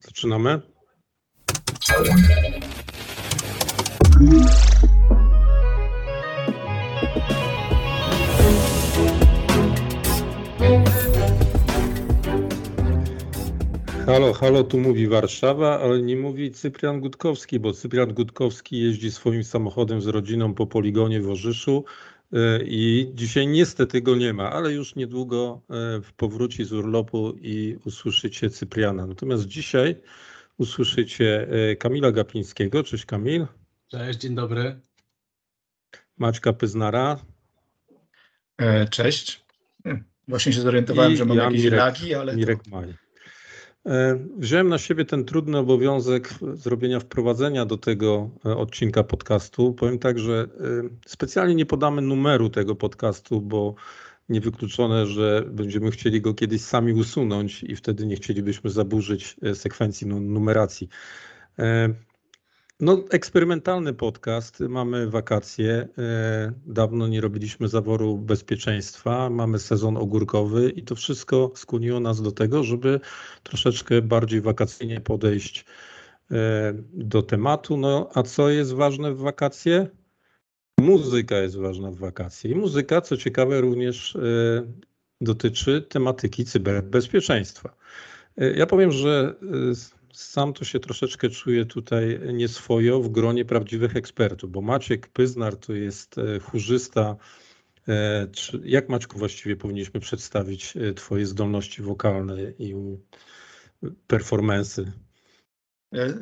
Zaczynamy. 0.00 0.60
Halo, 14.06 14.32
halo, 14.32 14.64
tu 14.64 14.78
mówi 14.78 15.08
Warszawa, 15.08 15.80
ale 15.80 16.02
nie 16.02 16.16
mówi 16.16 16.52
Cyprian 16.52 17.00
Gutkowski, 17.00 17.60
bo 17.60 17.72
Cyprian 17.72 18.14
Gutkowski 18.14 18.80
jeździ 18.80 19.10
swoim 19.10 19.44
samochodem 19.44 20.00
z 20.00 20.06
rodziną 20.06 20.54
po 20.54 20.66
poligonie 20.66 21.20
w 21.20 21.30
Orzyszu 21.30 21.84
i 22.64 23.10
dzisiaj 23.14 23.46
niestety 23.46 24.02
go 24.02 24.16
nie 24.16 24.32
ma, 24.32 24.52
ale 24.52 24.72
już 24.72 24.94
niedługo 24.94 25.62
e, 25.70 26.00
powróci 26.16 26.64
z 26.64 26.72
urlopu 26.72 27.34
i 27.40 27.76
usłyszycie 27.84 28.50
Cypriana. 28.50 29.06
Natomiast 29.06 29.46
dzisiaj 29.46 29.96
usłyszycie 30.58 31.48
e, 31.50 31.76
Kamila 31.76 32.12
Gapińskiego. 32.12 32.82
Cześć 32.82 33.06
Kamil. 33.06 33.46
Cześć, 33.86 34.18
dzień 34.18 34.34
dobry. 34.34 34.80
Maćka 36.18 36.52
Pyznara. 36.52 37.18
Cześć. 38.90 39.44
Właśnie 40.28 40.52
się 40.52 40.60
zorientowałem, 40.60 41.12
I 41.12 41.16
że 41.16 41.24
mam 41.24 41.36
ja, 41.36 41.44
jakieś 41.44 41.62
Mirek, 41.62 41.78
lagi, 41.78 42.14
ale. 42.14 42.36
Mirek 42.36 42.62
to... 42.62 42.70
Maj. 42.70 42.94
E, 43.88 44.18
wziąłem 44.38 44.68
na 44.68 44.78
siebie 44.78 45.04
ten 45.04 45.24
trudny 45.24 45.58
obowiązek 45.58 46.34
zrobienia 46.54 47.00
wprowadzenia 47.00 47.66
do 47.66 47.76
tego 47.76 48.30
e, 48.46 48.56
odcinka 48.56 49.04
podcastu. 49.04 49.72
Powiem 49.72 49.98
tak, 49.98 50.18
że 50.18 50.48
e, 50.60 50.88
specjalnie 51.06 51.54
nie 51.54 51.66
podamy 51.66 52.02
numeru 52.02 52.50
tego 52.50 52.74
podcastu, 52.74 53.40
bo 53.40 53.74
niewykluczone, 54.28 55.06
że 55.06 55.44
będziemy 55.50 55.90
chcieli 55.90 56.20
go 56.20 56.34
kiedyś 56.34 56.60
sami 56.60 56.92
usunąć 56.92 57.62
i 57.62 57.76
wtedy 57.76 58.06
nie 58.06 58.16
chcielibyśmy 58.16 58.70
zaburzyć 58.70 59.36
sekwencji 59.54 60.06
numeracji. 60.06 60.88
No, 62.80 63.04
eksperymentalny 63.10 63.94
podcast. 63.94 64.60
Mamy 64.60 65.10
wakacje. 65.10 65.88
E, 65.98 66.52
dawno 66.66 67.08
nie 67.08 67.20
robiliśmy 67.20 67.68
zaworu 67.68 68.18
bezpieczeństwa. 68.18 69.30
Mamy 69.30 69.58
sezon 69.58 69.96
ogórkowy 69.96 70.70
i 70.70 70.82
to 70.82 70.94
wszystko 70.94 71.52
skłoniło 71.54 72.00
nas 72.00 72.22
do 72.22 72.32
tego, 72.32 72.64
żeby 72.64 73.00
troszeczkę 73.42 74.02
bardziej 74.02 74.40
wakacyjnie 74.40 75.00
podejść 75.00 75.64
e, 76.30 76.74
do 76.92 77.22
tematu. 77.22 77.76
No, 77.76 78.08
a 78.14 78.22
co 78.22 78.48
jest 78.48 78.74
ważne 78.74 79.14
w 79.14 79.18
wakacje? 79.18 79.86
Muzyka 80.80 81.36
jest 81.36 81.56
ważna 81.56 81.90
w 81.90 81.96
wakacje. 81.96 82.50
I 82.50 82.54
muzyka, 82.54 83.00
co 83.00 83.16
ciekawe, 83.16 83.60
również 83.60 84.16
e, 84.16 84.20
dotyczy 85.20 85.82
tematyki 85.82 86.44
cyberbezpieczeństwa. 86.44 87.76
Ja 88.54 88.66
powiem, 88.66 88.92
że 88.92 89.34
sam 90.18 90.52
to 90.52 90.64
się 90.64 90.80
troszeczkę 90.80 91.28
czuję 91.28 91.66
tutaj 91.66 92.20
nieswojo 92.32 93.00
w 93.00 93.08
gronie 93.08 93.44
prawdziwych 93.44 93.96
ekspertów, 93.96 94.50
bo 94.50 94.60
Maciek 94.60 95.08
Pyznar 95.08 95.56
to 95.56 95.72
jest 95.72 96.18
e, 96.18 96.40
chórzysta. 96.40 97.16
E, 97.88 98.26
jak 98.64 98.88
Maćku 98.88 99.18
właściwie 99.18 99.56
powinniśmy 99.56 100.00
przedstawić 100.00 100.76
e, 100.76 100.94
Twoje 100.94 101.26
zdolności 101.26 101.82
wokalne 101.82 102.36
i 102.58 102.74
performensy? 104.06 104.92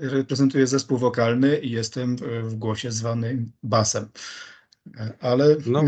Reprezentuję 0.00 0.67
zespół 0.67 0.98
wokalny 0.98 1.58
i 1.58 1.70
jestem 1.70 2.17
w 2.42 2.55
głosie 2.55 2.92
zwany 2.92 3.44
basem. 3.62 4.08
Ale 5.20 5.56
no. 5.67 5.84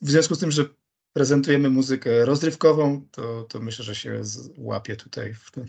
w 0.00 0.10
związku 0.10 0.34
z 0.34 0.38
tym, 0.38 0.50
że 0.50 0.64
prezentujemy 1.12 1.70
muzykę 1.70 2.24
rozrywkową, 2.24 3.08
to, 3.10 3.42
to 3.42 3.60
myślę, 3.60 3.84
że 3.84 3.94
się 3.94 4.22
łapie 4.58 4.96
tutaj 4.96 5.34
w 5.34 5.50
tym. 5.50 5.66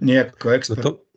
Nie 0.00 0.14
jako 0.14 0.54
ekspert. 0.54 0.84
No 0.84 0.90
to. 0.90 1.11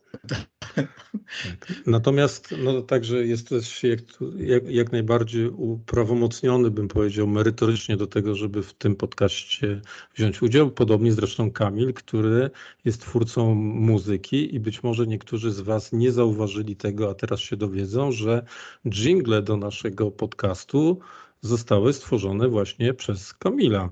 Natomiast 1.86 2.56
no, 2.64 2.82
także 2.82 3.26
jesteś 3.26 3.84
jak, 3.84 4.00
jak, 4.38 4.70
jak, 4.70 4.92
najbardziej 4.92 5.48
uprawomocniony, 5.48 6.72
bym 6.72 6.88
powiedział, 6.88 7.28
merytorycznie 7.28 7.98
do 7.98 8.08
tego, 8.08 8.36
żeby 8.36 8.64
w 8.64 8.74
tym 8.74 8.96
podcaście 8.96 9.82
wziąć 10.16 10.42
udział. 10.42 10.72
Podobnie 10.72 11.14
zresztą 11.14 11.52
Kamil, 11.52 11.94
który 11.94 12.50
jest 12.86 13.02
twórcą 13.02 13.56
muzyki 13.56 14.56
i 14.56 14.60
być 14.60 14.84
może 14.84 15.08
niektórzy 15.08 15.52
z 15.52 15.62
Was 15.62 15.94
nie 15.94 16.12
zauważyli 16.12 16.76
tego, 16.76 17.10
a 17.10 17.14
teraz 17.14 17.40
się 17.40 17.58
dowiedzą, 17.58 18.12
że 18.12 18.46
jingle 18.90 19.42
do 19.42 19.58
naszego 19.58 20.12
podcastu 20.12 21.00
zostały 21.42 21.94
stworzone 21.94 22.48
właśnie 22.48 22.94
przez 22.94 23.34
Kamila. 23.34 23.90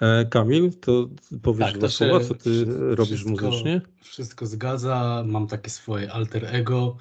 E, 0.00 0.24
Kamil, 0.24 0.72
to 0.80 1.08
powiesz 1.42 1.68
tak, 1.68 1.78
dwa 1.78 1.88
słowa, 1.88 2.20
co 2.20 2.34
ty 2.34 2.64
robisz 2.94 3.24
muzycznie? 3.24 3.80
Wszystko 4.02 4.46
zgadza, 4.46 5.24
mam 5.26 5.46
takie 5.46 5.70
swoje 5.70 6.12
alter 6.12 6.44
ego, 6.44 6.96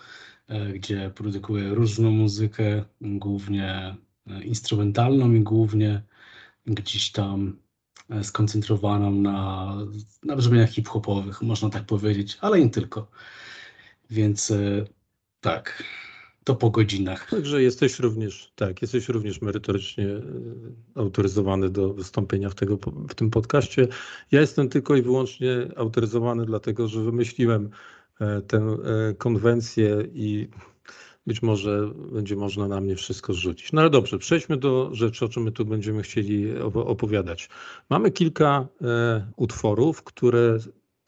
e, 0.48 0.74
gdzie 0.74 1.12
produkuję 1.16 1.70
różną 1.70 2.12
muzykę, 2.12 2.84
głównie 3.02 3.96
e, 4.28 4.44
instrumentalną 4.44 5.34
i 5.34 5.40
głównie 5.40 6.02
gdzieś 6.66 7.12
tam 7.12 7.58
skoncentrowaną 8.22 9.12
na, 9.12 9.76
na 10.24 10.36
brzmieniach 10.36 10.70
hip-hopowych, 10.70 11.42
można 11.42 11.70
tak 11.70 11.86
powiedzieć, 11.86 12.38
ale 12.42 12.60
nie 12.60 12.70
tylko. 12.70 13.12
Więc 14.10 14.54
tak, 15.42 15.84
to 16.50 16.56
po 16.56 16.70
godzinach. 16.70 17.30
Także 17.30 17.64
jesteś 17.64 18.00
również, 18.00 18.52
tak, 18.56 18.82
jesteś 18.82 19.10
również 19.10 19.42
merytorycznie 19.42 20.08
e, 20.08 20.22
autoryzowany 20.96 21.70
do 21.70 21.94
wystąpienia 21.94 22.50
w, 22.50 22.56
tego, 22.56 22.78
w 23.10 23.16
tym 23.16 23.30
podcaście. 23.30 23.88
Ja 24.32 24.42
jestem 24.42 24.70
tylko 24.70 24.96
i 24.96 25.02
wyłącznie 25.02 25.68
autoryzowany, 25.76 26.46
dlatego 26.46 26.88
że 26.88 27.02
wymyśliłem 27.02 27.70
e, 28.22 28.42
tę 28.42 28.58
e, 28.58 29.14
konwencję 29.14 30.08
i 30.14 30.48
być 31.28 31.42
może 31.42 31.92
będzie 32.12 32.36
można 32.36 32.68
na 32.68 32.82
mnie 32.82 32.96
wszystko 32.96 33.34
zrzucić. 33.34 33.74
No 33.74 33.82
ale 33.82 33.90
dobrze, 33.90 34.18
przejdźmy 34.18 34.58
do 34.58 34.90
rzeczy, 34.94 35.26
o 35.26 35.30
czym 35.30 35.44
my 35.44 35.52
tu 35.52 35.66
będziemy 35.66 36.02
chcieli 36.02 36.60
opowiadać. 36.74 37.50
Mamy 37.90 38.12
kilka 38.12 38.68
utworów, 39.36 40.04
które 40.04 40.58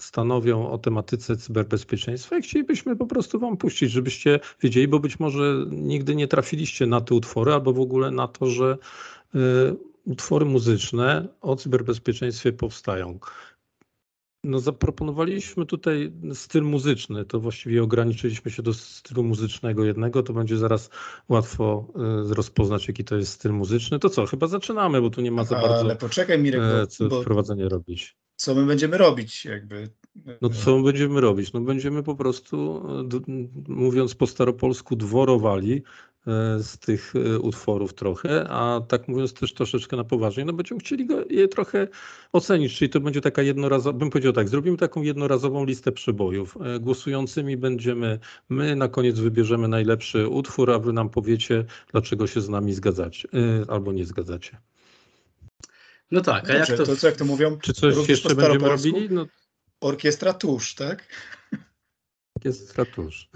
stanowią 0.03 0.69
o 0.71 0.77
tematyce 0.77 1.37
cyberbezpieczeństwa 1.37 2.37
i 2.37 2.41
chcielibyśmy 2.41 2.95
po 2.95 3.05
prostu 3.05 3.39
Wam 3.39 3.57
puścić, 3.57 3.91
żebyście 3.91 4.39
wiedzieli, 4.61 4.87
bo 4.87 4.99
być 4.99 5.19
może 5.19 5.65
nigdy 5.69 6.15
nie 6.15 6.27
trafiliście 6.27 6.85
na 6.85 7.01
te 7.01 7.15
utwory, 7.15 7.53
albo 7.53 7.73
w 7.73 7.79
ogóle 7.79 8.11
na 8.11 8.27
to, 8.27 8.45
że 8.45 8.77
y, 9.35 9.39
utwory 10.05 10.45
muzyczne 10.45 11.27
o 11.41 11.55
cyberbezpieczeństwie 11.55 12.53
powstają. 12.53 13.19
No, 14.43 14.59
zaproponowaliśmy 14.59 15.65
tutaj 15.65 16.11
styl 16.33 16.63
muzyczny, 16.63 17.25
to 17.25 17.39
właściwie 17.39 17.83
ograniczyliśmy 17.83 18.51
się 18.51 18.63
do 18.63 18.73
stylu 18.73 19.23
muzycznego 19.23 19.85
jednego, 19.85 20.23
to 20.23 20.33
będzie 20.33 20.57
zaraz 20.57 20.89
łatwo 21.29 21.87
y, 22.31 22.33
rozpoznać, 22.33 22.87
jaki 22.87 23.03
to 23.03 23.15
jest 23.15 23.31
styl 23.31 23.51
muzyczny. 23.51 23.99
To 23.99 24.09
co, 24.09 24.25
chyba 24.25 24.47
zaczynamy, 24.47 25.01
bo 25.01 25.09
tu 25.09 25.21
nie 25.21 25.31
ma 25.31 25.43
za 25.43 25.55
bardzo 25.55 25.79
Ale 25.79 25.95
poczekaj 25.95 26.39
Mirek, 26.39 26.61
bo, 26.61 26.87
co 26.87 27.07
bo... 27.07 27.21
wprowadzenie 27.21 27.69
robić 27.69 28.20
co 28.41 28.55
my 28.55 28.65
będziemy 28.65 28.97
robić 28.97 29.45
jakby. 29.45 29.89
No 30.41 30.49
co 30.49 30.79
będziemy 30.79 31.21
robić? 31.21 31.53
No 31.53 31.61
będziemy 31.61 32.03
po 32.03 32.15
prostu, 32.15 32.83
mówiąc 33.67 34.15
po 34.15 34.27
staropolsku, 34.27 34.95
dworowali 34.95 35.73
e, 36.27 36.59
z 36.59 36.77
tych 36.77 37.13
e, 37.15 37.39
utworów 37.39 37.93
trochę, 37.93 38.49
a 38.49 38.81
tak 38.87 39.07
mówiąc 39.07 39.33
też 39.33 39.53
troszeczkę 39.53 39.97
na 39.97 40.03
poważnie, 40.03 40.45
no 40.45 40.53
będziemy 40.53 40.79
chcieli 40.79 41.05
go, 41.05 41.25
je 41.29 41.47
trochę 41.47 41.87
ocenić, 42.31 42.77
czyli 42.77 42.89
to 42.89 42.99
będzie 42.99 43.21
taka 43.21 43.41
jednorazowa, 43.41 43.99
bym 43.99 44.09
powiedział 44.09 44.33
tak, 44.33 44.49
zrobimy 44.49 44.77
taką 44.77 45.01
jednorazową 45.01 45.65
listę 45.65 45.91
przebojów. 45.91 46.57
E, 46.61 46.79
głosującymi 46.79 47.57
będziemy, 47.57 48.19
my 48.49 48.75
na 48.75 48.87
koniec 48.87 49.19
wybierzemy 49.19 49.67
najlepszy 49.67 50.27
utwór, 50.27 50.71
a 50.71 50.79
wy 50.79 50.93
nam 50.93 51.09
powiecie, 51.09 51.65
dlaczego 51.91 52.27
się 52.27 52.41
z 52.41 52.49
nami 52.49 52.73
zgadzacie 52.73 53.27
albo 53.67 53.91
nie 53.91 54.05
zgadzacie. 54.05 54.57
No 56.11 56.21
tak, 56.21 56.49
a 56.49 56.53
Dobrze, 56.53 56.73
jak 56.73 56.77
to... 56.77 56.85
to 56.85 56.95
co 56.95 57.07
jak 57.07 57.15
to 57.15 57.25
mówią? 57.25 57.57
Czy 57.57 57.73
coś 57.73 58.09
jeszcze 58.09 58.35
będziemy 58.35 58.69
robili? 58.69 59.07
No... 59.09 59.25
Orkiestra 59.81 60.33
tusz, 60.33 60.75
tak? 60.75 61.07
Orkiestra 62.35 62.85
tusz. 62.85 63.29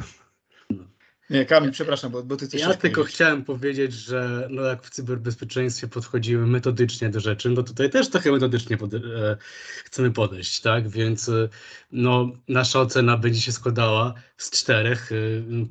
Nie, 1.30 1.46
Kamil, 1.46 1.72
przepraszam, 1.72 2.12
bo, 2.12 2.24
bo 2.24 2.38
ty 2.38 2.48
coś 2.48 2.62
Ja 2.62 2.74
tylko 2.74 2.96
powiedzieć. 2.96 3.16
chciałem 3.16 3.44
powiedzieć, 3.44 3.94
że 3.94 4.48
no 4.52 4.62
jak 4.62 4.84
w 4.84 4.90
cyberbezpieczeństwie 4.90 5.88
podchodzimy 5.88 6.48
metodycznie 6.48 7.10
do 7.10 7.20
rzeczy, 7.20 7.50
no 7.50 7.64
tutaj 7.64 7.90
też 7.90 8.10
trochę 8.10 8.32
metodycznie 8.32 8.78
pod, 8.78 8.94
e, 8.94 9.00
chcemy 9.86 10.12
podejść, 10.12 10.62
tak? 10.62 10.90
Więc 10.90 11.30
e, 11.30 11.50
no, 11.92 12.32
nasza 12.48 12.80
ocena 12.82 13.18
będzie 13.18 13.42
się 13.42 13.52
składała 13.52 14.14
z 14.38 14.52
czterech 14.52 15.12
e, 15.12 15.16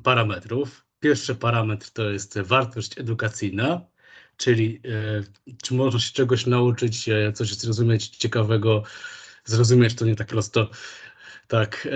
parametrów. 0.03 0.85
Pierwszy 0.99 1.35
parametr 1.35 1.89
to 1.89 2.09
jest 2.09 2.39
wartość 2.39 2.99
edukacyjna, 2.99 3.81
czyli 4.37 4.81
e, 4.85 5.55
czy 5.63 5.73
można 5.73 5.99
się 5.99 6.13
czegoś 6.13 6.45
nauczyć, 6.45 7.09
e, 7.09 7.33
coś 7.33 7.53
zrozumieć 7.53 8.07
ciekawego, 8.07 8.83
zrozumieć 9.45 9.95
to 9.95 10.05
nie 10.05 10.15
tak 10.15 10.27
prosto 10.27 10.69
tak, 11.47 11.87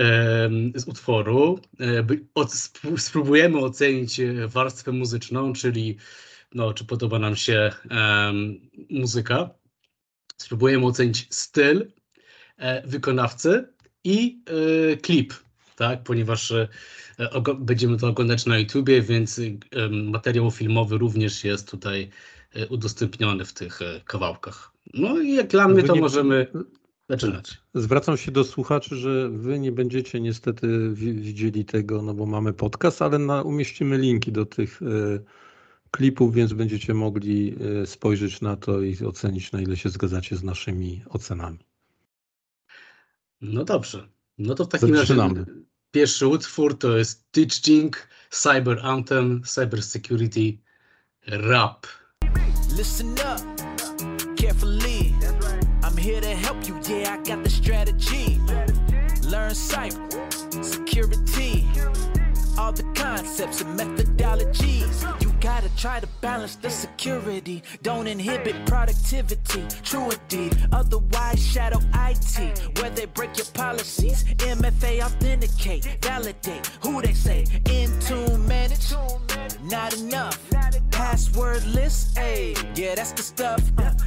z 0.74 0.88
utworu. 0.88 1.60
E, 1.80 2.98
spróbujemy 2.98 3.58
ocenić 3.58 4.20
warstwę 4.46 4.92
muzyczną, 4.92 5.52
czyli 5.52 5.96
no, 6.54 6.74
czy 6.74 6.84
podoba 6.84 7.18
nam 7.18 7.36
się 7.36 7.70
muzyka. 8.90 9.50
Spróbujemy 10.36 10.86
ocenić 10.86 11.26
styl 11.30 11.92
wykonawcy 12.84 13.68
i 14.04 14.42
klip 15.02 15.34
tak? 15.80 16.02
Ponieważ 16.02 16.50
e, 16.52 16.68
będziemy 17.58 17.96
to 17.96 18.08
oglądać 18.08 18.46
na 18.46 18.58
YouTubie, 18.58 19.02
więc 19.02 19.40
materiał 19.90 20.50
filmowy 20.50 20.98
również 20.98 21.44
jest 21.44 21.70
tutaj 21.70 22.10
udostępniony 22.70 23.44
w 23.44 23.52
tych 23.52 23.80
kawałkach. 24.04 24.72
No 24.94 25.20
i 25.20 25.34
jak 25.34 25.46
dla 25.46 25.68
mnie 25.68 25.82
to 25.82 25.96
możemy 25.96 26.46
zaczynać. 27.08 27.58
Zwracam 27.74 28.16
się 28.16 28.32
do 28.32 28.44
słuchaczy, 28.44 28.96
że 28.96 29.28
wy 29.28 29.58
nie 29.58 29.72
będziecie 29.72 30.20
niestety 30.20 30.90
widzieli 30.94 31.64
tego, 31.64 32.02
no 32.02 32.14
bo 32.14 32.26
mamy 32.26 32.52
podcast, 32.52 33.02
ale 33.02 33.18
na, 33.18 33.42
umieścimy 33.42 33.98
linki 33.98 34.32
do 34.32 34.46
tych 34.46 34.80
klipów, 35.90 36.34
więc 36.34 36.52
będziecie 36.52 36.94
mogli 36.94 37.54
e, 37.82 37.86
spojrzeć 37.86 38.40
na 38.40 38.56
to 38.56 38.82
i 38.82 39.04
ocenić, 39.04 39.52
na 39.52 39.60
ile 39.60 39.76
się 39.76 39.88
zgadzacie 39.88 40.36
z 40.36 40.42
naszymi 40.42 41.02
ocenami. 41.08 41.58
No 43.40 43.64
dobrze. 43.64 44.08
No 44.38 44.54
to 44.54 44.64
w 44.64 44.68
takim 44.68 44.96
Zaczynamy. 44.96 45.40
razie 45.40 45.69
pierwszy 45.90 46.26
utwór 46.26 46.72
uh, 46.72 46.78
to 46.78 46.96
jest 46.96 47.32
Teaching, 47.32 48.08
Cyber 48.30 48.80
Anthem, 48.82 49.42
Cyber 49.44 49.82
Security, 49.82 50.58
Rap. 51.26 51.86
Listen 52.76 53.12
up, 53.12 53.40
carefully. 54.36 55.14
I'm 55.82 55.96
here 55.96 56.20
to 56.20 56.34
help 56.34 56.68
you, 56.68 56.78
yeah, 56.88 57.14
I 57.14 57.16
got 57.16 57.42
the 57.44 57.50
strategy. 57.50 58.38
Learn 59.28 59.52
cyber, 59.52 60.64
security, 60.64 61.66
all 62.60 62.72
the 62.72 62.82
concepts 62.94 63.62
and 63.62 63.78
methodologies. 63.80 64.94
You 65.22 65.32
gotta 65.40 65.70
try 65.76 66.00
to 66.00 66.08
balance 66.20 66.56
the 66.56 66.70
security. 66.70 67.62
Don't 67.82 68.06
inhibit 68.06 68.56
productivity. 68.66 69.62
True 69.82 70.10
indeed. 70.10 70.52
Otherwise, 70.72 71.40
shadow 71.52 71.80
IT. 72.08 72.34
Where 72.78 72.90
they 72.90 73.06
break 73.06 73.32
your 73.38 73.50
policies. 73.54 74.24
MFA 74.56 74.92
authenticate. 75.06 75.82
Validate. 76.02 76.66
Who 76.84 77.00
they 77.02 77.14
say. 77.14 77.40
In 77.76 77.90
Intune 77.90 78.46
manage. 78.46 78.88
Not 79.74 79.90
enough. 80.00 80.38
Password 80.90 81.64
list. 81.66 82.18
Yeah, 82.18 82.94
that's 82.94 83.12
the 83.12 83.22
stuff. 83.22 83.62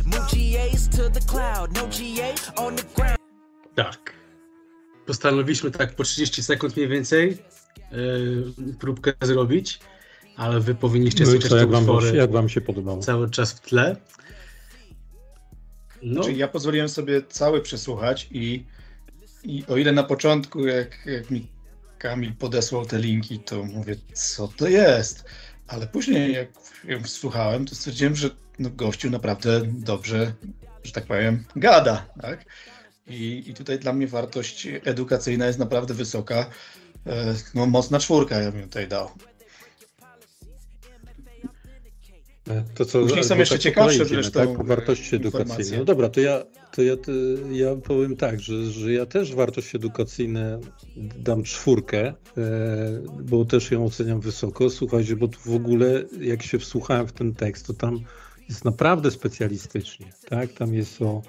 Move 0.06 0.28
GAs 0.32 0.88
to 0.90 1.10
the 1.10 1.24
cloud. 1.32 1.68
No 1.78 1.88
GA 1.88 2.36
on 2.58 2.76
the 2.76 2.86
ground. 2.96 3.18
Tak. 3.76 4.14
Postanowiliśmy 5.06 5.72
tak 5.72 5.96
po 5.96 6.04
30 6.04 6.44
sekund 6.44 6.76
mniej 6.76 6.88
więcej 6.88 7.38
yy, 7.92 8.74
próbkę 8.80 9.14
zrobić. 9.22 9.80
ale 10.38 10.60
wy 10.60 10.76
powinniście 10.76 11.24
no 11.24 11.30
słyszeć 11.30 11.50
co, 11.50 11.58
jak 11.58 11.70
wam, 11.70 11.86
jak 12.14 12.32
wam 12.32 12.50
się 12.50 12.62
podobało? 12.62 13.02
Cały 13.02 13.30
czas 13.30 13.54
w 13.54 13.60
tle. 13.60 13.96
No. 16.04 16.24
Czyli 16.24 16.38
ja 16.38 16.48
pozwoliłem 16.48 16.90
sobie 16.90 17.22
cały 17.30 17.62
przesłuchać 17.62 18.28
i, 18.32 18.66
i 19.44 19.64
o 19.68 19.78
ile 19.78 19.92
na 19.92 20.04
początku, 20.04 20.68
jak, 20.68 21.06
jak 21.06 21.32
mi 21.32 21.48
Kamil 21.98 22.34
podesłał 22.36 22.86
te 22.86 23.00
linki, 23.00 23.40
to 23.40 23.64
mówię, 23.64 23.96
co 24.14 24.48
to 24.48 24.68
jest? 24.68 25.26
Ale 25.68 25.88
później, 25.88 26.34
jak 26.34 26.48
ją 26.84 27.04
słuchałem, 27.06 27.66
to 27.66 27.76
stwierdziłem, 27.76 28.16
że 28.16 28.30
no, 28.60 28.70
gościu 28.70 29.10
naprawdę 29.10 29.62
dobrze, 29.66 30.34
że 30.84 30.92
tak 30.92 31.06
powiem, 31.06 31.44
gada. 31.56 32.06
Tak? 32.22 32.46
I, 33.08 33.44
I 33.48 33.54
tutaj 33.54 33.80
dla 33.80 33.94
mnie 33.94 34.08
wartość 34.08 34.68
edukacyjna 34.84 35.46
jest 35.46 35.60
naprawdę 35.60 35.94
wysoka. 35.94 36.50
E, 37.08 37.36
no, 37.56 37.66
mocna 37.66 38.00
czwórka 38.00 38.40
ja 38.40 38.52
bym 38.52 38.64
tutaj 38.64 38.88
dał. 38.88 39.10
To 42.76 42.86
co, 42.86 43.00
Później 43.00 43.24
są 43.24 43.38
jeszcze 43.38 43.60
ciekawsze 43.60 44.06
zresztą 44.06 44.56
tak? 44.56 44.66
wartości 44.66 45.16
edukacyjne. 45.16 45.78
No 45.78 45.86
dobra, 45.86 46.10
to 46.10 46.20
ja, 46.20 46.44
to 46.72 46.82
ja, 46.82 46.98
to 46.98 47.12
ja 47.52 47.76
powiem 47.76 48.16
tak, 48.18 48.40
że, 48.40 48.66
że 48.66 48.94
ja 48.94 49.06
też 49.06 49.36
wartości 49.36 49.78
edukacyjne 49.78 50.60
dam 50.98 51.44
czwórkę, 51.44 52.08
e, 52.08 52.14
bo 53.24 53.46
też 53.46 53.72
ją 53.72 53.86
oceniam 53.86 54.20
wysoko. 54.20 54.70
Słuchajcie, 54.70 55.16
bo 55.16 55.28
tu 55.28 55.40
w 55.46 55.56
ogóle 55.56 56.04
jak 56.22 56.44
się 56.44 56.60
wsłuchałem 56.60 57.08
w 57.08 57.12
ten 57.12 57.34
tekst, 57.34 57.68
to 57.68 57.74
tam 57.74 58.00
jest 58.50 58.66
naprawdę 58.66 59.12
specjalistycznie, 59.12 60.14
tak? 60.30 60.54
Tam 60.54 60.74
jest 60.74 61.02
o 61.02 61.22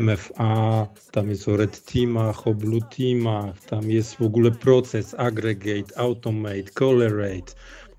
MFA, 0.00 0.86
tam 1.10 1.28
jest 1.28 1.48
o 1.48 1.56
Red 1.56 1.84
Teamach, 1.84 2.46
o 2.46 2.54
Blue 2.54 2.80
Teamach, 2.96 3.60
tam 3.60 3.90
jest 3.90 4.14
w 4.14 4.22
ogóle 4.22 4.50
proces, 4.50 5.14
aggregate, 5.18 5.98
automate, 5.98 6.62
colorate, 6.74 7.52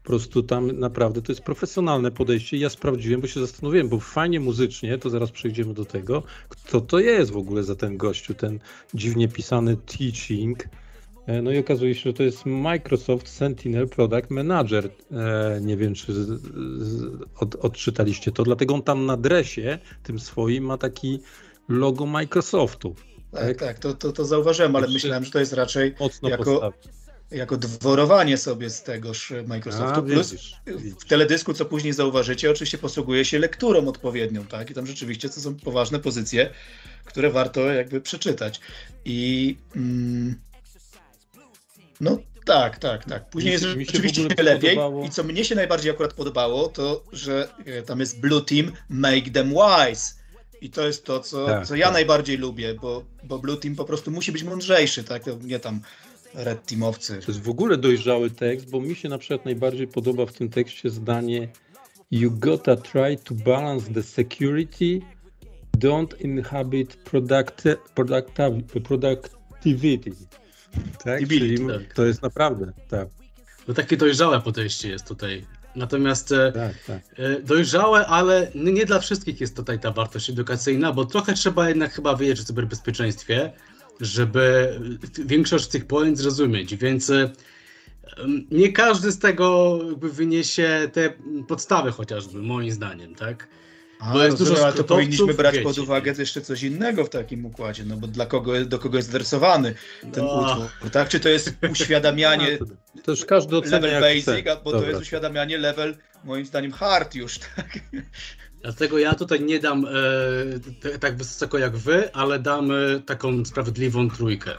po 0.04 0.07
prostu 0.07 0.44
tam 0.44 0.80
naprawdę 0.80 1.22
to 1.22 1.31
jest 1.31 1.42
profesjonalne 1.42 2.12
podejście. 2.12 2.57
Ja 2.57 2.69
sprawdziłem, 2.69 3.22
bo 3.22 3.28
się 3.28 3.40
zastanowiłem, 3.40 3.90
bo 3.90 4.00
fajnie 4.00 4.40
muzycznie, 4.40 4.98
to 4.98 5.10
zaraz 5.10 5.31
przejdziemy 5.31 5.74
do 5.74 5.86
tego, 5.86 6.24
kto 6.50 6.81
to 6.81 7.00
jest 7.00 7.31
w 7.31 7.38
ogóle 7.38 7.63
za 7.63 7.75
ten 7.75 7.98
gościu, 7.98 8.34
ten 8.34 8.60
dziwnie 8.94 9.28
pisany 9.28 9.78
teaching. 9.78 10.63
E, 11.28 11.42
no 11.42 11.51
i 11.51 11.57
okazuje 11.57 11.95
się, 11.95 12.01
że 12.01 12.13
to 12.13 12.24
jest 12.24 12.45
Microsoft 12.45 13.28
Sentinel 13.28 13.90
Product 13.90 14.30
Manager. 14.30 14.90
E, 15.12 15.62
nie 15.62 15.78
wiem, 15.78 15.94
czy 15.94 16.13
od, 17.40 17.56
odczytaliście 17.56 18.31
to, 18.31 18.44
dlatego 18.44 18.74
on 18.74 18.81
tam 18.81 19.06
na 19.06 19.18
dresie 19.18 19.80
tym 20.04 20.19
swoim 20.19 20.63
ma 20.63 20.78
taki 20.78 21.19
logo 21.69 22.06
Microsoftu. 22.06 22.95
Tak, 23.31 23.42
tak, 23.42 23.57
tak 23.57 23.80
to, 23.80 23.94
to, 23.94 24.12
to 24.12 24.25
zauważyłem, 24.25 24.75
ale 24.75 24.88
myślałem, 24.88 25.25
że 25.25 25.31
to 25.31 25.39
jest 25.39 25.54
raczej 25.54 25.95
jako, 26.24 26.74
jako 27.31 27.57
dworowanie 27.57 28.38
sobie 28.38 28.69
z 28.69 28.83
tegoż 28.83 29.33
Microsoftu. 29.48 30.00
A, 30.00 30.01
Plus 30.01 30.31
widzisz, 30.31 30.56
widzisz. 30.68 30.94
w 30.94 31.06
teledysku, 31.06 31.54
co 31.54 31.65
później 31.65 31.94
zauważycie, 31.94 32.51
oczywiście 32.51 32.77
posługuje 32.77 33.25
się 33.25 33.39
lekturą 33.39 33.88
odpowiednią, 33.88 34.45
tak? 34.45 34.69
I 34.69 34.74
tam 34.74 34.88
rzeczywiście 34.88 35.30
to 35.30 35.42
są 35.42 35.56
poważne 35.56 36.00
pozycje, 36.00 36.50
które 37.06 37.31
warto 37.31 37.62
jakby 37.62 38.01
przeczytać. 38.01 38.59
I 39.06 39.57
mm, 39.75 40.36
no 42.01 42.18
tak, 42.45 42.77
tak, 42.77 43.06
tak. 43.06 43.30
Później 43.30 43.54
jest 43.54 43.66
oczywiście 43.89 44.27
lepiej. 44.44 44.75
Podobało. 44.75 45.06
I 45.06 45.09
co 45.09 45.24
mnie 45.24 45.45
się 45.45 45.56
najbardziej 45.56 45.92
akurat 45.92 46.13
podobało, 46.13 46.68
to 46.68 47.04
że 47.12 47.50
e, 47.66 47.81
tam 47.81 48.00
jest 48.00 48.19
Blue 48.19 48.42
Team 48.42 48.71
Make 48.89 49.30
Them 49.30 49.50
Wise. 49.50 50.22
I 50.63 50.69
to 50.69 50.88
jest 50.88 51.06
to, 51.06 51.19
co, 51.19 51.45
tak, 51.45 51.68
co 51.68 51.75
ja 51.75 51.86
tak. 51.86 51.94
najbardziej 51.94 52.38
lubię, 52.38 52.74
bo, 52.74 53.04
bo 53.24 53.39
Blue 53.39 53.57
Team 53.57 53.75
po 53.75 53.86
prostu 53.86 54.12
musi 54.12 54.31
być 54.31 54.44
mądrzejszy, 54.44 55.04
tak? 55.04 55.24
Nie 55.44 55.60
tam 55.60 55.81
Red 56.33 56.65
Teamowcy. 56.65 57.19
To 57.25 57.31
jest 57.31 57.42
w 57.42 57.50
ogóle 57.50 57.77
dojrzały 57.77 58.30
tekst, 58.30 58.69
bo 58.69 58.81
mi 58.81 58.95
się 58.95 59.10
na 59.10 59.18
przykład 59.18 59.45
najbardziej 59.45 59.88
podoba 59.88 60.25
w 60.25 60.33
tym 60.33 60.50
tekście 60.50 60.89
zdanie 60.89 61.48
You 62.12 62.31
gotta 62.31 62.75
try 62.75 63.18
to 63.24 63.36
balance 63.36 63.94
the 63.94 64.04
security, 64.04 65.01
don't 65.77 66.21
inhabit 66.21 66.95
product, 66.95 67.63
product, 67.95 68.31
productivity. 68.83 70.12
Tak? 71.04 71.27
Czyli 71.27 71.68
tak. 71.68 71.94
to 71.94 72.06
jest 72.06 72.21
naprawdę, 72.21 72.74
tak. 72.89 73.07
No 73.68 73.74
takie 73.74 73.97
dojrzałe 73.97 74.42
podejście 74.42 74.90
jest 74.90 75.07
tutaj. 75.07 75.45
Natomiast 75.75 76.31
e, 76.31 76.51
tak, 76.51 76.73
tak. 76.87 77.01
E, 77.19 77.42
dojrzałe, 77.42 78.07
ale 78.07 78.51
nie 78.56 78.85
dla 78.85 78.99
wszystkich 78.99 79.42
jest 79.42 79.56
tutaj 79.56 79.80
ta 79.80 79.92
wartość 79.92 80.30
edukacyjna, 80.30 80.94
bo 80.94 81.06
trochę 81.06 81.33
trzeba 81.33 81.69
jednak 81.69 81.94
chyba 81.94 82.15
wiedzieć 82.15 82.39
o 82.39 82.44
cyberbezpieczeństwie 82.44 83.51
żeby 83.99 84.80
większość 85.25 85.68
tych 85.68 85.87
pojęć 85.87 86.18
zrozumieć, 86.18 86.75
więc 86.75 87.11
nie 88.51 88.71
każdy 88.71 89.11
z 89.11 89.19
tego 89.19 89.80
wyniesie 89.97 90.89
te 90.94 91.13
podstawy 91.47 91.92
chociażby, 91.92 92.42
moim 92.42 92.71
zdaniem, 92.71 93.15
tak? 93.15 93.47
A, 94.04 94.14
bo 94.14 94.24
jest 94.24 94.38
dużo 94.38 94.64
ale 94.64 94.74
to 94.74 94.83
powinniśmy 94.83 95.33
brać 95.33 95.54
wiecie. 95.54 95.64
pod 95.64 95.78
uwagę 95.78 96.14
jeszcze 96.18 96.42
coś 96.42 96.64
innego 96.64 97.06
w 97.06 97.10
takim 97.10 97.45
układzie, 97.45 97.86
no 97.86 97.98
bo 97.98 98.07
dla 98.07 98.26
kogo, 98.26 98.66
do 98.66 98.80
kogo 98.80 98.98
jest 98.98 99.10
adresowany 99.10 99.74
ten 100.14 100.26
no. 100.26 100.42
utwór, 100.42 100.90
tak? 100.92 101.10
Czy 101.10 101.19
to 101.19 101.30
jest 101.30 101.54
uświadamianie 101.72 102.57
no, 102.95 103.02
to 103.04 103.12
już 103.12 103.26
każdy 103.26 103.56
level 103.56 104.02
basic, 104.02 104.24
chce. 104.24 104.57
bo 104.64 104.72
Dobra. 104.72 104.80
to 104.80 104.88
jest 104.88 105.02
uświadamianie 105.02 105.57
level, 105.57 105.98
moim 106.24 106.45
zdaniem, 106.45 106.72
hard 106.72 107.16
już, 107.16 107.40
tak? 107.56 107.80
Dlatego 108.62 109.00
ja 109.00 109.16
tutaj 109.16 109.42
nie 109.42 109.60
dam 109.60 109.86
e, 109.86 111.00
tak 111.00 111.18
wysoko 111.18 111.57
jak 111.57 111.78
wy, 111.78 112.14
ale 112.14 112.40
dam 112.40 112.72
e, 112.72 113.00
taką 113.06 113.45
sprawiedliwą 113.45 114.10
trójkę, 114.10 114.52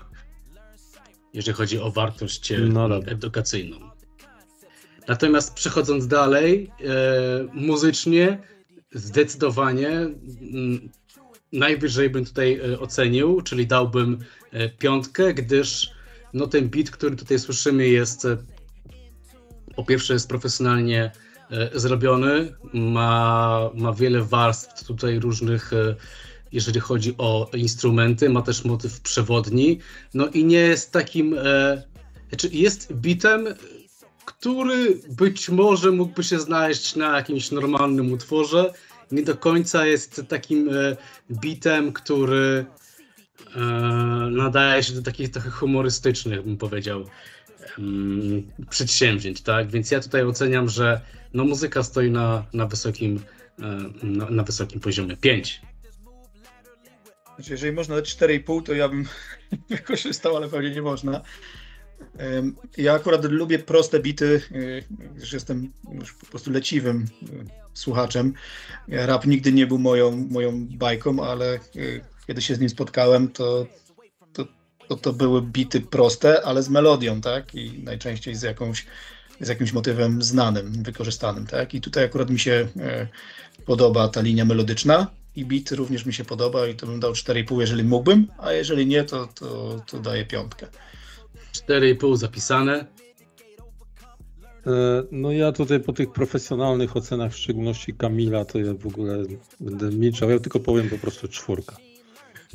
jeżeli 1.32 1.56
chodzi 1.56 1.78
o 1.78 1.90
wartość 1.90 2.52
e, 2.52 2.58
no 2.58 2.96
edukacyjną. 3.06 3.90
Natomiast 5.08 5.54
przechodząc 5.54 6.06
dalej, 6.06 6.70
e, 6.80 6.84
muzycznie 7.52 8.38
zdecydowanie 8.94 9.90
mm, 9.90 10.90
najwyżej 11.52 12.10
bym 12.10 12.24
tutaj 12.24 12.60
e, 12.72 12.80
ocenił, 12.80 13.42
czyli 13.42 13.66
dałbym 13.66 14.18
e, 14.52 14.68
piątkę, 14.68 15.34
gdyż 15.34 15.90
no, 16.32 16.46
ten 16.46 16.68
beat, 16.68 16.90
który 16.90 17.16
tutaj 17.16 17.38
słyszymy 17.38 17.88
jest 17.88 18.26
po 19.76 19.84
pierwsze 19.84 20.12
jest 20.12 20.28
profesjonalnie 20.28 21.10
E, 21.50 21.78
zrobiony. 21.78 22.52
Ma, 22.72 23.70
ma 23.74 23.92
wiele 23.92 24.22
warstw 24.22 24.84
tutaj 24.84 25.18
różnych, 25.18 25.72
e, 25.72 25.94
jeżeli 26.52 26.80
chodzi 26.80 27.14
o 27.18 27.50
instrumenty. 27.54 28.30
Ma 28.30 28.42
też 28.42 28.64
motyw 28.64 29.00
przewodni. 29.00 29.78
No 30.14 30.28
i 30.28 30.44
nie 30.44 30.58
jest 30.58 30.92
takim. 30.92 31.34
E, 31.38 31.82
znaczy 32.28 32.48
jest 32.52 32.92
bitem, 32.92 33.46
który 34.26 35.00
być 35.08 35.48
może 35.48 35.90
mógłby 35.90 36.24
się 36.24 36.40
znaleźć 36.40 36.96
na 36.96 37.16
jakimś 37.16 37.50
normalnym 37.50 38.12
utworze. 38.12 38.72
Nie 39.12 39.22
do 39.22 39.36
końca 39.36 39.86
jest 39.86 40.22
takim 40.28 40.70
bitem, 41.30 41.92
który 41.92 42.66
e, 43.56 43.60
nadaje 44.30 44.82
się 44.82 44.92
do 44.92 45.02
takich 45.02 45.30
trochę 45.30 45.50
humorystycznych, 45.50 46.42
bym 46.42 46.56
powiedział, 46.56 47.04
przedsięwzięć, 48.70 49.40
tak? 49.40 49.70
Więc 49.70 49.90
ja 49.90 50.00
tutaj 50.00 50.24
oceniam, 50.24 50.68
że 50.68 51.00
no, 51.34 51.44
muzyka 51.44 51.82
stoi 51.82 52.10
na, 52.10 52.44
na, 52.52 52.66
wysokim, 52.66 53.20
e, 53.58 53.62
na, 54.02 54.30
na 54.30 54.42
wysokim 54.42 54.80
poziomie. 54.80 55.16
5. 55.16 55.60
Znaczy, 57.34 57.50
jeżeli 57.50 57.72
można 57.72 57.96
dać 57.96 58.16
4,5, 58.16 58.62
to 58.62 58.74
ja 58.74 58.88
bym 58.88 59.08
wykorzystał, 59.70 60.36
ale 60.36 60.48
pewnie 60.48 60.70
nie 60.70 60.82
można. 60.82 61.20
Ja 62.76 62.92
akurat 62.92 63.24
lubię 63.24 63.58
proste 63.58 64.00
bity, 64.00 64.42
y, 64.52 64.84
gdyż 65.16 65.32
jestem 65.32 65.72
już 65.92 66.14
po 66.14 66.26
prostu 66.26 66.50
leciwym 66.50 67.06
y, 67.22 67.44
słuchaczem. 67.74 68.34
Rap 68.88 69.26
nigdy 69.26 69.52
nie 69.52 69.66
był 69.66 69.78
moją, 69.78 70.26
moją 70.30 70.66
bajką, 70.66 71.24
ale 71.24 71.58
y, 71.76 72.00
kiedy 72.26 72.42
się 72.42 72.54
z 72.54 72.60
nim 72.60 72.68
spotkałem, 72.68 73.28
to, 73.28 73.66
to, 74.32 74.46
to, 74.88 74.96
to 74.96 75.12
były 75.12 75.42
bity 75.42 75.80
proste, 75.80 76.42
ale 76.42 76.62
z 76.62 76.68
melodią, 76.68 77.20
tak? 77.20 77.54
I 77.54 77.82
najczęściej 77.82 78.34
z 78.34 78.42
jakąś 78.42 78.86
z 79.40 79.48
jakimś 79.48 79.72
motywem 79.72 80.22
znanym, 80.22 80.82
wykorzystanym, 80.82 81.46
tak? 81.46 81.74
I 81.74 81.80
tutaj 81.80 82.04
akurat 82.04 82.30
mi 82.30 82.38
się 82.38 82.68
e, 82.80 83.08
podoba 83.66 84.08
ta 84.08 84.20
linia 84.20 84.44
melodyczna 84.44 85.06
i 85.36 85.44
beat 85.44 85.70
również 85.70 86.06
mi 86.06 86.12
się 86.12 86.24
podoba 86.24 86.66
i 86.66 86.74
to 86.74 86.86
bym 86.86 87.00
dał 87.00 87.12
4,5, 87.12 87.60
jeżeli 87.60 87.84
mógłbym, 87.84 88.26
a 88.38 88.52
jeżeli 88.52 88.86
nie, 88.86 89.04
to, 89.04 89.26
to, 89.26 89.80
to 89.86 89.98
daję 89.98 90.24
piątkę. 90.24 90.66
4,5 91.68 92.16
zapisane. 92.16 92.86
E, 94.66 95.04
No 95.10 95.32
ja 95.32 95.52
tutaj 95.52 95.80
po 95.80 95.92
tych 95.92 96.12
profesjonalnych 96.12 96.96
ocenach, 96.96 97.32
w 97.32 97.36
szczególności 97.36 97.94
Kamila, 97.94 98.44
to 98.44 98.58
ja 98.58 98.74
w 98.74 98.86
ogóle 98.86 99.24
będę 99.60 99.90
milczał. 99.90 100.30
Ja 100.30 100.38
tylko 100.38 100.60
powiem 100.60 100.90
po 100.90 100.98
prostu 100.98 101.28
czwórka. 101.28 101.76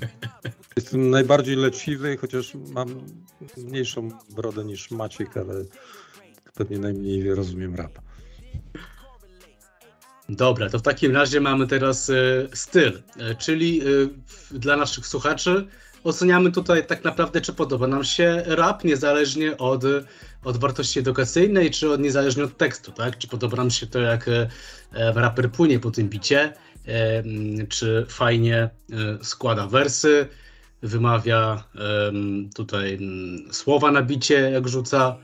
Jestem 0.76 1.10
najbardziej 1.10 1.56
leciwy, 1.56 2.18
chociaż 2.18 2.54
mam 2.74 3.02
mniejszą 3.58 4.10
brodę 4.30 4.66
niż 4.66 4.92
Maciek, 4.92 5.38
ale 5.38 5.54
pewnie 6.54 6.80
najmniej 6.80 7.36
rozumiem 7.36 7.76
rap. 7.76 8.00
Dobra, 10.30 10.70
to 10.70 10.80
w 10.80 10.82
takim 10.82 11.12
razie 11.12 11.42
mamy 11.42 11.68
teraz 11.68 12.10
e, 12.10 12.14
styl, 12.54 13.02
e, 13.18 13.36
czyli 13.36 13.82
dla 14.52 14.78
naszych 14.78 15.08
słuchaczy 15.08 15.68
oceniamy 16.04 16.52
tutaj 16.52 16.88
tak 16.88 17.04
naprawdę, 17.04 17.42
czy 17.42 17.54
podoba 17.54 17.88
nam 17.88 18.04
się 18.04 18.44
rap, 18.46 18.84
niezależnie 18.84 19.58
od, 19.58 19.84
od 20.44 20.58
wartości 20.58 21.00
edukacyjnej, 21.00 21.72
czy 21.72 21.92
od, 21.92 22.02
niezależnie 22.02 22.44
od 22.44 22.58
tekstu, 22.58 22.92
tak? 22.92 23.18
Czy 23.18 23.28
podoba 23.28 23.58
nam 23.58 23.72
się 23.72 23.88
to, 23.88 24.00
jak 24.00 24.28
e, 24.28 24.50
e, 24.94 25.14
raper 25.14 25.52
płynie 25.52 25.80
po 25.80 25.92
tym 25.92 26.10
bicie, 26.10 26.54
e, 26.88 27.20
mm, 27.20 27.68
czy 27.68 28.06
fajnie 28.10 28.58
e, 28.58 28.70
składa 29.24 29.68
wersy, 29.68 30.28
wymawia 30.82 31.64
em, 32.08 32.50
tutaj 32.56 32.94
mm, 32.94 33.54
słowa 33.54 33.92
na 33.92 34.02
bicie, 34.02 34.40
jak 34.40 34.68
rzuca. 34.68 35.18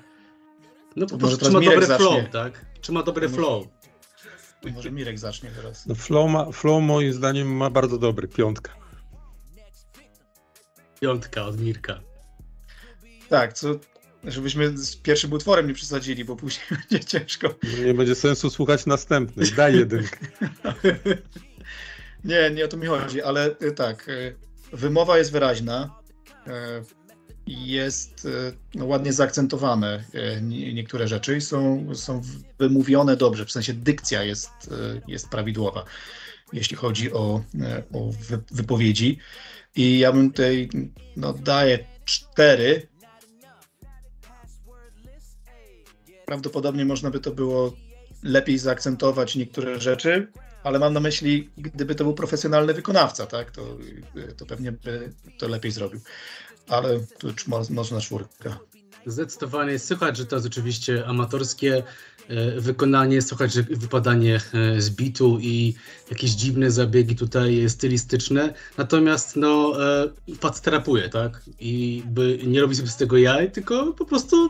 No 0.96 1.06
po 1.06 1.18
prostu, 1.18 1.46
czy 1.46 1.52
ma 1.52 1.60
dobry 1.60 1.76
Mirek 1.76 1.98
flow, 1.98 2.14
zacznie. 2.14 2.30
tak? 2.30 2.66
Czy 2.82 2.92
ma 2.92 3.04
dobry 3.04 3.28
Może- 3.30 3.38
flow? 3.38 3.68
Może 4.74 4.92
Mirek 4.92 5.20
zacznie 5.20 5.50
teraz. 5.56 5.86
No 5.88 5.96
flow, 5.96 6.32
ma, 6.32 6.52
flow 6.52 6.84
moim 6.84 7.14
zdaniem 7.14 7.56
ma 7.56 7.70
bardzo 7.70 7.98
dobry, 7.98 8.28
piątka. 8.28 8.85
Piątka 11.02 11.46
od 11.46 11.60
Mirka. 11.62 12.02
Tak, 13.30 13.54
co, 13.54 13.68
żebyśmy 14.24 14.78
z 14.78 14.96
pierwszym 14.96 15.34
utworem 15.34 15.68
nie 15.68 15.74
przesadzili, 15.74 16.26
bo 16.26 16.36
później 16.36 16.66
będzie 16.90 17.06
ciężko. 17.06 17.56
Nie 17.86 17.94
będzie 17.94 18.16
sensu 18.16 18.50
słuchać 18.50 18.86
następny. 18.86 19.46
Daj 19.56 19.76
jedynkę. 19.78 20.18
Nie, 22.24 22.52
nie 22.52 22.66
o 22.66 22.68
to 22.68 22.78
mi 22.78 22.88
chodzi, 22.88 23.22
ale 23.22 23.56
y, 23.62 23.72
tak, 23.72 24.10
y, 24.10 24.36
wymowa 24.74 25.18
jest 25.18 25.32
wyraźna, 25.32 26.00
y, 26.48 26.52
i 27.48 27.68
jest 27.68 28.28
no, 28.76 28.86
ładnie 28.86 29.14
zaakcentowane 29.14 30.04
nie- 30.42 30.74
niektóre 30.74 31.08
rzeczy 31.08 31.38
i 31.38 31.42
są, 31.42 31.88
są 31.96 32.22
wymówione 32.60 33.18
dobrze, 33.18 33.46
w 33.46 33.52
sensie 33.52 33.74
dykcja 33.74 34.24
jest, 34.24 34.50
jest 35.08 35.30
prawidłowa, 35.30 35.86
jeśli 36.54 36.78
chodzi 36.78 37.14
o, 37.14 37.44
o 37.94 38.12
wy, 38.12 38.40
wypowiedzi. 38.52 39.20
I 39.76 40.00
ja 40.00 40.12
bym 40.12 40.32
tutaj, 40.32 40.70
no 41.18 41.34
daję 41.34 41.80
cztery. 42.06 42.88
Prawdopodobnie 46.26 46.86
można 46.86 47.12
by 47.12 47.20
to 47.20 47.32
było 47.32 47.74
lepiej 48.24 48.58
zaakcentować 48.58 49.36
niektóre 49.36 49.82
rzeczy, 49.82 50.28
ale 50.64 50.80
mam 50.80 50.94
na 50.94 51.00
myśli, 51.00 51.50
gdyby 51.58 51.96
to 51.96 52.04
był 52.04 52.14
profesjonalny 52.14 52.74
wykonawca, 52.74 53.26
tak, 53.26 53.52
to, 53.52 53.78
to 54.38 54.46
pewnie 54.46 54.72
by 54.72 55.14
to 55.38 55.48
lepiej 55.48 55.72
zrobił. 55.72 56.00
Ale 56.68 57.00
tu 57.00 57.28
można 57.70 58.02
czwórka. 58.02 58.60
Zdecydowanie 59.06 59.80
słychać, 59.80 60.18
że 60.18 60.26
to 60.26 60.36
jest 60.36 60.48
oczywiście 60.48 61.06
amatorskie 61.06 61.84
wykonanie, 62.58 63.22
słychać, 63.22 63.54
że 63.54 63.64
wypadanie 63.64 64.36
e, 64.54 64.82
z 64.82 64.90
bitu 64.90 65.38
i 65.42 65.74
jakieś 66.10 66.32
dziwne 66.32 66.72
zabiegi 66.72 67.16
tutaj 67.16 67.70
stylistyczne. 67.70 68.54
Natomiast 68.78 69.36
no, 69.36 69.74
e, 70.02 70.10
facet 70.40 70.68
rapuje, 70.68 71.10
tak? 71.10 71.42
I 71.60 72.04
by 72.06 72.40
nie 72.48 72.62
robi 72.62 72.76
sobie 72.76 72.90
z 72.90 72.98
tego 72.98 73.18
jaj, 73.18 73.52
tylko 73.52 73.94
po 73.94 74.06
prostu 74.06 74.50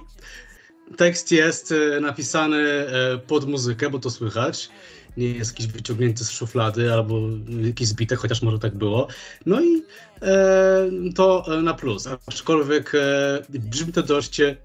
tekst 0.97 1.31
jest 1.31 1.71
e, 1.71 1.99
napisany 1.99 2.57
e, 2.57 3.17
pod 3.17 3.47
muzykę, 3.47 3.89
bo 3.89 3.99
to 3.99 4.09
słychać. 4.09 4.69
Nie 5.17 5.31
jest 5.31 5.51
jakiś 5.51 5.67
wyciągnięty 5.67 6.25
z 6.25 6.31
szuflady 6.31 6.93
albo 6.93 7.21
jakiś 7.61 7.87
zbite, 7.87 8.15
chociaż 8.15 8.41
może 8.41 8.59
tak 8.59 8.75
było. 8.75 9.07
No 9.45 9.61
i 9.61 9.83
e, 10.21 10.89
to 11.15 11.57
e, 11.57 11.61
na 11.61 11.73
plus. 11.73 12.07
Aczkolwiek 12.27 12.91
e, 12.95 13.41
brzmi 13.49 13.93
to 13.93 14.03
dość. 14.03 14.39
E, 14.39 14.55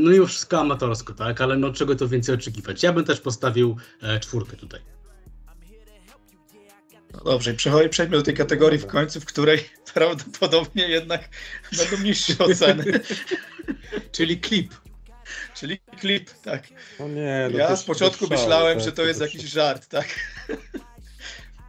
no 0.00 0.10
mimo 0.10 0.26
wszystko 0.26 0.60
amatorsko, 0.60 1.12
tak? 1.12 1.40
Ale 1.40 1.56
no 1.56 1.72
czego 1.72 1.96
to 1.96 2.08
więcej 2.08 2.34
oczekiwać? 2.34 2.82
Ja 2.82 2.92
bym 2.92 3.04
też 3.04 3.20
postawił 3.20 3.76
e, 4.02 4.20
czwórkę 4.20 4.56
tutaj. 4.56 4.80
No 7.12 7.20
dobrze, 7.20 7.54
przejdźmy 7.90 8.16
do 8.16 8.22
tej 8.22 8.34
kategorii 8.34 8.78
w 8.78 8.86
końcu, 8.86 9.20
w 9.20 9.24
której 9.24 9.58
prawdopodobnie 9.94 10.88
jednak 10.88 11.28
będą 11.78 12.04
niższe 12.04 12.38
oceny, 12.38 12.84
Czyli 14.12 14.40
klip. 14.40 14.74
czyli 15.54 15.78
klip, 16.00 16.30
tak. 16.30 16.62
No 16.98 17.08
nie, 17.08 17.48
no 17.52 17.58
Ja 17.58 17.76
z 17.76 17.84
początku 17.84 18.26
szale, 18.26 18.40
myślałem, 18.40 18.78
tak, 18.78 18.84
że 18.84 18.92
to 18.92 19.02
jest 19.04 19.20
to 19.20 19.26
jakiś 19.26 19.42
żart, 19.42 19.88
tak? 19.88 20.06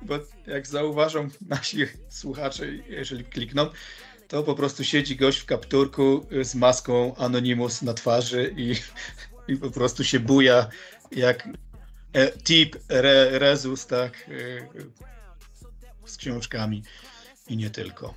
Bo 0.01 0.20
jak 0.48 0.68
zauważą 0.68 1.30
nasi 1.42 1.86
słuchacze, 2.10 2.65
jeżeli 2.72 3.25
klikną, 3.25 3.70
to 4.34 4.44
po 4.44 4.56
prostu 4.56 4.84
siedzi 4.84 5.16
gość 5.16 5.40
w 5.40 5.46
kapturku 5.46 6.25
z 6.42 6.56
maską 6.56 7.16
Anonymous 7.16 7.82
na 7.82 7.94
twarzy 7.94 8.54
i, 8.58 8.75
i 9.54 9.58
po 9.58 9.72
prostu 9.72 10.04
się 10.04 10.20
buja 10.20 10.68
jak 11.12 11.50
e, 12.13 12.32
tip 12.32 12.75
re, 12.90 13.40
Rezus, 13.40 13.88
tak? 13.88 14.30
e, 14.30 14.68
Z 16.06 16.18
książkami 16.18 16.84
i 17.48 17.58
nie 17.58 17.70
tylko. 17.70 18.13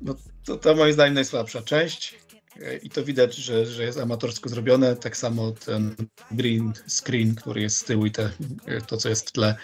No 0.00 0.14
to, 0.44 0.56
to 0.56 0.74
moim 0.74 0.92
zdaniem 0.92 1.14
najsłabsza 1.14 1.62
część. 1.62 2.18
E, 2.62 2.76
I 2.76 2.90
to 2.90 3.04
widać, 3.04 3.34
że, 3.34 3.66
że 3.66 3.84
jest 3.84 3.98
amatorsko 3.98 4.48
zrobione. 4.48 4.96
Tak 4.96 5.16
samo 5.16 5.52
ten 5.52 5.94
green 6.30 6.72
screen, 6.88 7.34
który 7.34 7.62
jest 7.62 7.76
z 7.76 7.84
tyłu 7.84 8.06
i 8.06 8.10
te, 8.10 8.30
e, 8.66 8.80
to, 8.80 8.96
co 8.96 9.08
jest 9.08 9.28
w 9.28 9.32
tle. 9.32 9.56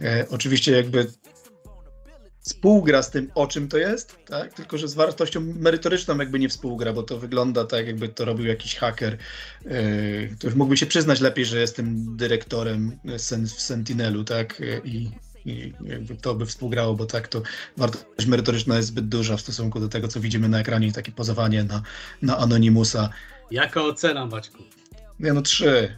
E, 0.00 0.26
oczywiście 0.30 0.72
jakby 0.72 1.12
współgra 2.48 3.02
z 3.02 3.10
tym, 3.10 3.30
o 3.34 3.46
czym 3.46 3.68
to 3.68 3.78
jest, 3.78 4.16
tak? 4.26 4.54
tylko 4.54 4.78
że 4.78 4.88
z 4.88 4.94
wartością 4.94 5.40
merytoryczną 5.40 6.18
jakby 6.18 6.38
nie 6.38 6.48
współgra, 6.48 6.92
bo 6.92 7.02
to 7.02 7.18
wygląda 7.18 7.64
tak, 7.64 7.86
jakby 7.86 8.08
to 8.08 8.24
robił 8.24 8.46
jakiś 8.46 8.76
haker, 8.76 9.16
e, 9.64 10.26
który 10.26 10.56
mógłby 10.56 10.76
się 10.76 10.86
przyznać 10.86 11.20
lepiej, 11.20 11.44
że 11.44 11.60
jestem 11.60 12.16
dyrektorem 12.16 12.98
sen, 13.16 13.46
w 13.46 13.60
Sentinelu, 13.60 14.24
tak? 14.24 14.62
I, 14.84 15.10
i 15.44 15.72
jakby 15.84 16.16
to 16.16 16.34
by 16.34 16.46
współgrało, 16.46 16.94
bo 16.94 17.06
tak 17.06 17.28
to 17.28 17.42
wartość 17.76 18.26
merytoryczna 18.26 18.76
jest 18.76 18.88
zbyt 18.88 19.08
duża 19.08 19.36
w 19.36 19.40
stosunku 19.40 19.80
do 19.80 19.88
tego, 19.88 20.08
co 20.08 20.20
widzimy 20.20 20.48
na 20.48 20.60
ekranie, 20.60 20.92
takie 20.92 21.12
pozowanie 21.12 21.64
na, 21.64 21.82
na 22.22 22.38
Anonymusa. 22.38 23.08
Jaka 23.50 23.82
ocena, 23.82 24.26
Maćku? 24.26 24.62
Nie 25.20 25.32
no, 25.32 25.42
trzy. 25.42 25.96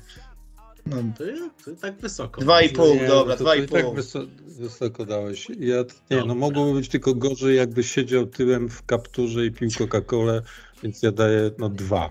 No, 0.91 0.97
To, 1.19 1.25
to 1.65 1.81
tak 1.81 2.01
wysoko. 2.01 2.41
Dwa 2.41 2.63
i 2.63 2.69
pół. 2.69 2.95
Nie, 2.95 3.07
dobra, 3.07 3.37
to, 3.37 3.45
dwa 3.45 3.51
to 3.55 3.57
i 3.63 3.69
tak 3.69 3.85
pół. 3.85 3.95
wyso, 3.95 4.21
wysoko 4.47 5.07
dałeś. 5.07 5.49
Ja, 5.51 5.57
nie, 5.57 5.85
no 6.11 6.17
Dobra. 6.21 6.35
mogłoby 6.35 6.79
być 6.81 6.89
tylko 6.89 7.15
gorzej, 7.15 7.57
jakby 7.57 7.85
siedział 7.85 8.27
tyłem 8.27 8.69
w 8.69 8.87
kapturze 8.87 9.47
i 9.47 9.51
pił 9.53 9.69
Coca-Colę, 9.69 10.43
więc 10.83 11.03
ja 11.03 11.13
daję 11.13 11.51
no 11.59 11.69
dwa. 11.69 12.11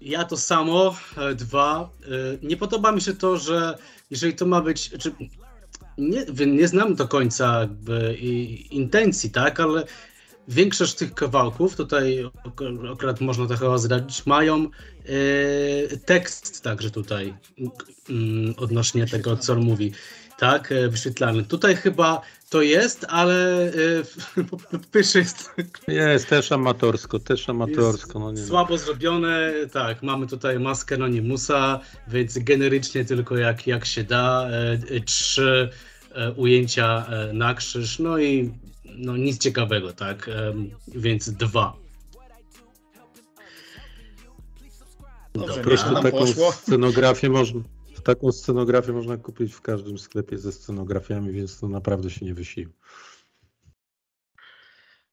Ja 0.00 0.24
to 0.24 0.36
samo, 0.36 0.96
e, 1.16 1.34
dwa. 1.34 1.90
E, 2.04 2.46
Nie 2.46 2.56
podoba 2.56 2.92
mi 2.92 3.00
się 3.00 3.14
to, 3.14 3.36
że 3.38 3.78
jeżeli 4.10 4.34
to 4.34 4.46
ma 4.46 4.60
być. 4.60 4.90
Czy, 4.90 5.14
nie, 5.98 6.24
nie 6.46 6.68
znam 6.68 6.94
do 6.94 7.08
końca 7.08 7.60
jakby 7.60 8.14
intencji, 8.70 9.30
tak, 9.30 9.60
ale 9.60 9.84
większość 10.48 10.94
tych 10.94 11.14
kawałków, 11.14 11.76
tutaj 11.76 12.30
ak- 12.46 12.92
akurat 12.92 13.20
można 13.20 13.46
to 13.46 13.56
chyba 13.56 13.78
zdradzić, 13.78 14.26
mają 14.26 14.64
e, 14.64 15.96
tekst 15.96 16.62
także 16.62 16.90
tutaj 16.90 17.34
mm, 18.10 18.54
odnośnie 18.56 19.06
tego, 19.06 19.36
co 19.36 19.52
on 19.52 19.60
mówi. 19.60 19.92
tak, 20.38 20.72
e, 20.72 20.88
wyświetlany. 20.88 21.42
Tutaj 21.44 21.76
chyba 21.76 22.20
to 22.50 22.62
jest, 22.62 23.06
ale 23.08 23.66
e, 23.66 24.44
po 24.50 24.58
pierwsze 24.92 25.18
jest 25.18 25.50
Jest 25.88 26.28
też 26.28 26.52
amatorsko, 26.52 27.18
też 27.18 27.48
amatorsko. 27.48 28.18
No 28.18 28.32
nie 28.32 28.42
słabo 28.42 28.78
zrobione. 28.78 29.52
Tak, 29.72 30.02
mamy 30.02 30.26
tutaj 30.26 30.58
maskę 30.60 30.94
Anonymusa, 30.94 31.80
więc 32.08 32.38
generycznie 32.38 33.04
tylko 33.04 33.36
jak, 33.36 33.66
jak 33.66 33.84
się 33.86 34.04
da. 34.04 34.48
E, 34.50 34.72
e, 34.96 35.00
Trzy 35.00 35.68
e, 36.14 36.32
ujęcia 36.32 37.06
e, 37.06 37.32
na 37.32 37.54
krzyż, 37.54 37.98
no 37.98 38.18
i 38.18 38.50
no 38.96 39.16
nic 39.16 39.38
ciekawego, 39.38 39.92
tak, 39.92 40.30
więc 40.88 41.30
dwa. 41.30 41.84
Dobrze, 45.34 45.62
nieźle 45.70 45.92
nam 45.92 46.02
taką 46.02 46.18
poszło. 46.18 46.52
scenografię 46.52 47.30
można. 47.30 47.60
Taką 48.04 48.32
scenografię 48.32 48.92
można 48.92 49.16
kupić 49.16 49.52
w 49.52 49.60
każdym 49.60 49.98
sklepie 49.98 50.38
ze 50.38 50.52
scenografiami, 50.52 51.32
więc 51.32 51.60
to 51.60 51.68
naprawdę 51.68 52.10
się 52.10 52.26
nie 52.26 52.34
wysilił. 52.34 52.70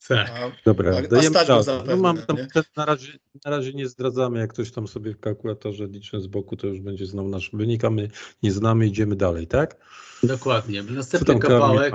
Tak. 0.07 0.29
A, 0.29 0.51
Dobra, 0.65 0.97
A- 0.97 1.01
dajemy 1.01 1.45
czas. 1.45 1.65
zapewne, 1.65 1.95
No 1.95 2.01
mam 2.01 2.17
tam, 2.17 2.37
na, 2.77 2.85
razie, 2.85 3.19
na 3.45 3.51
razie 3.51 3.73
nie 3.73 3.87
zdradzamy, 3.87 4.39
jak 4.39 4.53
ktoś 4.53 4.71
tam 4.71 4.87
sobie 4.87 5.13
w 5.13 5.19
kalkulatorze 5.19 5.87
liczy 5.87 6.21
z 6.21 6.27
boku, 6.27 6.55
to 6.57 6.67
już 6.67 6.79
będzie 6.79 7.05
znał 7.05 7.27
nasz 7.27 7.49
wynik, 7.53 7.85
a 7.85 7.89
my 7.89 8.09
nie 8.43 8.51
znamy, 8.51 8.87
idziemy 8.87 9.15
dalej, 9.15 9.47
tak? 9.47 9.75
Dokładnie. 10.23 10.83
Następny 10.83 11.39
kawałek 11.39 11.93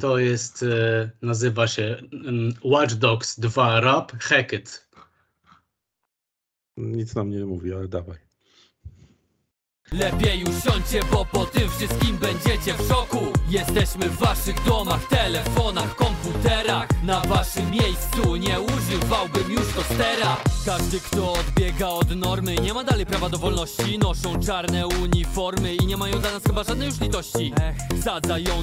to 0.00 0.18
jest, 0.18 0.62
e, 0.62 1.10
nazywa 1.22 1.66
się 1.66 2.02
mm, 2.12 2.54
Watch 2.64 2.94
Dogs 2.94 3.40
2 3.40 3.80
Rap 3.80 4.12
Hackett. 4.12 4.88
Nic 6.76 7.14
nam 7.14 7.30
nie 7.30 7.44
mówi, 7.46 7.74
ale 7.74 7.88
dawaj. 7.88 8.31
Lepiej 9.92 10.44
usiądźcie, 10.44 11.00
bo 11.12 11.24
po 11.24 11.46
tym 11.46 11.70
wszystkim 11.70 12.18
będziecie 12.18 12.74
w 12.74 12.88
szoku. 12.88 13.18
Jesteśmy 13.48 14.08
w 14.08 14.18
waszych 14.18 14.64
domach, 14.64 15.08
telefonach, 15.08 15.96
komputerach. 15.96 16.88
Na 17.02 17.20
waszym 17.20 17.70
miejscu 17.70 18.36
nie 18.36 18.60
używałbym 18.60 19.52
już 19.52 19.72
tostera 19.74 20.36
Każdy 20.66 21.00
kto 21.00 21.32
odbiega 21.32 21.88
od 21.88 22.16
normy 22.16 22.54
nie 22.54 22.74
ma 22.74 22.84
dalej 22.84 23.06
prawa 23.06 23.28
do 23.28 23.38
wolności. 23.38 23.98
Noszą 23.98 24.40
czarne 24.40 24.86
uniformy 24.86 25.74
i 25.74 25.86
nie 25.86 25.96
mają 25.96 26.20
dla 26.20 26.32
nas 26.32 26.42
chyba 26.42 26.64
żadnej 26.64 26.88
już 26.88 27.00
litości. 27.00 27.52
Ech, 27.60 27.76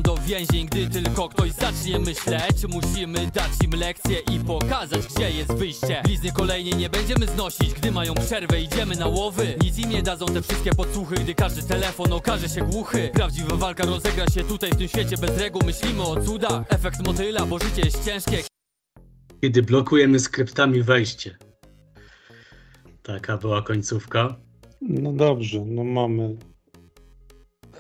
do 0.02 0.18
więzień, 0.18 0.66
gdy 0.66 0.90
tylko 0.90 1.30
ktoś 1.30 1.52
zacznie 1.52 2.00
myśleć. 2.00 2.66
Musimy 2.70 3.28
dać 3.34 3.52
im 3.64 3.72
lekcję 3.72 4.20
i 4.20 4.40
pokazać 4.40 5.02
gdzie 5.16 5.32
jest 5.32 5.54
wyjście. 5.54 6.02
Blizny 6.04 6.32
kolejnie 6.32 6.72
nie 6.72 6.90
będziemy 6.90 7.28
znosić, 7.28 7.74
gdy 7.74 7.92
mają 7.92 8.14
przerwę 8.14 8.62
idziemy 8.62 8.96
na 8.96 9.08
łowy. 9.08 9.56
Nic 9.62 9.78
im 9.78 9.90
nie 9.90 10.02
dadzą 10.02 10.26
te 10.26 10.42
wszystkie 10.42 10.72
podsłuchy, 10.72 11.16
gdy 11.24 11.36
każdy 11.36 11.64
telefon 11.64 12.14
okaże 12.14 12.50
się 12.50 12.62
głuchy 12.62 13.10
Prawdziwa 13.14 13.56
walka 13.56 13.86
rozegra 13.86 14.28
się 14.28 14.44
tutaj 14.44 14.72
w 14.72 14.76
tym 14.76 14.88
świecie 14.88 15.18
bez 15.18 15.38
reguł 15.38 15.62
Myślimy 15.66 16.04
o 16.04 16.22
cudach, 16.22 16.66
efekt 16.70 17.08
motyla, 17.08 17.46
bo 17.46 17.60
życie 17.60 17.82
jest 17.82 18.06
ciężkie 18.06 18.44
Kiedy 19.42 19.64
blokujemy 19.64 20.20
skryptami 20.20 20.84
wejście. 20.84 21.38
Taka 23.04 23.38
była 23.38 23.62
końcówka. 23.62 24.36
No 24.82 25.14
dobrze, 25.14 25.66
no 25.66 25.84
mamy 25.84 26.36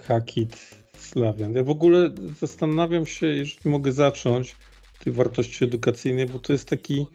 Hakit 0.08 0.84
Slawian. 0.98 1.54
Ja 1.54 1.64
w 1.64 1.70
ogóle 1.70 2.10
zastanawiam 2.40 3.06
się, 3.06 3.28
jeżeli 3.28 3.70
mogę 3.70 3.92
zacząć, 3.92 4.56
tej 5.04 5.14
wartości 5.14 5.64
edukacyjnej, 5.66 6.26
bo 6.26 6.40
to 6.40 6.54
jest 6.54 6.70
taki 6.70 7.08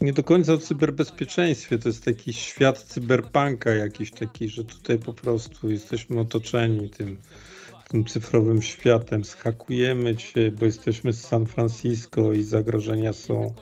nie 0.00 0.12
do 0.12 0.22
końca 0.22 0.52
o 0.52 0.58
cyberbezpieczeństwie, 0.58 1.78
to 1.78 1.88
jest 1.88 2.04
taki 2.04 2.32
świat 2.32 2.82
cyberpunka 2.82 3.70
jakiś 3.70 4.10
taki, 4.10 4.48
że 4.48 4.64
tutaj 4.64 4.98
po 4.98 5.12
prostu 5.12 5.70
jesteśmy 5.70 6.20
otoczeni 6.20 6.90
tym, 6.90 7.16
tym 7.88 8.04
cyfrowym 8.04 8.62
światem, 8.62 9.24
schakujemy 9.24 10.16
cię, 10.16 10.50
bo 10.50 10.64
jesteśmy 10.66 11.12
z 11.12 11.20
San 11.20 11.46
Francisco 11.46 12.32
i 12.32 12.42
zagrożenia 12.42 13.12
są 13.12 13.54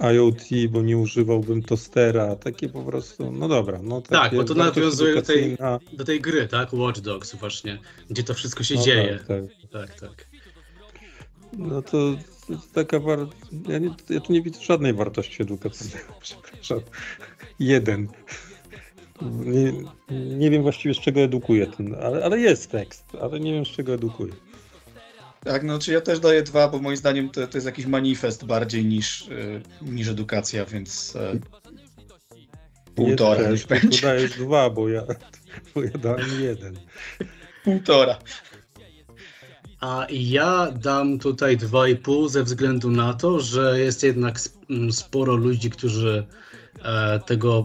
IoT, 0.00 0.44
bo 0.70 0.82
nie 0.82 0.98
używałbym 0.98 1.62
tostera, 1.62 2.36
takie 2.36 2.68
po 2.68 2.82
prostu, 2.82 3.32
no 3.32 3.48
dobra. 3.48 3.80
No 3.82 4.00
Tak, 4.00 4.22
takie 4.22 4.36
bo 4.36 4.44
to 4.44 4.54
nawiązuje 4.54 5.14
do 5.14 5.22
tej-. 5.22 5.56
Do 5.92 6.04
tej 6.04 6.20
gry, 6.20 6.48
tak? 6.48 6.72
Watch 6.72 7.00
Dogs 7.00 7.34
właśnie, 7.34 7.78
gdzie 8.10 8.22
to 8.22 8.34
wszystko 8.34 8.64
się 8.64 8.74
No 8.74 8.82
dzieje. 8.82 9.18
Tak, 9.18 9.26
tak. 9.26 9.70
Tak, 9.70 10.00
tak. 10.00 10.35
No 11.58 11.82
to, 11.82 11.90
to 12.46 12.52
jest 12.52 12.72
taka 12.72 13.00
war... 13.00 13.18
ja, 13.68 13.78
nie, 13.78 13.90
ja 14.08 14.20
tu 14.20 14.32
nie 14.32 14.42
widzę 14.42 14.60
żadnej 14.62 14.94
wartości 14.94 15.42
edukacyjnej, 15.42 16.02
przepraszam. 16.20 16.80
Jeden. 17.58 18.08
Nie, 19.22 19.72
nie 20.10 20.50
wiem 20.50 20.62
właściwie 20.62 20.94
z 20.94 21.00
czego 21.00 21.20
edukuje 21.20 21.66
ten, 21.66 21.94
ale, 21.94 22.24
ale 22.24 22.38
jest 22.38 22.70
tekst, 22.70 23.04
ale 23.20 23.40
nie 23.40 23.52
wiem 23.52 23.66
z 23.66 23.68
czego 23.68 23.94
edukuje. 23.94 24.32
Tak, 25.44 25.62
no 25.62 25.78
czy 25.78 25.92
ja 25.92 26.00
też 26.00 26.20
daję 26.20 26.42
dwa, 26.42 26.68
bo 26.68 26.78
moim 26.78 26.96
zdaniem 26.96 27.30
to, 27.30 27.46
to 27.46 27.56
jest 27.58 27.66
jakiś 27.66 27.86
manifest 27.86 28.44
bardziej 28.44 28.84
niż, 28.84 29.28
y, 29.28 29.62
niż 29.82 30.08
edukacja, 30.08 30.64
więc 30.64 31.16
e, 31.16 31.38
półtora 32.94 33.42
Nie, 33.42 33.48
też, 33.48 33.66
będzie. 33.66 33.98
Tu 33.98 34.06
dajesz 34.06 34.38
dwa, 34.38 34.70
bo 34.70 34.88
ja, 34.88 35.02
bo 35.74 35.82
ja 35.82 35.90
dałem 35.90 36.42
jeden. 36.42 36.78
Półtora. 37.64 38.18
A 39.80 40.06
ja 40.10 40.72
dam 40.72 41.18
tutaj 41.18 41.58
2,5 41.58 42.28
ze 42.28 42.42
względu 42.42 42.90
na 42.90 43.14
to, 43.14 43.40
że 43.40 43.80
jest 43.80 44.02
jednak 44.02 44.36
sp- 44.46 44.58
m, 44.70 44.92
sporo 44.92 45.34
ludzi, 45.36 45.70
którzy 45.70 46.26
e, 46.82 47.20
tego 47.26 47.62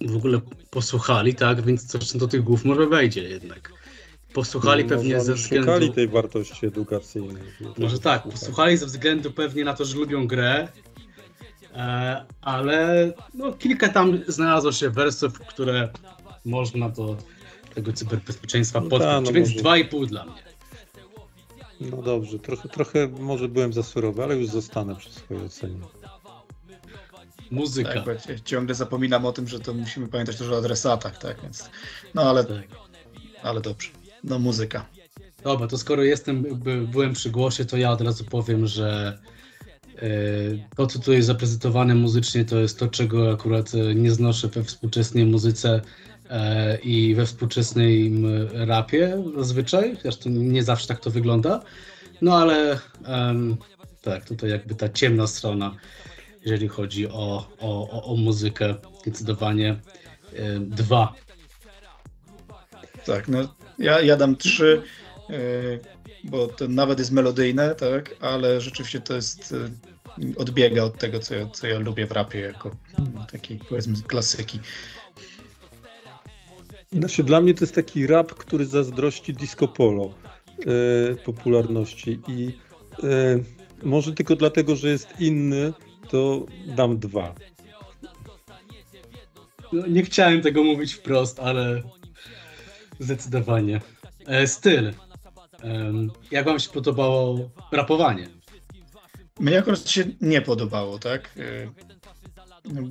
w 0.00 0.16
ogóle 0.16 0.40
posłuchali, 0.70 1.34
tak? 1.34 1.62
Więc 1.62 1.84
coś 1.86 2.12
do 2.12 2.28
tych 2.28 2.42
głów 2.42 2.64
może 2.64 2.86
wejdzie 2.86 3.22
jednak. 3.22 3.72
Posłuchali 4.32 4.82
No, 4.84 4.88
pewnie 4.88 5.14
może 5.14 5.26
ze 5.26 5.34
względu. 5.34 5.66
Szukali 5.66 5.92
tej 5.92 6.08
wartości 6.08 6.66
edukacyjnej. 6.66 7.42
Może 7.78 7.98
tak, 7.98 8.22
posłuchali 8.22 8.76
ze 8.76 8.86
względu 8.86 9.30
pewnie 9.32 9.64
na 9.64 9.74
to, 9.74 9.84
że 9.84 9.96
lubią 9.96 10.26
grę, 10.26 10.68
e, 11.74 12.24
ale 12.40 13.12
no, 13.34 13.52
kilka 13.52 13.88
tam 13.88 14.18
znalazło 14.26 14.72
się 14.72 14.90
wersów, 14.90 15.38
które 15.38 15.88
można 16.44 16.88
do 16.88 17.16
tego 17.74 17.92
cyberbezpieczeństwa 17.92 18.80
No 18.80 18.88
podpiąć, 18.88 19.12
tak, 19.12 19.24
no 19.24 19.32
więc 19.32 19.48
może. 19.48 19.84
2,5 19.84 20.06
dla 20.06 20.24
mnie. 20.24 20.47
No 21.80 22.02
dobrze, 22.02 22.38
trochę, 22.38 22.68
trochę 22.68 23.08
może 23.08 23.48
byłem 23.48 23.72
za 23.72 23.82
surowy, 23.82 24.22
ale 24.22 24.36
już 24.36 24.48
zostanę 24.48 24.96
przy 24.96 25.10
swojej 25.10 25.44
ocenie. 25.44 25.80
Muzyka. 27.50 28.02
Tak, 28.02 28.40
ciągle 28.44 28.74
zapominam 28.74 29.26
o 29.26 29.32
tym, 29.32 29.48
że 29.48 29.60
to 29.60 29.74
musimy 29.74 30.08
pamiętać 30.08 30.36
też 30.36 30.48
o 30.48 30.58
adresatach, 30.58 31.18
tak, 31.18 31.42
więc 31.42 31.70
no 32.14 32.22
ale, 32.22 32.44
Tak. 32.44 32.68
ale 33.42 33.60
dobrze. 33.60 33.88
No 34.24 34.38
muzyka. 34.38 34.86
Dobra, 35.42 35.66
to 35.66 35.78
skoro 35.78 36.02
jestem, 36.02 36.42
by, 36.42 36.86
byłem 36.86 37.12
przy 37.12 37.30
głosie, 37.30 37.64
to 37.64 37.76
ja 37.76 37.90
od 37.90 38.00
razu 38.00 38.24
powiem, 38.24 38.66
że 38.66 39.18
e, 39.96 40.08
to, 40.76 40.86
co 40.86 40.98
tu 40.98 41.12
jest 41.12 41.26
zaprezentowane 41.26 41.94
muzycznie, 41.94 42.44
to 42.44 42.58
jest 42.58 42.78
to, 42.78 42.88
czego 42.88 43.32
akurat 43.32 43.74
e, 43.74 43.94
nie 43.94 44.10
znoszę 44.10 44.48
we 44.48 44.64
współczesnej 44.64 45.26
muzyce 45.26 45.80
i 46.82 47.14
we 47.14 47.26
współczesnym 47.26 48.26
rapie 48.54 49.22
zazwyczaj, 49.36 49.96
zresztą 50.02 50.30
nie 50.30 50.62
zawsze 50.62 50.88
tak 50.88 51.00
to 51.00 51.10
wygląda, 51.10 51.60
no 52.22 52.38
ale 52.38 52.78
em, 53.04 53.56
tak, 54.02 54.24
tutaj 54.24 54.50
jakby 54.50 54.74
ta 54.74 54.88
ciemna 54.88 55.26
strona, 55.26 55.76
jeżeli 56.44 56.68
chodzi 56.68 57.08
o, 57.08 57.50
o, 57.58 58.02
o, 58.04 58.16
muzykę, 58.16 58.74
zdecydowanie 59.02 59.70
e, 60.32 60.60
dwa. 60.60 61.14
Tak, 63.04 63.28
no 63.28 63.54
ja, 63.78 64.00
ja 64.00 64.16
dam 64.16 64.36
trzy, 64.36 64.82
y, 65.30 65.80
bo 66.24 66.46
to 66.46 66.68
nawet 66.68 66.98
jest 66.98 67.10
melodyjne, 67.10 67.74
tak, 67.74 68.14
ale 68.20 68.60
rzeczywiście 68.60 69.00
to 69.00 69.14
jest, 69.14 69.52
y, 69.52 69.70
odbiega 70.36 70.82
od 70.82 70.98
tego, 70.98 71.20
co 71.20 71.34
ja, 71.34 71.46
co 71.46 71.66
ja 71.66 71.78
lubię 71.78 72.06
w 72.06 72.12
rapie 72.12 72.40
jako 72.40 72.76
takiej 73.32 73.58
powiedzmy 73.68 73.94
klasyki. 74.06 74.60
Znaczy, 76.92 77.24
dla 77.24 77.40
mnie 77.40 77.54
to 77.54 77.64
jest 77.64 77.74
taki 77.74 78.06
rap, 78.06 78.34
który 78.34 78.66
zazdrości 78.66 79.32
disco 79.32 79.68
polo 79.68 80.14
e, 80.66 81.14
popularności 81.14 82.20
i 82.28 82.52
e, 83.02 83.38
może 83.82 84.12
tylko 84.12 84.36
dlatego, 84.36 84.76
że 84.76 84.88
jest 84.88 85.20
inny, 85.20 85.72
to 86.10 86.46
dam 86.66 86.98
dwa. 86.98 87.34
No, 89.72 89.86
nie 89.86 90.02
chciałem 90.02 90.42
tego 90.42 90.64
mówić 90.64 90.92
wprost, 90.92 91.40
ale 91.40 91.82
zdecydowanie. 92.98 93.80
E, 94.26 94.46
styl. 94.46 94.92
Jak 96.30 96.44
wam 96.44 96.60
się 96.60 96.70
podobało 96.70 97.50
rapowanie? 97.72 98.28
Mnie 99.40 99.58
akurat 99.58 99.90
się 99.90 100.04
nie 100.20 100.42
podobało, 100.42 100.98
tak? 100.98 101.34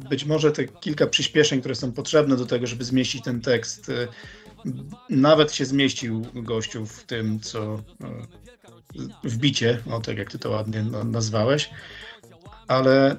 Być 0.10 0.26
może 0.26 0.52
te 0.52 0.66
kilka 0.68 1.08
przyspieszeń, 1.08 1.60
które 1.60 1.76
są 1.76 1.92
potrzebne 1.92 2.36
do 2.38 2.46
tego, 2.46 2.68
żeby 2.68 2.84
zmieścić 2.84 3.24
ten 3.24 3.42
tekst, 3.42 3.90
y, 3.90 4.08
nawet 5.10 5.54
się 5.54 5.66
zmieścił 5.66 6.26
gościu 6.36 6.86
w 6.86 7.04
tym, 7.04 7.40
co 7.40 7.76
y, 9.26 9.30
w 9.30 9.38
bicie, 9.38 9.82
o 9.92 10.00
tak 10.00 10.18
jak 10.18 10.32
ty 10.32 10.40
to 10.40 10.50
ładnie 10.50 10.84
na- 10.84 11.04
nazwałeś, 11.04 11.70
ale 12.68 13.18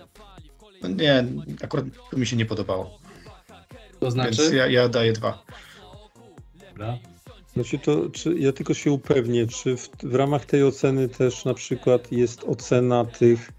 no 0.82 0.88
nie, 0.88 1.24
akurat 1.62 1.84
to 2.10 2.16
mi 2.16 2.26
się 2.26 2.36
nie 2.36 2.46
podobało, 2.46 2.98
To 4.00 4.10
znaczy? 4.10 4.30
więc 4.42 4.52
ja, 4.52 4.66
ja 4.66 4.88
daję 4.88 5.12
dwa. 5.12 5.44
Dobra. 6.68 6.98
Znaczy 7.54 7.78
to, 7.78 8.10
czy 8.10 8.34
ja 8.38 8.52
tylko 8.52 8.74
się 8.74 8.92
upewnię, 8.92 9.46
czy 9.46 9.76
w, 9.76 9.90
w 10.02 10.14
ramach 10.14 10.44
tej 10.46 10.64
oceny 10.64 11.08
też 11.08 11.44
na 11.44 11.54
przykład 11.54 12.12
jest 12.12 12.44
ocena 12.44 13.04
tych 13.04 13.52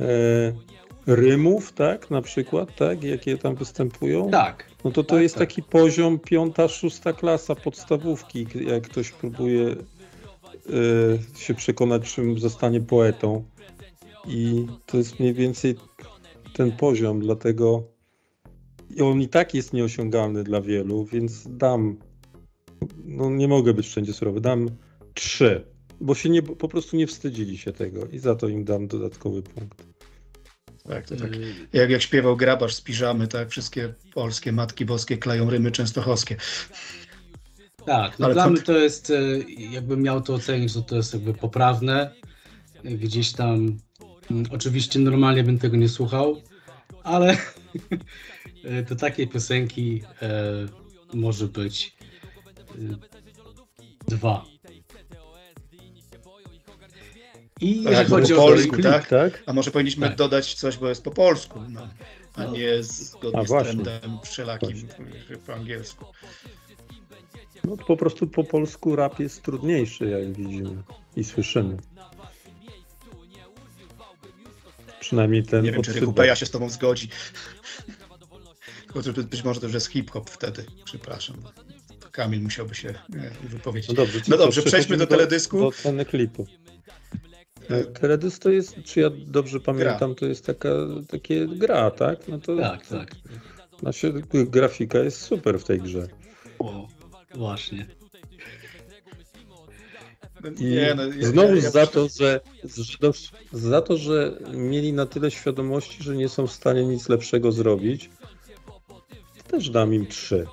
e, 0.00 0.52
rymów, 1.06 1.72
tak? 1.72 2.10
Na 2.10 2.22
przykład, 2.22 2.76
tak? 2.76 3.04
Jakie 3.04 3.38
tam 3.38 3.54
występują? 3.54 4.30
Tak. 4.30 4.70
No 4.84 4.90
to 4.90 5.04
to 5.04 5.14
tak, 5.14 5.22
jest 5.22 5.34
tak. 5.34 5.48
taki 5.48 5.62
poziom 5.62 6.18
piąta, 6.18 6.68
szósta 6.68 7.12
klasa 7.12 7.54
podstawówki, 7.54 8.46
jak 8.66 8.82
ktoś 8.82 9.10
próbuje 9.10 9.66
e, 9.66 9.76
się 11.38 11.54
przekonać, 11.54 12.14
czym 12.14 12.38
zostanie 12.38 12.80
poetą. 12.80 13.44
I 14.28 14.66
to 14.86 14.96
jest 14.96 15.20
mniej 15.20 15.34
więcej 15.34 15.74
ten 16.52 16.72
poziom, 16.72 17.20
dlatego 17.20 17.92
i 18.96 19.02
on 19.02 19.20
i 19.20 19.28
tak 19.28 19.54
jest 19.54 19.72
nieosiągalny 19.72 20.44
dla 20.44 20.60
wielu, 20.60 21.04
więc 21.04 21.48
dam, 21.50 21.96
no 23.04 23.30
nie 23.30 23.48
mogę 23.48 23.74
być 23.74 23.86
wszędzie 23.86 24.12
surowy, 24.12 24.40
dam 24.40 24.70
trzy, 25.14 25.64
bo 26.00 26.14
się 26.14 26.28
nie, 26.28 26.42
po 26.42 26.68
prostu 26.68 26.96
nie 26.96 27.06
wstydzili 27.06 27.58
się 27.58 27.72
tego 27.72 28.06
i 28.06 28.18
za 28.18 28.34
to 28.34 28.48
im 28.48 28.64
dam 28.64 28.86
dodatkowy 28.86 29.42
punkt. 29.42 29.91
Tak, 30.88 31.06
to 31.06 31.16
tak. 31.16 31.34
Y, 31.34 31.54
Jak, 31.72 31.90
jak 31.90 32.02
śpiewał 32.02 32.36
grabarz 32.36 32.74
z 32.74 32.80
piżamy, 32.80 33.28
tak? 33.28 33.50
Wszystkie 33.50 33.94
polskie 34.14 34.52
matki 34.52 34.84
boskie 34.84 35.18
klają 35.18 35.50
rymy 35.50 35.70
częstochowskie. 35.70 36.36
Tak, 37.86 38.18
no 38.18 38.26
Ale 38.26 38.34
dla 38.34 38.44
to- 38.44 38.50
mnie 38.50 38.62
to 38.62 38.78
jest, 38.78 39.10
e, 39.10 39.14
jakbym 39.70 40.02
miał 40.02 40.20
to 40.20 40.34
ocenić, 40.34 40.72
to 40.74 40.82
to 40.82 40.96
jest 40.96 41.14
jakby 41.14 41.34
poprawne. 41.34 42.14
Gdzieś 42.84 43.32
tam, 43.32 43.78
mm, 44.30 44.44
oczywiście 44.50 44.98
normalnie 44.98 45.44
bym 45.44 45.58
tego 45.58 45.76
nie 45.76 45.88
słuchał, 45.88 46.42
ale 47.02 47.36
do 48.88 48.96
takiej 48.96 49.28
piosenki 49.28 50.02
e, 50.22 50.52
może 51.14 51.48
być 51.48 51.96
e, 52.70 52.74
dwa. 54.08 54.44
I 57.62 57.82
Tak, 57.84 57.92
jeżeli 57.92 58.10
chodzi 58.10 58.34
po 58.34 58.44
o 58.44 58.48
polsku, 58.48 58.82
tak? 58.82 59.08
tak? 59.08 59.42
A 59.46 59.52
może 59.52 59.70
powinniśmy 59.70 60.08
Tak. 60.08 60.16
dodać 60.16 60.54
coś, 60.54 60.76
bo 60.78 60.88
jest 60.88 61.04
po 61.04 61.10
polsku, 61.10 61.60
no, 61.68 61.88
a 62.34 62.44
No. 62.44 62.52
nie 62.52 62.82
zgodnie 62.82 63.40
A 63.40 63.44
z 63.44 63.48
właśnie. 63.48 63.72
trendem 63.72 64.18
wszelakim 64.24 64.88
po 65.46 65.54
angielsku. 65.54 66.04
No 67.64 67.76
po 67.76 67.96
prostu 67.96 68.26
po 68.26 68.44
polsku 68.44 68.96
rap 68.96 69.20
jest 69.20 69.42
trudniejszy, 69.42 70.04
jak 70.04 70.32
widzimy 70.32 70.82
i 71.16 71.24
słyszymy. 71.24 71.76
Przynajmniej 75.00 75.42
ten 75.42 75.64
Nie 75.64 75.72
wiem, 75.72 75.82
czy 75.82 75.90
od 75.90 75.96
Rychupeja 75.96 76.36
się 76.36 76.46
z 76.46 76.50
tobą 76.50 76.68
zgodzi. 76.70 77.08
Być 79.30 79.44
może 79.44 79.60
to 79.60 79.66
już 79.66 79.74
jest 79.74 79.86
hip-hop 79.86 80.30
wtedy, 80.30 80.64
przepraszam. 80.84 81.36
Kamil 82.12 82.42
musiałby 82.42 82.74
się 82.74 82.94
wypowiedzieć. 83.42 83.88
No 83.88 83.94
dobrze, 83.94 84.20
No 84.28 84.36
dobrze, 84.36 84.62
przejdźmy 84.62 84.96
do 84.96 85.06
teledysku. 85.06 85.58
Do 85.58 85.66
oceny 85.66 86.04
klipu. 86.04 86.46
E, 87.70 87.84
Teledysk 87.84 88.42
to 88.42 88.50
jest, 88.50 88.76
czy 88.84 89.00
ja 89.00 89.10
dobrze 89.26 89.60
pamiętam, 89.60 90.14
to 90.14 90.26
jest 90.26 90.46
taka 90.46 90.68
takie 91.08 91.46
gra, 91.46 91.90
tak? 91.90 92.28
No 92.28 92.38
to 92.38 92.56
tak, 92.56 92.86
tak. 92.86 93.10
Znaczy, 93.80 94.12
grafika 94.32 94.98
jest 94.98 95.20
super 95.20 95.60
w 95.60 95.64
tej 95.64 95.80
grze. 95.80 96.08
O, 96.58 96.88
właśnie. 97.34 97.86
No, 100.44 100.50
I 100.58 100.64
nie, 100.64 100.94
no, 100.94 101.06
ja- 101.06 101.26
znowu 101.28 101.54
ja- 101.56 101.62
ja 101.62 101.70
za 101.70 101.86
to, 101.86 102.08
że 102.18 102.40
że- 102.64 103.12
za 103.52 103.80
to, 103.82 103.96
że 103.96 104.38
mieli 104.54 104.92
na 104.92 105.06
tyle 105.06 105.30
świadomości, 105.30 106.02
że 106.02 106.16
nie 106.16 106.28
są 106.28 106.46
w 106.46 106.52
stanie 106.52 106.84
nic 106.84 107.08
lepszego 107.08 107.52
zrobić, 107.52 108.10
też 109.48 109.70
dam 109.70 109.94
im 109.94 110.06
trzy. 110.06 110.46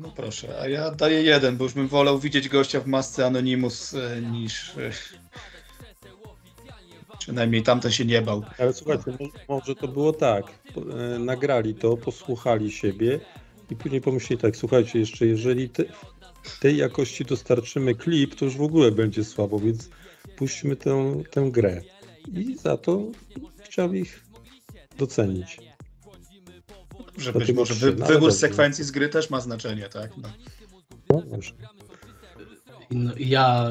No 0.00 0.10
proszę, 0.16 0.60
a 0.60 0.68
ja 0.68 0.90
daję 0.90 1.22
jeden, 1.22 1.56
bo 1.56 1.64
już 1.64 1.74
bym 1.74 1.88
wolał 1.88 2.18
widzieć 2.18 2.48
gościa 2.48 2.80
w 2.80 2.86
masce 2.86 3.26
Anonymous 3.26 3.94
e, 3.94 4.20
niż... 4.22 4.76
e, 4.76 4.90
Przynajmniej 7.18 7.62
tamten 7.62 7.92
się 7.92 8.04
nie 8.04 8.22
bał. 8.22 8.42
Ale 8.58 8.72
słuchajcie, 8.72 9.04
mo- 9.20 9.28
może 9.56 9.74
to 9.74 9.88
było 9.88 10.12
tak. 10.12 10.44
e, 11.14 11.18
Nagrali 11.18 11.74
to, 11.74 11.96
posłuchali 11.96 12.72
siebie 12.72 13.20
i 13.70 13.76
później 13.76 14.00
pomyśleli 14.00 14.42
tak, 14.42 14.56
słuchajcie, 14.56 14.98
jeszcze 14.98 15.26
jeżeli 15.26 15.68
te, 15.68 15.84
tej 16.60 16.76
jakości 16.76 17.24
dostarczymy 17.24 17.94
klip, 17.94 18.34
to 18.34 18.44
już 18.44 18.56
w 18.56 18.62
ogóle 18.62 18.92
będzie 18.92 19.24
słabo, 19.24 19.58
więc 19.58 19.90
puśćmy 20.36 20.76
tę, 20.76 21.22
tę 21.30 21.48
grę. 21.50 21.80
I 22.32 22.56
za 22.56 22.76
to 22.76 23.02
chciał 23.64 23.94
ich 23.94 24.20
docenić. 24.98 25.58
Że 27.18 27.32
być 27.32 27.52
może 27.52 27.74
wy, 27.74 27.94
no 27.98 28.06
wybór 28.06 28.32
sekwencji 28.32 28.84
z 28.84 28.90
gry 28.90 29.08
też 29.08 29.30
ma 29.30 29.40
znaczenie, 29.40 29.88
tak? 29.88 30.10
No. 30.16 30.28
No. 31.10 31.38
No, 32.90 33.12
ja 33.18 33.70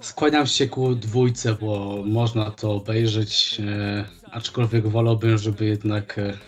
skłaniam 0.00 0.46
się 0.46 0.68
ku 0.68 0.94
dwójce, 0.94 1.54
bo 1.60 2.02
można 2.06 2.50
to 2.50 2.72
obejrzeć, 2.72 3.60
e, 3.66 4.04
aczkolwiek 4.30 4.88
wolałbym, 4.88 5.38
żeby 5.38 5.64
jednak 5.66 6.18
e, 6.18 6.38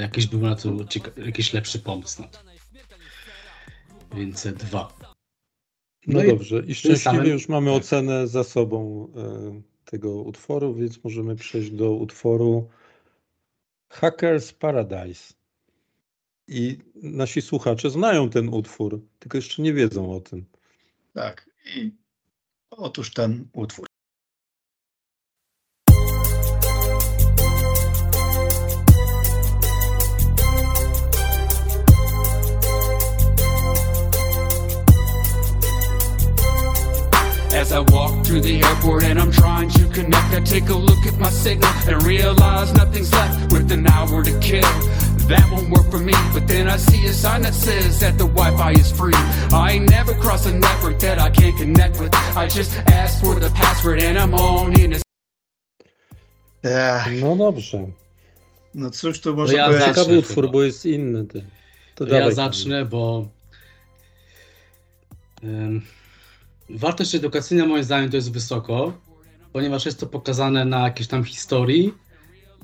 jakiś 0.00 0.26
był 0.26 0.40
na 0.40 0.56
to 0.56 0.68
cieka- 0.70 1.26
jakiś 1.26 1.52
lepszy 1.52 1.78
pomysł 1.78 2.22
na 2.22 2.28
to. 2.28 2.38
Więc 4.16 4.46
e, 4.46 4.52
dwa. 4.52 4.92
No, 6.06 6.18
No 6.18 6.24
i 6.24 6.28
dobrze. 6.28 6.56
I 6.66 6.74
szczęśliwie 6.74 6.96
samym- 6.98 7.26
już 7.26 7.48
mamy 7.48 7.70
tak. 7.70 7.76
ocenę 7.82 8.28
za 8.28 8.44
sobą 8.44 9.08
e, 9.16 9.62
tego 9.90 10.10
utworu, 10.22 10.74
więc 10.74 11.04
możemy 11.04 11.36
przejść 11.36 11.70
do 11.70 11.92
utworu 11.92 12.68
Hackers 13.94 14.52
Paradise. 14.52 15.34
I 16.48 16.78
nasi 16.94 17.42
słuchacze 17.42 17.90
znają 17.90 18.30
ten 18.30 18.48
utwór, 18.48 19.00
tylko 19.18 19.38
jeszcze 19.38 19.62
nie 19.62 19.72
wiedzą 19.72 20.12
o 20.12 20.20
tym. 20.20 20.44
Tak. 21.12 21.50
I 21.76 21.92
otóż 22.70 23.12
ten 23.12 23.48
utwór. 23.52 23.86
As 37.60 37.72
I 37.72 37.92
walk 37.92 38.13
through 38.24 38.40
the 38.40 38.62
airport 38.62 39.04
and 39.04 39.18
I'm 39.20 39.30
trying 39.32 39.68
to 39.70 39.84
connect, 39.88 40.34
I 40.34 40.40
take 40.40 40.68
a 40.70 40.74
look 40.74 41.06
at 41.06 41.18
my 41.18 41.30
signal 41.30 41.70
and 41.88 42.02
realize 42.02 42.72
nothing's 42.74 43.12
left 43.12 43.52
with 43.52 43.70
an 43.72 43.86
hour 43.86 44.22
to 44.24 44.38
kill. 44.40 44.72
That 45.28 45.44
won't 45.50 45.70
work 45.70 45.90
for 45.90 45.98
me, 46.00 46.12
but 46.34 46.46
then 46.46 46.68
I 46.68 46.76
see 46.76 47.06
a 47.06 47.12
sign 47.12 47.42
that 47.42 47.54
says 47.54 47.98
that 48.00 48.18
the 48.18 48.26
Wi-Fi 48.26 48.72
is 48.72 48.90
free. 48.92 49.14
I 49.52 49.72
ain't 49.72 49.88
never 49.90 50.14
crossed 50.14 50.46
a 50.46 50.52
network 50.52 50.98
that 51.00 51.18
I 51.18 51.30
can't 51.30 51.56
connect 51.56 51.98
with. 52.00 52.14
I 52.36 52.46
just 52.46 52.76
ask 52.92 53.20
for 53.24 53.34
the 53.40 53.50
password 53.50 54.02
and 54.02 54.18
I'm 54.18 54.34
on 54.34 54.78
in. 54.80 54.92
Ech, 56.62 57.20
No 57.22 57.36
dobrze. 57.36 57.86
no 58.74 58.90
cóż 58.90 59.20
tu 59.20 59.36
może 59.36 59.54
ja 59.54 59.68
być? 59.68 59.84
Ciekawy 59.84 60.18
utwór, 60.18 60.50
bo 60.50 60.62
jest 60.62 60.86
inny. 60.86 61.24
To 61.26 61.38
To 61.94 62.06
dawaj, 62.06 62.20
ja 62.28 62.30
zacznę, 62.34 62.84
bo 62.84 63.28
em, 65.42 65.82
wartość 66.70 67.14
edukacyjna 67.14 67.66
moim 67.66 67.84
zdaniem 67.84 68.10
to 68.10 68.16
jest 68.16 68.32
wysoko, 68.32 68.92
ponieważ 69.52 69.86
jest 69.86 70.00
to 70.00 70.06
pokazane 70.06 70.64
na 70.64 70.80
jakiejś 70.80 71.08
tam 71.08 71.24
historii, 71.24 71.94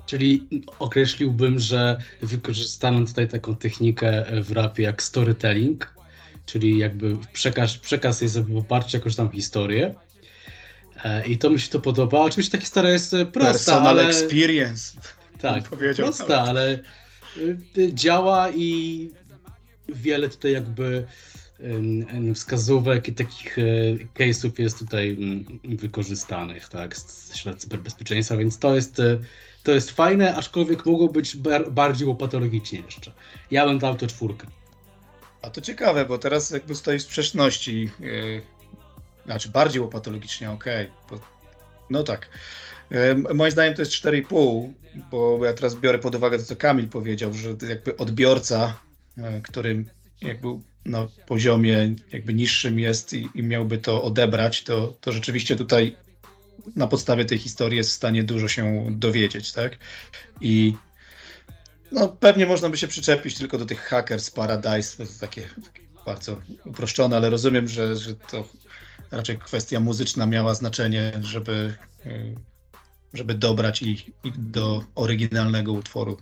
czyli 0.07 0.49
określiłbym, 0.79 1.59
że 1.59 1.99
wykorzystano 2.23 3.07
tutaj 3.07 3.29
taką 3.29 3.57
technikę 3.57 4.25
w 4.43 4.53
rapie 4.53 4.83
jak 4.83 5.03
storytelling, 5.03 5.95
czyli 6.47 6.79
jakby 6.79 7.17
przekaz, 7.33 7.79
przekaz 7.79 8.21
jest 8.21 8.41
w 8.41 8.57
oparciu 8.57 8.97
o 8.97 8.99
jakąś 8.99 9.17
tam 9.17 9.31
historię. 9.31 9.95
E, 11.05 11.27
I 11.27 11.39
to 11.39 11.51
mi 11.51 11.61
się 11.61 11.69
to 11.69 11.81
podoba. 11.81 12.21
Oczywiście 12.21 12.59
ta 12.59 12.61
historia 12.61 12.91
jest 12.91 13.15
e, 13.15 13.27
prosta, 13.27 13.53
Personal 13.53 13.89
ale... 13.89 14.09
experience. 14.09 15.01
Tak, 15.41 15.69
prosta, 15.97 16.27
nawet. 16.27 16.49
ale 16.49 16.79
y, 17.79 17.95
działa 17.95 18.51
i 18.51 19.11
wiele 19.89 20.29
tutaj 20.29 20.53
jakby 20.53 21.07
wskazówek 22.35 23.09
i 23.09 23.13
takich 23.13 23.59
y, 23.59 24.09
case'ów 24.15 24.51
jest 24.59 24.79
tutaj 24.79 25.11
ym, 25.11 25.61
wykorzystanych, 25.77 26.69
tak, 26.69 26.97
z 26.97 27.37
ślad 27.37 27.59
cyberbezpieczeństwa, 27.59 28.37
więc 28.37 28.59
to 28.59 28.75
jest, 28.75 28.99
y, 28.99 29.21
to 29.63 29.73
jest 29.73 29.91
fajne, 29.91 30.35
aczkolwiek 30.37 30.87
mogło 30.87 31.09
być 31.09 31.37
bar 31.37 31.71
bardziej 31.73 32.09
łopatologicznie 32.09 32.81
jeszcze. 32.81 33.13
Ja 33.51 33.67
bym 33.67 33.79
dał 33.79 33.97
to 33.97 34.07
czwórkę. 34.07 34.47
A 35.43 35.51
to 35.51 35.61
ciekawe, 35.61 36.05
bo 36.05 36.19
teraz 36.19 36.51
jakby 36.51 36.75
stoi 36.75 36.99
w 36.99 37.03
sprzeczności. 37.03 37.91
Yy, 38.01 38.43
znaczy 39.27 39.49
bardziej 39.49 39.83
łopatologicznie, 39.83 40.51
okej. 40.51 40.91
bo- 41.11 41.21
No 41.91 42.03
tak. 42.03 42.29
Moim 43.35 43.53
zdaniem 43.53 43.75
to 43.75 43.83
jest 43.83 43.93
4,5, 43.93 44.69
bo 45.11 45.45
ja 45.45 45.53
teraz 45.53 45.75
biorę 45.75 45.99
pod 45.99 46.15
uwagę 46.15 46.39
to, 46.39 46.45
co 46.45 46.57
Kamil 46.57 46.89
powiedział, 46.89 47.33
że 47.33 47.57
jakby 47.69 47.97
odbiorca, 47.97 48.81
którym 49.43 49.87
jakby 50.23 50.49
na 50.85 51.09
poziomie 51.27 51.95
jakby 52.13 52.35
niższym 52.35 52.79
jest 52.79 53.13
i, 53.13 53.29
i 53.35 53.43
miałby 53.43 53.79
to 53.79 54.03
odebrać, 54.03 54.63
to, 54.63 54.95
to 55.01 55.13
rzeczywiście 55.13 55.57
tutaj 55.57 55.97
na 56.77 56.87
podstawie 56.87 57.25
tej 57.25 57.39
historii 57.39 57.77
jest 57.77 57.91
w 57.91 57.95
stanie 57.95 58.25
dużo 58.25 58.49
się 58.49 58.87
dowiedzieć, 58.91 59.53
tak? 59.53 59.79
I 60.41 60.75
No 61.93 62.09
pewnie 62.09 62.47
można 62.47 62.69
by 62.69 62.77
się 62.77 62.89
przyczepić 62.89 63.39
tylko 63.39 63.59
do 63.59 63.67
tych 63.67 63.81
Hackers 63.81 64.31
Paradise, 64.31 64.97
to 64.97 65.03
jest 65.03 65.21
takie 65.21 65.49
bardzo 66.07 66.37
uproszczone, 66.65 67.17
ale 67.17 67.31
rozumiem, 67.31 67.69
że, 67.69 67.97
że 67.97 68.15
to 68.15 68.49
raczej 69.11 69.39
kwestia 69.39 69.81
muzyczna 69.81 70.27
miała 70.27 70.55
znaczenie, 70.55 71.13
żeby, 71.21 71.75
y, 72.07 72.35
żeby 73.15 73.35
dobrać 73.35 73.83
i, 73.83 74.13
i 74.25 74.33
do 74.37 74.85
oryginalnego 74.95 75.73
utworu, 75.73 76.17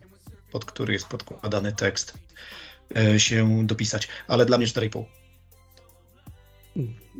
pod 0.52 0.64
który 0.64 0.92
jest 0.92 1.06
podkładany 1.06 1.72
tekst, 1.72 2.18
się 3.18 3.66
dopisać. 3.66 4.08
Ale 4.28 4.46
dla 4.46 4.58
mnie 4.58 4.66
4,5. 4.66 5.04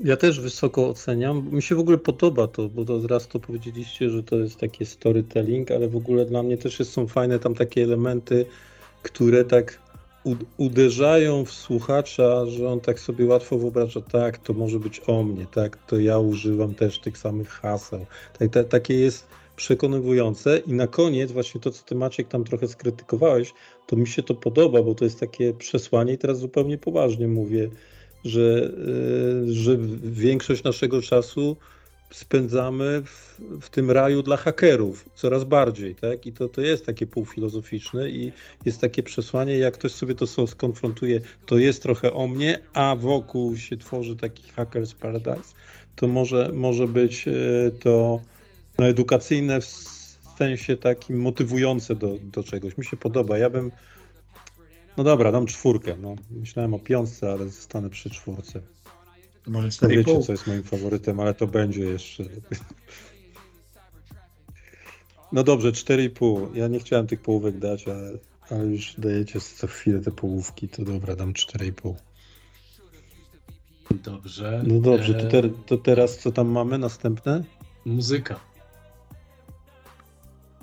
Ja 0.05 0.17
też 0.17 0.41
wysoko 0.41 0.89
oceniam. 0.89 1.49
Mi 1.53 1.63
się 1.63 1.75
w 1.75 1.79
ogóle 1.79 1.99
podoba 1.99 2.49
to, 2.49 2.69
bo 2.69 2.85
to 2.85 3.07
raz 3.07 3.29
to 3.29 3.41
powiedzieliście, 3.41 4.11
że 4.11 4.23
to 4.23 4.37
jest 4.37 4.57
takie 4.57 4.87
storytelling, 4.87 5.71
ale 5.71 5.89
w 5.89 5.97
ogóle 5.97 6.27
dla 6.27 6.43
mnie 6.43 6.59
też 6.59 6.89
są 6.89 7.07
fajne 7.07 7.39
tam 7.39 7.55
takie 7.55 7.83
elementy, 7.83 8.47
które 9.03 9.45
tak 9.45 9.79
uderzają 10.57 11.45
w 11.45 11.53
słuchacza, 11.53 12.47
że 12.47 12.69
on 12.69 12.81
tak 12.81 13.01
sobie 13.01 13.27
łatwo 13.27 13.59
wyobraża, 13.59 14.01
tak, 14.01 14.39
to 14.39 14.53
może 14.53 14.81
być 14.81 15.01
o 15.07 15.23
mnie, 15.23 15.47
tak, 15.55 15.87
to 15.87 15.99
ja 15.99 16.19
używam 16.19 16.75
też 16.75 16.99
tych 16.99 17.19
samych 17.19 17.49
haseł. 17.49 18.07
Tak, 18.39 18.51
ta, 18.51 18.65
takie 18.65 18.95
jest 18.95 19.27
przekonywujące 19.59 20.63
i 20.67 20.73
na 20.73 20.87
koniec 20.87 21.33
właśnie 21.33 21.61
to, 21.61 21.71
co 21.71 21.85
ty 21.85 21.95
Maciek 21.95 22.29
tam 22.29 22.45
trochę 22.45 22.69
skrytykowałeś, 22.69 23.53
to 23.87 23.97
mi 23.97 24.07
się 24.07 24.23
to 24.23 24.35
podoba, 24.35 24.83
bo 24.83 24.95
to 24.95 25.05
jest 25.05 25.21
takie 25.21 25.55
przesłanie 25.55 26.13
i 26.13 26.19
teraz 26.19 26.39
zupełnie 26.39 26.79
poważnie 26.79 27.29
mówię, 27.29 27.71
że, 28.25 28.73
y, 29.49 29.55
że 29.55 29.79
większość 30.03 30.65
naszego 30.65 31.03
czasu 31.03 31.57
spędzamy 32.11 33.03
w, 33.05 33.41
w, 33.61 33.71
tym 33.71 33.91
raju 33.91 34.23
dla 34.23 34.37
hakerów 34.37 35.05
coraz 35.15 35.45
bardziej, 35.45 35.95
tak? 35.95 36.27
I 36.27 36.33
to, 36.33 36.49
to 36.49 36.61
jest 36.61 36.87
takie 36.87 37.07
półfilozoficzne 37.07 38.11
i 38.11 38.33
jest 38.65 38.81
takie 38.81 39.03
przesłanie, 39.03 39.59
jak 39.59 39.75
ktoś 39.75 39.93
sobie 39.93 40.15
to 40.15 40.47
skonfrontuje, 40.47 41.21
to 41.47 41.59
jest 41.59 41.83
trochę 41.83 42.13
o 42.13 42.27
mnie, 42.27 42.59
a 42.73 42.97
wokół 42.97 43.57
się 43.57 43.77
tworzy 43.77 44.17
taki 44.17 44.49
Hackers 44.49 44.95
Paradise, 44.95 45.55
to 45.97 46.09
może, 46.09 46.51
może 46.53 46.89
być 46.89 47.29
y, 47.29 47.73
to 47.81 48.21
no, 48.79 48.87
edukacyjne 48.87 49.61
w 49.61 49.67
sensie 50.39 50.77
takim 50.77 51.21
motywujące 51.21 51.97
do, 51.97 52.19
do 52.23 52.45
czegoś. 52.45 52.79
Mi 52.79 52.85
się 52.85 52.97
podoba. 52.97 53.39
Ja 53.39 53.51
bym 53.51 53.71
no 54.97 55.05
dobra, 55.05 55.33
dam 55.33 55.47
czwórkę. 55.47 55.97
No. 56.01 56.17
Myślałem 56.31 56.75
o 56.75 56.79
piątce, 56.79 57.33
ale 57.33 57.49
zostanę 57.49 57.91
przy 57.91 58.11
czwórce. 58.11 58.61
Może 59.47 59.69
no 59.83 59.89
wiecie, 59.89 60.21
co 60.21 60.33
jest 60.33 60.47
moim 60.47 60.63
faworytem, 60.63 61.21
ale 61.21 61.35
to 61.35 61.47
będzie 61.47 61.85
jeszcze. 61.85 62.25
No 65.33 65.43
dobrze, 65.45 65.73
4,5. 65.73 66.57
Ja 66.57 66.69
nie 66.69 66.81
chciałem 66.81 67.07
tych 67.07 67.23
połówek 67.23 67.59
dać, 67.59 67.89
ale, 67.89 68.13
ale 68.51 68.65
już 68.65 68.95
dajecie 68.99 69.41
co 69.41 69.67
chwilę 69.67 70.01
te 70.01 70.11
połówki, 70.11 70.69
to 70.69 70.85
dobra, 70.85 71.17
dam 71.17 71.33
4,5. 71.33 71.95
Dobrze. 74.05 74.63
No 74.67 74.81
dobrze, 74.81 75.15
to, 75.15 75.29
te, 75.29 75.49
to 75.67 75.79
teraz 75.79 76.19
co 76.19 76.33
tam 76.33 76.49
mamy 76.49 76.79
następne? 76.79 77.45
Muzyka. 77.85 78.41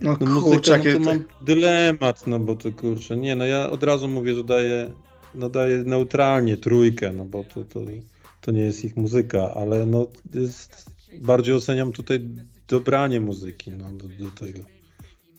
No, 0.02 0.18
no 0.20 0.42
muzyka, 0.42 0.78
no 0.78 0.84
to 0.84 1.00
mam 1.00 1.26
dylemat, 1.42 2.28
no 2.28 2.40
bo 2.40 2.56
to 2.56 2.72
kurczę, 2.72 3.18
nie, 3.18 3.36
no 3.36 3.46
ja 3.46 3.70
od 3.70 3.84
razu 3.84 4.08
mówię, 4.08 4.36
że 4.36 4.44
daję, 4.44 4.92
no 5.36 5.50
daję 5.50 5.78
neutralnie 5.78 6.58
trójkę, 6.58 7.12
no 7.12 7.26
bo 7.26 7.44
to, 7.44 7.64
to, 7.64 7.80
to 8.42 8.52
nie 8.52 8.62
jest 8.62 8.86
ich 8.86 8.98
muzyka, 8.98 9.54
ale 9.54 9.86
no 9.86 10.08
jest, 10.34 10.86
bardziej 11.22 11.56
oceniam 11.56 11.92
tutaj 11.92 12.30
dobranie 12.68 13.22
muzyki, 13.22 13.72
no 13.72 13.92
do, 13.92 14.08
do 14.08 14.32
tego. 14.32 14.60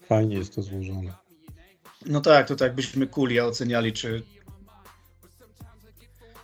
Fajnie 0.06 0.36
jest 0.36 0.54
to 0.54 0.62
złożone. 0.62 1.14
No 2.06 2.20
tak, 2.20 2.48
to 2.48 2.56
tak 2.56 2.66
jakbyśmy 2.66 3.06
Kulia 3.06 3.46
oceniali, 3.46 3.92
czy, 3.92 4.22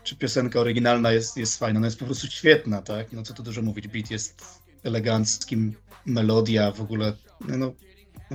czy 0.03 0.17
piosenka 0.17 0.61
oryginalna 0.61 1.13
jest, 1.13 1.37
jest 1.37 1.59
fajna, 1.59 1.81
no 1.81 1.87
jest 1.87 1.99
po 1.99 2.05
prostu 2.05 2.27
świetna, 2.27 2.83
tak? 2.83 3.13
No 3.13 3.23
co 3.23 3.35
tu 3.35 3.43
dużo 3.43 3.63
mówić, 3.63 3.89
beat 3.89 4.11
jest 4.11 4.45
eleganckim, 4.83 5.75
melodia 6.07 6.73
w 6.73 6.81
ogóle, 6.81 7.13
no 7.49 7.57
no 7.57 7.73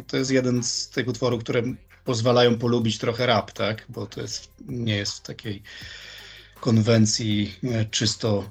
to 0.07 0.17
jest 0.17 0.31
jeden 0.31 0.63
z 0.63 0.89
tych 0.89 1.07
utworów, 1.07 1.43
które 1.43 1.63
pozwalają 2.05 2.57
polubić 2.57 2.97
trochę 2.97 3.25
rap, 3.25 3.51
tak? 3.51 3.85
Bo 3.89 4.05
to 4.05 4.21
jest, 4.21 4.51
nie 4.67 4.95
jest 4.95 5.13
w 5.13 5.21
takiej 5.21 5.63
konwencji 6.59 7.55
e, 7.63 7.85
czysto, 7.85 8.49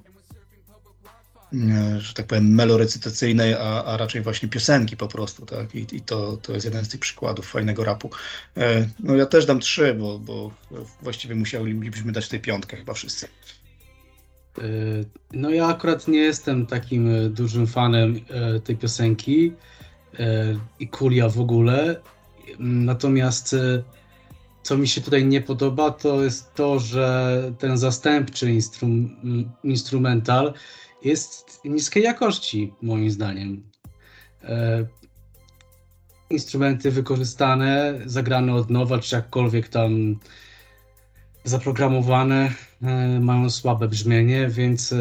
e, 1.52 2.00
że 2.00 2.14
tak 2.14 2.26
powiem, 2.26 2.54
melorecytacyjnej, 2.54 3.54
a, 3.54 3.84
a 3.84 3.96
raczej 3.96 4.22
właśnie 4.22 4.48
piosenki 4.48 4.96
po 4.96 5.08
prostu, 5.08 5.46
tak? 5.46 5.74
I, 5.74 5.86
i 5.92 6.00
to, 6.00 6.36
to 6.36 6.52
jest 6.52 6.64
jeden 6.64 6.84
z 6.84 6.88
tych 6.88 7.00
przykładów 7.00 7.46
fajnego 7.46 7.84
rapu. 7.84 8.10
E, 8.56 8.88
no 9.00 9.16
ja 9.16 9.26
też 9.26 9.46
dam 9.46 9.60
trzy, 9.60 9.94
bo, 9.94 10.18
bo 10.18 10.50
właściwie 11.02 11.34
musielibyśmy 11.34 12.12
dać 12.12 12.28
tej 12.28 12.40
piątkę 12.40 12.76
chyba 12.76 12.94
wszyscy. 12.94 13.28
No 15.32 15.50
ja 15.50 15.66
akurat 15.66 16.08
nie 16.08 16.18
jestem 16.18 16.66
takim 16.66 17.34
dużym 17.34 17.66
fanem 17.66 18.20
tej 18.64 18.76
piosenki. 18.76 19.52
E, 20.18 20.58
i 20.80 20.88
Kulia 20.88 21.28
w 21.28 21.40
ogóle. 21.40 22.00
Natomiast 22.58 23.54
e, 23.54 23.82
co 24.62 24.78
mi 24.78 24.88
się 24.88 25.00
tutaj 25.00 25.26
nie 25.26 25.40
podoba, 25.40 25.90
to 25.90 26.24
jest 26.24 26.54
to, 26.54 26.78
że 26.78 27.42
ten 27.58 27.78
zastępczy 27.78 28.52
instrum, 28.52 29.16
instrumental 29.64 30.54
jest 31.04 31.60
niskiej 31.64 32.02
jakości, 32.02 32.72
moim 32.82 33.10
zdaniem. 33.10 33.62
E, 34.44 34.86
instrumenty 36.30 36.90
wykorzystane, 36.90 38.00
zagrane 38.06 38.54
od 38.54 38.70
nowa, 38.70 38.98
czy 38.98 39.16
jakkolwiek 39.16 39.68
tam 39.68 40.16
zaprogramowane, 41.44 42.50
mają 43.20 43.50
słabe 43.50 43.88
brzmienie, 43.88 44.48
więc 44.48 44.94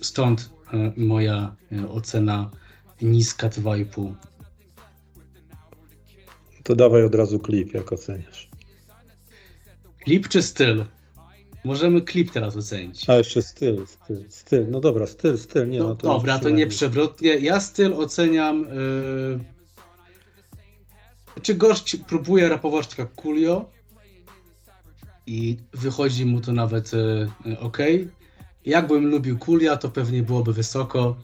stąd 0.00 0.50
moja 0.96 1.56
ocena 1.88 2.50
niska 3.02 3.48
2,5. 3.48 4.14
To 6.62 6.74
dawaj 6.76 7.04
od 7.04 7.14
razu 7.14 7.38
klip, 7.38 7.74
jak 7.74 7.92
oceniasz. 7.92 8.48
Klip 10.04 10.28
czy 10.28 10.42
styl? 10.42 10.84
Możemy 11.64 12.02
klip 12.02 12.30
teraz 12.30 12.56
ocenić. 12.56 13.10
A 13.10 13.14
jeszcze 13.14 13.42
styl, 13.42 13.86
styl, 13.86 14.24
styl. 14.28 14.66
No 14.70 14.80
dobra, 14.80 15.06
styl, 15.06 15.38
styl. 15.38 15.68
Nie, 15.68 15.78
no, 15.78 15.88
no 15.88 15.94
to 15.96 16.08
dobra, 16.08 16.38
to 16.38 16.50
nie 16.50 16.66
przewrotnie. 16.66 17.34
Ja 17.34 17.60
styl 17.60 17.94
oceniam. 17.94 18.62
Yy... 18.62 19.40
Czy 21.42 21.54
gość 21.54 21.96
próbuje 21.96 22.48
rapować 22.48 22.86
tak 22.86 23.14
Coolio 23.14 23.70
i 25.26 25.56
wychodzi 25.72 26.26
mu 26.26 26.40
to 26.40 26.52
nawet 26.52 26.92
yy, 26.92 27.58
ok. 27.60 27.78
Jakbym 28.66 29.06
lubił 29.06 29.38
Kulia, 29.38 29.76
to 29.76 29.90
pewnie 29.90 30.22
byłoby 30.22 30.52
wysoko 30.52 31.16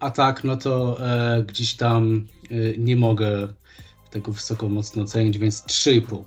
a 0.00 0.10
tak, 0.10 0.44
no 0.44 0.56
to 0.56 0.98
e, 1.00 1.42
gdzieś 1.42 1.74
tam 1.74 2.26
e, 2.50 2.54
nie 2.78 2.96
mogę 2.96 3.48
tego 4.10 4.32
wysoko 4.32 4.68
mocno 4.68 5.02
ocenić, 5.02 5.38
więc 5.38 5.66
3,5. 5.66 6.24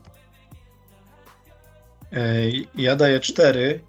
E, 2.12 2.52
ja 2.76 2.96
daję 2.96 3.20
4, 3.20 3.80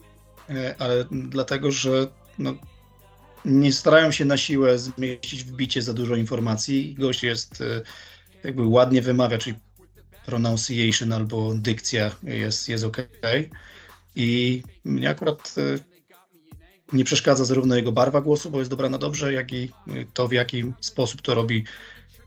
e, 0.51 0.75
ale 0.79 1.05
dlatego, 1.11 1.71
że 1.71 2.07
no, 2.39 2.55
nie 3.45 3.73
starają 3.73 4.13
się 4.13 4.25
na 4.25 4.37
siłę 4.37 4.79
zmieścić 4.79 5.45
w 5.45 5.53
bicie 5.53 5.83
za 5.83 5.95
dużo 5.95 6.17
informacji. 6.17 6.95
Gość 6.99 7.23
jest 7.23 7.61
e, 7.61 7.83
jakby 8.45 8.67
ładnie 8.67 9.03
wymawia, 9.03 9.39
czyli 9.39 9.57
pronunciation 10.27 11.13
albo 11.13 11.55
dykcja 11.55 12.11
jest, 12.23 12.69
jest 12.69 12.85
ok. 12.85 12.97
I 14.17 14.63
mnie 14.85 15.11
akurat 15.11 15.55
nie 16.95 17.05
przeszkadza 17.05 17.45
zarówno 17.45 17.77
jego 17.77 17.93
barwa 17.93 18.21
głosu, 18.21 18.51
bo 18.51 18.59
jest 18.59 18.71
dobrana 18.71 18.99
dobrze, 18.99 19.33
jak 19.33 19.53
i 19.53 19.71
to, 20.15 20.29
w 20.29 20.33
jaki 20.33 20.73
sposób 20.81 21.23
to 21.23 21.35
robi. 21.35 21.65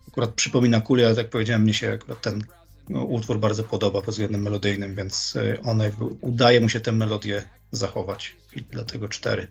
Akurat 0.07 0.33
przypomina 0.33 0.81
kulię, 0.81 1.05
ale 1.05 1.15
tak 1.15 1.29
powiedziałem, 1.29 1.61
mnie 1.61 1.73
się 1.73 1.91
akurat 1.91 2.21
ten 2.21 2.43
no, 2.89 3.03
utwór 3.03 3.39
bardzo 3.39 3.63
podoba 3.63 4.01
pod 4.01 4.13
względem 4.13 4.41
melodyjnym, 4.41 4.95
więc 4.95 5.35
e, 5.35 5.61
on 5.63 5.79
jakby 5.79 6.05
udaje 6.05 6.61
mu 6.61 6.69
się 6.69 6.79
tę 6.79 6.91
melodię 6.91 7.43
zachować 7.71 8.35
i 8.55 8.61
dlatego 8.61 9.07
cztery. 9.07 9.47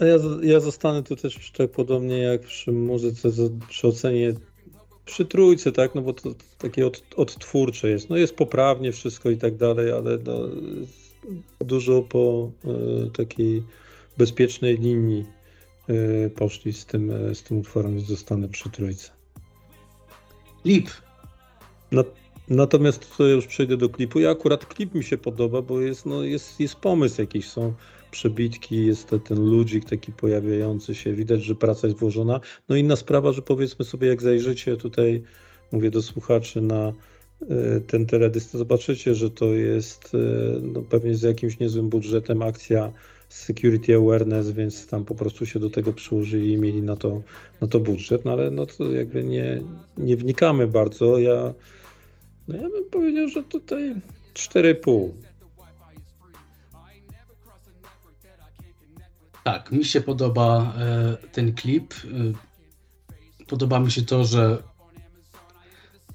Ja, 0.00 0.48
ja 0.52 0.60
zostanę 0.60 1.02
tu 1.02 1.16
też 1.16 1.52
tak 1.56 1.70
podobnie 1.70 2.18
jak 2.18 2.40
przy 2.40 2.72
muzyce, 2.72 3.28
przy 3.68 3.88
ocenie 3.88 4.34
przy 5.06 5.24
trójce, 5.24 5.72
tak, 5.72 5.94
no 5.94 6.02
bo 6.02 6.12
to 6.12 6.34
takie 6.58 6.86
od, 6.86 7.02
odtwórcze 7.16 7.90
jest. 7.90 8.10
No 8.10 8.16
jest 8.16 8.34
poprawnie 8.34 8.92
wszystko 8.92 9.30
i 9.30 9.36
tak 9.36 9.56
dalej, 9.56 9.92
ale 9.92 10.18
no, 10.24 10.32
dużo 11.60 12.02
po 12.02 12.50
e, 12.64 13.10
takiej 13.10 13.62
bezpiecznej 14.18 14.78
linii 14.78 15.24
e, 15.88 16.30
poszli 16.30 16.72
z 16.72 16.86
tym, 16.86 17.10
e, 17.10 17.34
z 17.34 17.42
tym 17.42 17.58
utworem, 17.58 17.96
więc 17.96 18.08
zostanę 18.08 18.48
przy 18.48 18.70
trójce. 18.70 19.10
Klip. 20.62 20.90
natomiast 22.48 23.10
tutaj 23.10 23.30
już 23.30 23.46
przejdę 23.46 23.76
do 23.76 23.88
klipu. 23.88 24.20
Ja 24.20 24.30
akurat 24.30 24.66
klip 24.66 24.94
mi 24.94 25.04
się 25.04 25.18
podoba, 25.18 25.62
bo 25.62 25.80
jest, 25.80 26.06
no, 26.06 26.22
jest, 26.22 26.60
jest 26.60 26.76
pomysł 26.76 27.20
jakiś, 27.20 27.48
są 27.48 27.74
przebitki, 28.10 28.86
jest 28.86 29.10
ten 29.24 29.38
ludzik 29.38 29.84
taki 29.84 30.12
pojawiający 30.12 30.94
się, 30.94 31.12
widać, 31.12 31.44
że 31.44 31.54
praca 31.54 31.86
jest 31.86 32.00
włożona. 32.00 32.40
No 32.68 32.76
inna 32.76 32.96
sprawa, 32.96 33.32
że 33.32 33.42
powiedzmy 33.42 33.84
sobie, 33.84 34.08
jak 34.08 34.22
zajrzycie 34.22 34.76
tutaj 34.76 35.22
mówię 35.72 35.90
do 35.90 36.02
słuchaczy 36.02 36.60
na 36.60 36.92
ten 37.86 38.06
teledysk, 38.06 38.52
to 38.52 38.58
zobaczycie, 38.58 39.14
że 39.14 39.30
to 39.30 39.44
jest 39.44 40.14
e, 40.14 40.18
no, 40.62 40.82
pewnie 40.82 41.14
z 41.14 41.22
jakimś 41.22 41.58
niezłym 41.58 41.88
budżetem 41.88 42.42
akcja 42.42 42.92
security 43.28 43.96
awareness, 43.96 44.50
więc 44.50 44.86
tam 44.86 45.04
po 45.04 45.14
prostu 45.14 45.46
się 45.46 45.58
do 45.58 45.70
tego 45.70 45.92
przyłożyli 45.92 46.52
i 46.52 46.58
mieli 46.58 46.82
na 46.82 46.96
to, 46.96 47.22
na 47.60 47.66
to 47.66 47.80
budżet, 47.80 48.24
no 48.24 48.32
ale 48.32 48.50
no 48.50 48.66
to 48.66 48.92
jakby 48.92 49.24
nie, 49.24 49.62
nie 49.98 50.16
wnikamy 50.16 50.66
bardzo. 50.66 51.18
Ja, 51.18 51.54
no 52.48 52.56
ja 52.56 52.68
bym 52.68 52.84
powiedział, 52.90 53.28
że 53.28 53.42
tutaj 53.42 53.94
4,5. 54.34 55.10
Tak, 59.44 59.72
mi 59.72 59.84
się 59.84 60.00
podoba 60.00 60.74
e, 60.78 61.16
ten 61.32 61.54
klip. 61.54 61.94
E, 61.94 63.46
podoba 63.46 63.80
mi 63.80 63.90
się 63.90 64.02
to, 64.02 64.24
że 64.24 64.62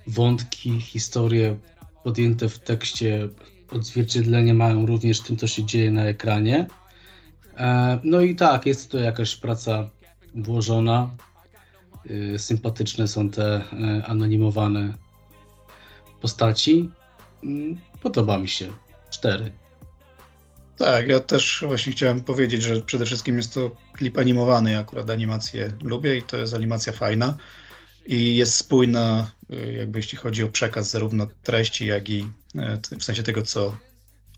wątki, 0.08 0.82
historie 0.82 1.58
podjęte 2.04 2.50
w 2.50 2.60
tekście 2.60 3.30
odzwierciedlenie 3.72 4.54
mają 4.54 4.86
również 4.86 5.20
tym, 5.20 5.38
co 5.38 5.48
się 5.48 5.66
dzieje 5.66 5.92
na 5.92 6.04
ekranie. 6.04 6.68
E, 7.58 8.00
no 8.04 8.22
i 8.22 8.36
tak, 8.36 8.66
jest 8.66 8.92
to 8.92 8.98
jakaś 8.98 9.36
praca 9.36 9.90
włożona. 10.36 11.10
E, 12.36 12.40
sympatyczne 12.40 13.08
są 13.08 13.30
te 13.30 13.56
e, 13.56 14.06
anonimowane 14.06 14.94
postaci. 16.22 16.90
Mm, 17.44 17.78
Podoba 18.02 18.38
mi 18.38 18.48
się. 18.48 18.68
Cztery. 19.10 19.52
Tak, 20.78 21.08
ja 21.08 21.20
też 21.20 21.64
właśnie 21.68 21.92
chciałem 21.92 22.22
powiedzieć, 22.22 22.64
że 22.64 22.82
przede 22.82 23.06
wszystkim 23.06 23.38
jest 23.38 23.54
to 23.54 23.72
klip 23.94 24.18
animowany. 24.18 24.72
Ja 24.72 24.80
akurat 24.80 25.10
animację 25.10 25.72
lubię 25.82 26.18
i 26.18 26.24
to 26.24 26.38
jest 26.38 26.54
animacja 26.54 26.94
fajna. 26.94 27.38
I 28.06 28.36
jest 28.36 28.56
spójna, 28.56 29.32
jakby 29.78 30.00
jeśli 30.00 30.18
chodzi 30.18 30.44
o 30.44 30.50
przekaz 30.50 30.90
zarówno 30.90 31.28
treści, 31.44 31.86
jak 31.86 32.10
i 32.10 32.30
y, 32.92 32.98
w 33.00 33.04
sensie 33.04 33.24
tego, 33.24 33.42
co 33.42 33.78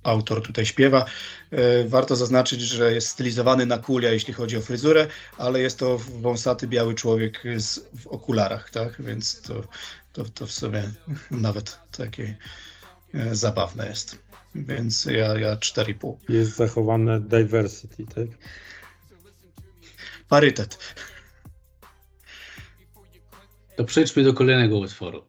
autor 0.04 0.44
tutaj 0.44 0.66
śpiewa. 0.66 1.06
Y, 1.54 1.90
Warto 1.90 2.16
zaznaczyć, 2.16 2.62
że 2.62 2.94
jest 2.94 3.08
stylizowany 3.08 3.66
na 3.66 3.78
kulia, 3.78 4.12
jeśli 4.12 4.34
chodzi 4.34 4.58
o 4.58 4.62
fryzurę, 4.62 5.08
ale 5.38 5.60
jest 5.60 5.80
to 5.80 5.98
wąsaty 5.98 6.68
biały 6.68 6.96
człowiek 6.96 7.44
z, 7.58 7.80
w 7.80 8.08
okularach, 8.08 8.70
tak? 8.70 9.02
Więc 9.02 9.42
to, 9.42 9.64
to, 10.14 10.24
to 10.24 10.48
w 10.48 10.52
sumie 10.52 10.92
nawet 11.32 11.80
takie 11.98 12.38
e, 13.14 13.36
zabawne 13.36 13.88
jest. 13.88 14.18
Więc 14.56 15.06
ja, 15.06 15.40
ja 15.40 15.56
4,5. 15.56 16.16
Jest 16.30 16.56
zachowane 16.56 17.22
diversity, 17.22 18.06
tak? 18.06 18.28
Parytet. 20.30 20.78
To 23.76 23.84
przejdźmy 23.86 24.24
do 24.24 24.34
kolejnego 24.34 24.78
utworu. 24.78 25.24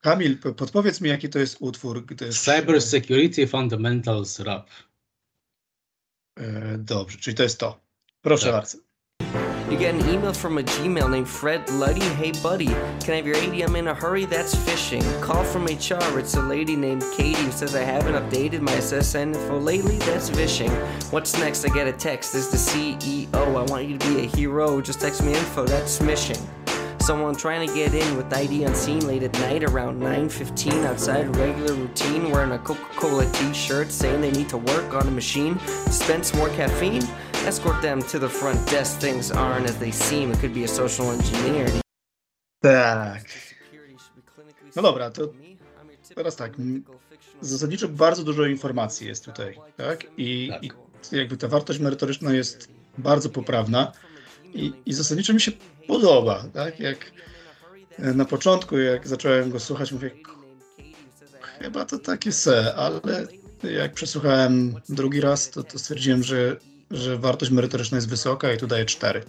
Kamil, 0.00 0.38
podpowiedz 0.38 1.00
mi, 1.00 1.08
jaki 1.08 1.28
to 1.28 1.38
jest 1.38 1.56
utwór. 1.60 2.04
Jest, 2.20 2.44
Cyber 2.44 2.82
Security 2.82 3.46
Fundamentals 3.46 4.38
Rap. 4.40 4.70
e, 6.36 6.78
Dobrze, 6.78 7.18
czyli 7.18 7.36
to 7.36 7.42
jest 7.42 7.58
to. 7.60 7.80
Proszę 8.22 8.44
Tak. 8.44 8.54
bardzo. 8.54 8.78
You 9.70 9.78
get 9.78 9.94
an 9.94 10.08
email 10.14 10.32
from 10.34 10.58
a 10.58 10.62
Gmail 10.62 11.10
named 11.10 11.28
Fred 11.28 11.70
Luddy. 11.70 12.00
Hey, 12.00 12.32
buddy, 12.42 12.66
can 13.06 13.14
I 13.14 13.16
have 13.18 13.26
your 13.26 13.36
ATM 13.36 13.76
in 13.78 13.88
a 13.88 13.94
hurry? 13.94 14.26
That's 14.26 14.54
phishing. 14.56 15.02
Call 15.20 15.44
from 15.44 15.64
HR. 15.66 16.18
It's 16.18 16.34
a 16.34 16.42
lady 16.48 16.76
named 16.76 17.04
Katie 17.16 17.44
who 17.44 17.52
says 17.52 17.74
I 17.76 17.84
haven't 17.84 18.14
updated 18.16 18.62
my 18.62 18.72
SSN 18.72 19.34
info 19.34 19.60
lately. 19.60 19.96
That's 19.98 20.28
vishing. 20.30 20.70
What's 21.12 21.38
next? 21.38 21.64
I 21.64 21.68
get 21.68 21.86
a 21.86 21.92
text. 21.92 22.34
Is 22.34 22.48
the 22.50 22.56
CEO. 22.58 23.56
I 23.56 23.70
want 23.70 23.88
you 23.88 23.96
to 23.98 24.08
be 24.08 24.24
a 24.24 24.26
hero. 24.36 24.80
Just 24.80 25.00
text 25.00 25.22
me 25.22 25.34
info. 25.34 25.64
That's 25.64 25.98
smishing. 26.00 26.40
Someone 27.10 27.34
trying 27.34 27.66
to 27.66 27.74
get 27.74 27.92
in 27.92 28.16
with 28.16 28.32
ID 28.32 28.62
unseen 28.62 29.04
late 29.04 29.24
at 29.24 29.32
night 29.40 29.64
around 29.64 30.00
9.15 30.00 30.84
outside 30.84 31.26
regular 31.34 31.74
routine 31.74 32.30
wearing 32.30 32.52
a 32.52 32.58
Coca-Cola 32.60 33.26
t-shirt 33.32 33.90
saying 33.90 34.20
they 34.20 34.30
need 34.30 34.48
to 34.48 34.58
work 34.58 34.94
on 34.94 35.08
a 35.08 35.10
machine 35.10 35.54
dispense 35.86 36.32
more 36.36 36.48
caffeine 36.50 37.02
escort 37.48 37.82
them 37.82 38.00
to 38.00 38.20
the 38.20 38.28
front 38.28 38.64
desk 38.70 39.00
things 39.00 39.32
aren't 39.32 39.66
as 39.66 39.76
they 39.78 39.90
seem 39.90 40.30
it 40.30 40.38
could 40.38 40.54
be 40.54 40.62
a 40.62 40.68
social 40.68 41.10
engineer 41.10 41.66
Tak. 42.62 43.26
No 44.76 44.82
dobra, 44.82 45.10
to 45.10 45.32
teraz 46.14 46.36
tak. 46.36 46.52
Zasadniczo 47.40 47.88
bardzo 47.88 48.24
dużo 48.24 48.46
informacji 48.46 49.06
jest 49.06 49.24
tutaj, 49.24 49.58
tak? 49.76 50.06
I, 50.16 50.50
i 50.62 50.70
jakby 51.12 51.36
ta 51.36 51.48
wartość 51.48 51.78
merytoryczna 51.80 52.32
jest 52.32 52.68
bardzo 52.98 53.28
poprawna 53.28 53.92
i, 54.54 54.72
i 54.86 54.92
zasadniczo 54.92 55.32
mi 55.32 55.40
się 55.40 55.52
podoba, 55.90 56.44
tak? 56.54 56.80
Jak 56.80 57.12
e, 57.98 58.14
na 58.14 58.24
początku, 58.24 58.78
jak 58.78 59.08
zacząłem 59.08 59.50
go 59.50 59.60
słuchać, 59.60 59.92
mówię, 59.92 60.10
chyba 61.58 61.84
to 61.84 61.98
takie 61.98 62.32
se, 62.32 62.74
ale 62.74 63.00
jak 63.62 63.94
przesłuchałem 63.94 64.74
drugi 64.88 65.20
raz, 65.20 65.50
to, 65.50 65.62
to 65.62 65.78
stwierdziłem, 65.78 66.22
że, 66.22 66.56
że 66.90 67.18
wartość 67.18 67.50
merytoryczna 67.50 67.96
jest 67.96 68.08
wysoka 68.08 68.52
i 68.52 68.58
tu 68.58 68.66
daję 68.66 68.84
4. 68.84 69.22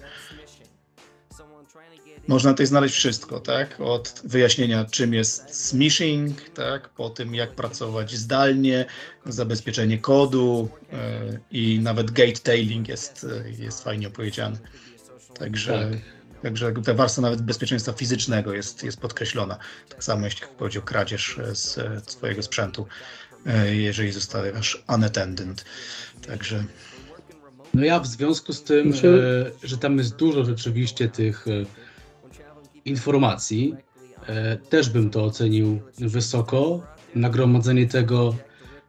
Można 2.28 2.52
tutaj 2.52 2.66
znaleźć 2.66 2.96
wszystko, 2.96 3.40
tak? 3.40 3.76
Od 3.80 4.22
wyjaśnienia, 4.24 4.86
czym 4.86 5.14
jest 5.14 5.68
smishing, 5.68 6.50
tak? 6.50 6.90
Po 6.90 7.10
tym, 7.10 7.36
jak 7.36 7.52
pracować 7.52 8.16
zdalnie, 8.16 8.86
zabezpieczenie 9.26 9.98
kodu 9.98 10.70
e, 10.94 11.40
i 11.52 11.80
nawet 11.80 12.12
gate 12.12 12.40
tailing 12.44 12.88
jest, 12.88 13.26
jest 13.60 13.84
fajnie 13.84 14.08
opowiedziany. 14.08 14.58
Także, 15.40 15.90
Tak. 15.92 16.21
Także 16.42 16.72
ta 16.86 16.94
warstwa 16.94 17.22
nawet 17.22 17.42
bezpieczeństwa 17.42 17.94
fizycznego 17.94 18.54
jest, 18.54 18.84
jest 18.84 19.00
podkreślona. 19.00 19.58
Tak 19.90 20.04
samo 20.04 20.26
jeśli 20.26 20.48
chodzi 20.60 20.80
o 20.80 20.82
kradzież 20.82 21.40
e, 21.40 21.56
z 21.56 21.78
e, 21.78 22.02
swojego 22.08 22.44
sprzętu, 22.44 22.88
e, 23.46 23.76
jeżeli 23.76 24.12
zostawiasz 24.12 24.84
unattended. 24.88 25.66
Także 26.28 26.64
No 27.74 27.86
ja 27.86 28.00
w 28.00 28.08
związku 28.08 28.54
z 28.54 28.64
tym, 28.64 28.92
Znaczy- 28.94 29.52
e, 29.64 29.68
że 29.68 29.78
tam 29.78 29.98
jest 29.98 30.16
dużo 30.16 30.46
rzeczywiście 30.46 31.10
tych 31.10 31.46
informacji, 32.86 33.76
też 34.70 34.90
bym 34.90 35.10
to 35.10 35.24
ocenił 35.24 35.82
wysoko. 36.00 36.82
Nagromadzenie 37.16 37.88
tego 37.88 38.36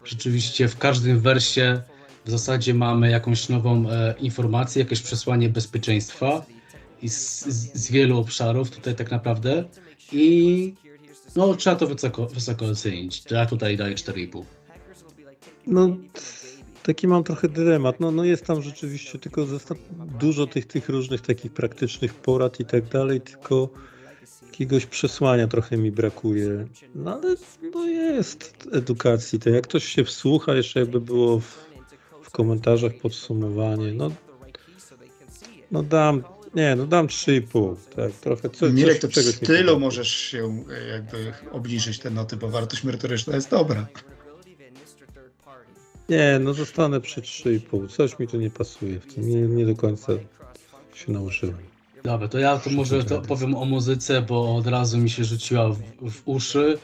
rzeczywiście 0.04 0.68
w 0.68 0.78
każdym 0.78 1.20
wersie 1.20 1.82
w 2.24 2.30
zasadzie 2.30 2.74
mamy 2.74 3.10
jakąś 3.10 3.48
nową 3.48 3.86
informację, 4.18 4.82
jakieś 4.82 5.02
przesłanie 5.02 5.48
bezpieczeństwa 5.48 6.44
i 7.02 7.08
z, 7.08 7.44
z, 7.74 7.90
wielu 7.90 8.18
obszarów 8.18 8.70
tutaj 8.70 8.94
tak 8.94 9.10
naprawdę 9.10 9.64
i 10.12 10.74
no 11.36 11.54
trzeba 11.54 11.76
to 11.76 11.86
wysoko, 11.86 12.26
wysoko 12.26 12.64
ocenić. 12.64 13.24
Ja 13.30 13.46
tutaj 13.46 13.76
daję 13.76 13.94
4,5. 13.94 14.44
No, 15.66 15.96
taki 16.82 17.08
mam 17.08 17.24
trochę 17.24 17.48
dylemat. 17.48 18.00
No, 18.00 18.10
no 18.10 18.24
jest 18.24 18.46
tam 18.46 18.62
rzeczywiście 18.62 19.18
tylko 19.18 19.46
dużo 20.20 20.46
tych, 20.46 20.66
tych 20.66 20.88
różnych 20.88 21.20
takich 21.20 21.52
praktycznych 21.52 22.14
porad 22.14 22.60
i 22.60 22.64
tak 22.64 22.88
dalej, 22.88 23.20
tylko 23.20 23.68
jakiegoś 24.44 24.86
przesłania 24.86 25.48
trochę 25.48 25.76
mi 25.76 25.92
brakuje. 25.92 26.66
No 26.94 27.14
ale 27.14 27.36
no 27.74 27.86
jest 27.86 28.68
edukacji. 28.72 29.38
To 29.38 29.50
jak 29.50 29.64
ktoś 29.64 29.84
się 29.84 30.04
wsłucha, 30.04 30.54
jeszcze 30.54 30.80
jakby 30.80 31.00
było 31.00 31.40
w, 31.40 31.66
w 32.22 32.30
komentarzach 32.30 32.92
podsumowanie, 32.94 33.92
no, 33.92 34.10
no 35.70 35.82
dam, 35.82 36.22
nie, 36.54 36.76
no 36.76 36.86
dam 36.86 37.06
3,5. 37.06 37.76
Tak, 37.96 38.12
trochę 38.12 38.50
co, 38.50 38.70
Mirek, 38.70 38.98
coś, 38.98 39.14
to 39.14 39.22
stylu 39.22 39.80
możesz 39.80 40.10
się 40.10 40.64
e, 40.70 40.88
jakby 40.88 41.32
obniżyć 41.52 41.98
te 41.98 42.10
noty, 42.10 42.36
bo 42.36 42.48
wartość 42.48 42.84
merytoryczna 42.84 43.34
jest 43.34 43.50
dobra. 43.50 43.86
Nie, 46.08 46.38
no 46.40 46.54
zostanę 46.54 47.00
przy 47.00 47.20
3,5. 47.20 47.88
Coś 47.88 48.18
mi 48.18 48.28
tu 48.28 48.36
nie 48.36 48.50
pasuje 48.50 49.00
w 49.00 49.14
tym. 49.14 49.28
Nie, 49.28 49.40
nie 49.40 49.66
do 49.66 49.76
końca 49.76 50.12
się 50.94 51.12
nauczyłem. 51.12 51.72
Dobra, 52.04 52.28
to 52.28 52.38
ja 52.38 52.58
to 52.58 52.70
może 52.70 53.04
to 53.04 53.20
powiem 53.20 53.54
o 53.54 53.64
muzyce, 53.64 54.22
bo 54.22 54.56
od 54.56 54.66
razu 54.66 54.98
mi 54.98 55.10
się 55.10 55.24
rzuciła 55.24 55.68
w, 55.68 55.78
w 56.10 56.22
uszy, 56.24 56.78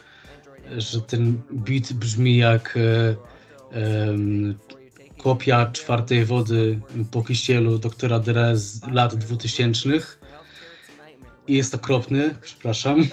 że 0.76 1.00
ten 1.00 1.40
beat 1.50 1.92
brzmi 1.92 2.36
jak 2.36 2.76
e, 2.76 3.16
em, 3.76 4.58
kopia 5.18 5.70
czwartej 5.72 6.24
wody 6.24 6.80
po 7.10 7.22
kiścielu 7.22 7.78
doktora 7.78 8.18
Dre 8.18 8.56
z 8.56 8.86
lat 8.86 9.14
2000. 9.14 9.88
I 11.48 11.54
jest 11.54 11.74
okropny, 11.74 12.34
przepraszam. 12.42 13.06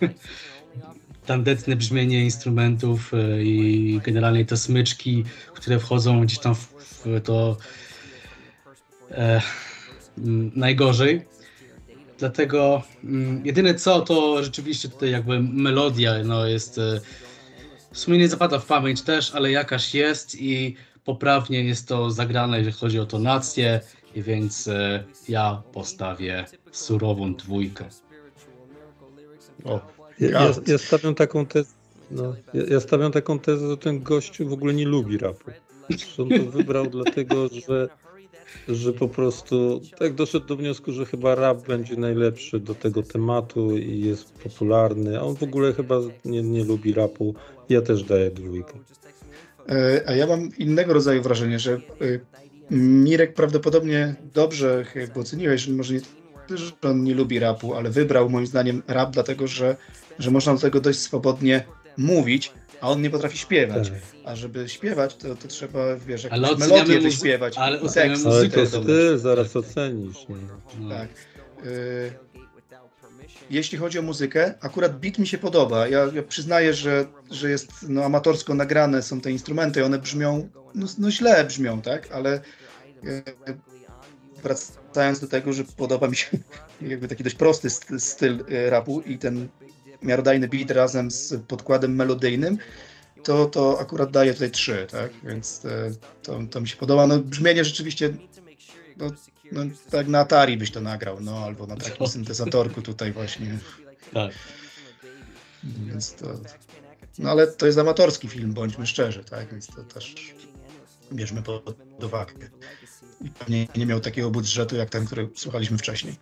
Tandetne 1.26 1.76
brzmienie 1.76 2.24
instrumentów 2.24 3.14
e, 3.14 3.42
i 3.42 4.00
generalnie 4.04 4.44
te 4.44 4.56
smyczki, 4.56 5.24
które 5.54 5.78
wchodzą 5.78 6.20
gdzieś 6.20 6.38
tam 6.38 6.54
w, 6.54 6.74
w 6.78 7.20
to 7.24 7.56
e, 9.10 9.40
najgorzej. 10.56 11.24
Dlatego 12.18 12.82
jedyne 13.44 13.74
co, 13.74 14.00
to 14.00 14.44
rzeczywiście 14.44 14.88
tutaj 14.88 15.10
jakby 15.10 15.40
melodia 15.40 16.24
no 16.24 16.46
jest 16.46 16.78
e, 16.78 17.00
w 17.92 17.98
sumie 17.98 18.18
nie 18.18 18.28
zapada 18.28 18.58
w 18.58 18.66
pamięć 18.66 19.02
też, 19.02 19.34
ale 19.34 19.50
jakaś 19.50 19.94
jest 19.94 20.40
i 20.40 20.76
poprawnie 21.04 21.64
jest 21.64 21.88
to 21.88 22.10
zagrane, 22.10 22.58
jeżeli 22.58 22.76
chodzi 22.76 22.98
o 22.98 23.06
tonację, 23.06 23.80
i 24.14 24.22
więc 24.22 24.68
e, 24.68 25.04
ja 25.28 25.62
postawię 25.72 26.44
surową 26.72 27.34
dwójkę. 27.34 27.84
O, 29.64 29.80
Ja, 30.20 30.52
ja, 30.66 30.78
stawiam 30.78 31.14
taką 31.14 31.46
tezę, 31.46 31.72
no, 32.10 32.34
ja, 32.54 32.62
ja 32.70 32.80
stawiam 32.80 33.12
taką 33.12 33.38
tezę, 33.38 33.68
że 33.68 33.76
ten 33.76 34.02
gościu 34.02 34.48
w 34.48 34.52
ogóle 34.52 34.74
nie 34.74 34.86
lubi 34.86 35.18
rapu. 35.18 35.50
Że 35.90 36.22
on 36.22 36.28
to 36.28 36.50
wybrał 36.50 36.86
dlatego, 36.86 37.48
że, 37.48 37.88
że 38.68 38.92
po 38.92 39.08
prostu 39.08 39.80
tak 39.98 40.14
doszedł 40.14 40.46
do 40.46 40.56
wniosku, 40.56 40.92
że 40.92 41.06
chyba 41.06 41.34
rap 41.34 41.66
będzie 41.66 41.96
najlepszy 41.96 42.60
do 42.60 42.74
tego 42.74 43.02
tematu 43.02 43.76
i 43.76 44.00
jest 44.00 44.32
popularny, 44.32 45.18
a 45.18 45.22
on 45.22 45.36
w 45.36 45.42
ogóle 45.42 45.72
chyba 45.72 46.00
nie, 46.24 46.42
nie 46.42 46.64
lubi 46.64 46.92
rapu. 46.92 47.34
Ja 47.68 47.82
też 47.82 48.02
daję 48.02 48.30
dwójkę. 48.30 48.78
E, 49.68 50.02
a 50.06 50.12
ja 50.14 50.26
mam 50.26 50.48
innego 50.58 50.92
rodzaju 50.92 51.22
wrażenie, 51.22 51.58
że 51.58 51.72
e, 51.72 51.80
Mirek 52.70 53.34
prawdopodobnie 53.34 54.14
dobrze 54.34 54.84
jakby 54.94 55.20
oceniłeś, 55.20 55.60
że 55.60 55.72
może 55.72 55.94
nie 55.94 56.00
że 56.50 56.72
on 56.82 57.04
nie 57.04 57.14
lubi 57.14 57.38
rapu, 57.38 57.74
ale 57.74 57.90
wybrał 57.90 58.30
moim 58.30 58.46
zdaniem 58.46 58.82
rap 58.88 59.10
dlatego, 59.10 59.46
że, 59.46 59.76
że 60.18 60.30
można 60.30 60.54
do 60.54 60.60
tego 60.60 60.80
dość 60.80 60.98
swobodnie 60.98 61.64
mówić, 61.96 62.52
a 62.80 62.90
on 62.90 63.02
nie 63.02 63.10
potrafi 63.10 63.38
śpiewać. 63.38 63.88
Tak. 63.90 63.98
A 64.24 64.36
żeby 64.36 64.68
śpiewać, 64.68 65.16
to, 65.16 65.34
to 65.34 65.48
trzeba, 65.48 65.96
wiesz, 65.96 66.24
jakąś 66.24 66.40
melodię 66.58 66.96
muzy- 66.96 67.02
wyśpiewać, 67.02 67.58
ale 67.58 67.78
tekst. 67.78 68.26
Ale 68.26 68.48
to 68.66 68.80
ty 68.84 69.18
zaraz 69.18 69.56
ocenisz. 69.56 70.16
No. 70.28 70.36
No. 70.80 70.88
Tak. 70.88 71.08
Y, 71.66 72.12
Jeśli 73.50 73.78
chodzi 73.78 73.98
o 73.98 74.02
muzykę, 74.02 74.54
akurat 74.60 75.00
beat 75.00 75.18
mi 75.18 75.26
się 75.26 75.38
podoba. 75.38 75.88
Ja, 75.88 76.10
ja 76.14 76.22
przyznaję, 76.22 76.74
że, 76.74 77.06
że 77.30 77.50
jest 77.50 77.70
no, 77.88 78.04
amatorsko 78.04 78.54
nagrane, 78.54 79.02
są 79.02 79.20
te 79.20 79.30
instrumenty, 79.30 79.84
one 79.84 79.98
brzmią, 79.98 80.48
no, 80.74 80.86
no 80.98 81.10
źle 81.10 81.44
brzmią, 81.44 81.82
tak? 81.82 82.12
Ale 82.12 82.40
e, 83.06 83.22
wracając 84.42 85.20
do 85.20 85.26
tego, 85.26 85.52
że 85.52 85.64
podoba 85.64 86.08
mi 86.08 86.16
się 86.16 86.26
jakby 86.82 87.08
taki 87.08 87.24
dość 87.24 87.36
prosty 87.36 87.70
st- 87.70 88.00
styl 88.02 88.44
e, 88.48 88.70
rapu 88.70 89.00
i 89.00 89.18
ten 89.18 89.48
miarodajny 90.02 90.48
beat 90.48 90.70
razem 90.70 91.10
z 91.10 91.34
podkładem 91.48 91.94
melodyjnym, 91.94 92.58
to, 93.22 93.46
to 93.46 93.80
akurat 93.80 94.10
daje 94.10 94.32
tutaj 94.32 94.50
trzy, 94.50 94.86
tak? 94.90 95.10
Więc 95.24 95.64
e, 95.64 95.90
to, 96.22 96.40
to 96.50 96.60
mi 96.60 96.68
się 96.68 96.76
podoba. 96.76 97.06
No, 97.06 97.18
brzmienie 97.18 97.64
rzeczywiście 97.64 98.14
no, 98.96 99.10
no, 99.52 99.62
tak 99.90 100.08
na 100.08 100.18
Atari 100.20 100.56
byś 100.56 100.70
to 100.70 100.80
nagrał, 100.80 101.20
no 101.20 101.38
albo 101.38 101.66
na 101.66 101.76
takim 101.76 101.96
No. 102.00 102.06
syntezatorku 102.08 102.82
tutaj 102.82 103.12
właśnie. 103.12 103.58
Tak. 104.12 104.32
Więc 105.64 106.14
to. 106.14 106.26
No 107.18 107.30
ale 107.30 107.46
to 107.46 107.66
jest 107.66 107.78
amatorski 107.78 108.28
film, 108.28 108.52
bądźmy 108.54 108.86
szczerzy, 108.86 109.24
tak? 109.24 109.50
Więc 109.50 109.66
to 109.66 109.82
też 109.84 110.14
bierzmy 111.12 111.42
pod 111.42 111.76
uwagę. 112.04 112.34
I 113.20 113.30
pewnie 113.30 113.66
nie 113.76 113.86
miał 113.86 114.00
takiego 114.00 114.30
budżetu 114.30 114.76
jak 114.76 114.90
ten, 114.90 115.06
który 115.06 115.28
słuchaliśmy 115.34 115.78
wcześniej. 115.78 116.14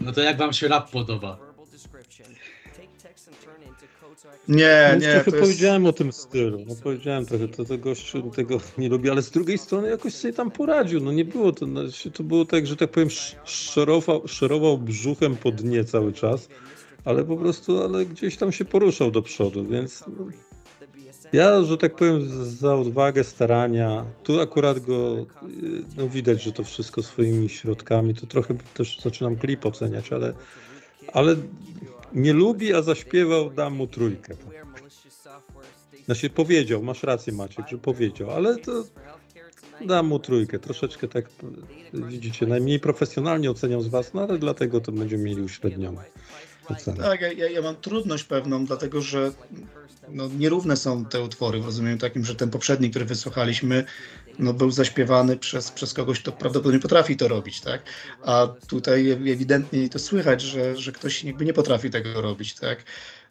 No 0.00 0.12
to 0.12 0.20
jak 0.20 0.36
wam 0.38 0.52
się 0.52 0.68
rap 0.68 0.90
podoba? 0.90 1.53
Nie, 4.48 4.88
No, 4.92 4.98
nie, 4.98 5.12
trochę 5.12 5.30
jest... 5.30 5.40
powiedziałem 5.40 5.86
o 5.86 5.92
tym 5.92 6.12
stylu. 6.12 6.58
No, 6.66 6.74
powiedziałem 6.82 7.26
trochę, 7.26 7.48
to, 7.48 7.64
to 7.64 7.78
gościu 7.78 8.30
tego 8.30 8.60
nie 8.78 8.88
lubi, 8.88 9.10
ale 9.10 9.22
z 9.22 9.30
drugiej 9.30 9.58
strony 9.58 9.88
jakoś 9.90 10.14
sobie 10.14 10.34
tam 10.34 10.50
poradził. 10.50 11.00
No 11.00 11.12
nie 11.12 11.24
było 11.24 11.52
to, 11.52 11.66
no, 11.66 11.80
to 12.14 12.22
było 12.22 12.44
tak, 12.44 12.66
że 12.66 12.76
tak 12.76 12.90
powiem, 12.90 13.08
sz- 13.08 13.36
szorował, 13.44 14.28
szorował 14.28 14.78
brzuchem 14.78 15.36
po 15.36 15.50
dnie 15.52 15.84
cały 15.84 16.12
czas, 16.12 16.48
ale 17.04 17.24
po 17.24 17.36
prostu, 17.36 17.82
ale 17.82 18.06
gdzieś 18.06 18.36
tam 18.36 18.52
się 18.52 18.64
poruszał 18.64 19.10
do 19.10 19.22
przodu, 19.22 19.64
więc 19.64 20.04
no, 20.18 20.26
ja, 21.32 21.62
że 21.62 21.78
tak 21.78 21.96
powiem, 21.96 22.28
za 22.44 22.74
odwagę, 22.76 23.24
starania, 23.24 24.04
tu 24.22 24.40
akurat 24.40 24.78
go, 24.80 25.16
y, 25.18 25.26
no 25.96 26.08
widać, 26.08 26.42
że 26.42 26.52
to 26.52 26.64
wszystko 26.64 27.02
swoimi 27.02 27.48
środkami, 27.48 28.14
to 28.14 28.26
trochę 28.26 28.54
też 28.74 29.00
zaczynam 29.00 29.36
klip 29.36 29.66
oceniać, 29.66 30.12
ale, 30.12 30.32
ale 31.12 31.36
nie 32.14 32.32
lubi, 32.32 32.74
a 32.74 32.82
zaśpiewał, 32.82 33.50
dam 33.50 33.74
mu 33.74 33.86
trójkę. 33.86 34.36
Znaczy 36.04 36.30
powiedział, 36.30 36.82
masz 36.82 37.02
rację 37.02 37.32
Maciek, 37.32 37.68
że 37.68 37.78
powiedział, 37.78 38.30
ale 38.30 38.56
to 38.58 38.84
dam 39.86 40.06
mu 40.06 40.18
trójkę. 40.18 40.58
Troszeczkę 40.58 41.08
tak, 41.08 41.24
widzicie, 41.92 42.46
najmniej 42.46 42.80
profesjonalnie 42.80 43.50
oceniam 43.50 43.82
z 43.82 43.88
was, 43.88 44.14
no 44.14 44.22
ale 44.22 44.38
dlatego 44.38 44.80
to 44.80 44.92
będziemy 44.92 45.24
mieli 45.24 45.42
uśrednione 45.42 46.04
ocenę. 46.68 47.02
Tak, 47.02 47.20
ja, 47.20 47.50
ja, 47.50 47.62
mam 47.62 47.76
trudność 47.76 48.24
pewną, 48.24 48.66
dlatego 48.66 49.00
że 49.00 49.32
no, 50.08 50.28
nierówne 50.38 50.76
są 50.76 51.04
te 51.04 51.22
utwory 51.22 51.60
w 51.60 51.64
rozumieniu 51.64 51.98
takim, 51.98 52.24
że 52.24 52.34
ten 52.34 52.50
poprzedni, 52.50 52.90
który 52.90 53.04
wysłuchaliśmy, 53.04 53.84
no, 54.38 54.52
był 54.52 54.70
zaśpiewany 54.70 55.36
przez, 55.36 55.70
przez 55.70 55.94
kogoś, 55.94 56.20
kto 56.20 56.32
prawdopodobnie 56.32 56.80
potrafi 56.80 57.16
to 57.16 57.28
robić, 57.28 57.60
tak? 57.60 57.82
A 58.22 58.48
tutaj 58.68 59.10
ewidentnie 59.10 59.88
to 59.88 59.98
słychać, 59.98 60.42
że, 60.42 60.76
że 60.76 60.92
ktoś 60.92 61.24
jakby 61.24 61.44
nie 61.44 61.52
potrafi 61.52 61.90
tego 61.90 62.20
robić, 62.20 62.54
tak? 62.54 62.84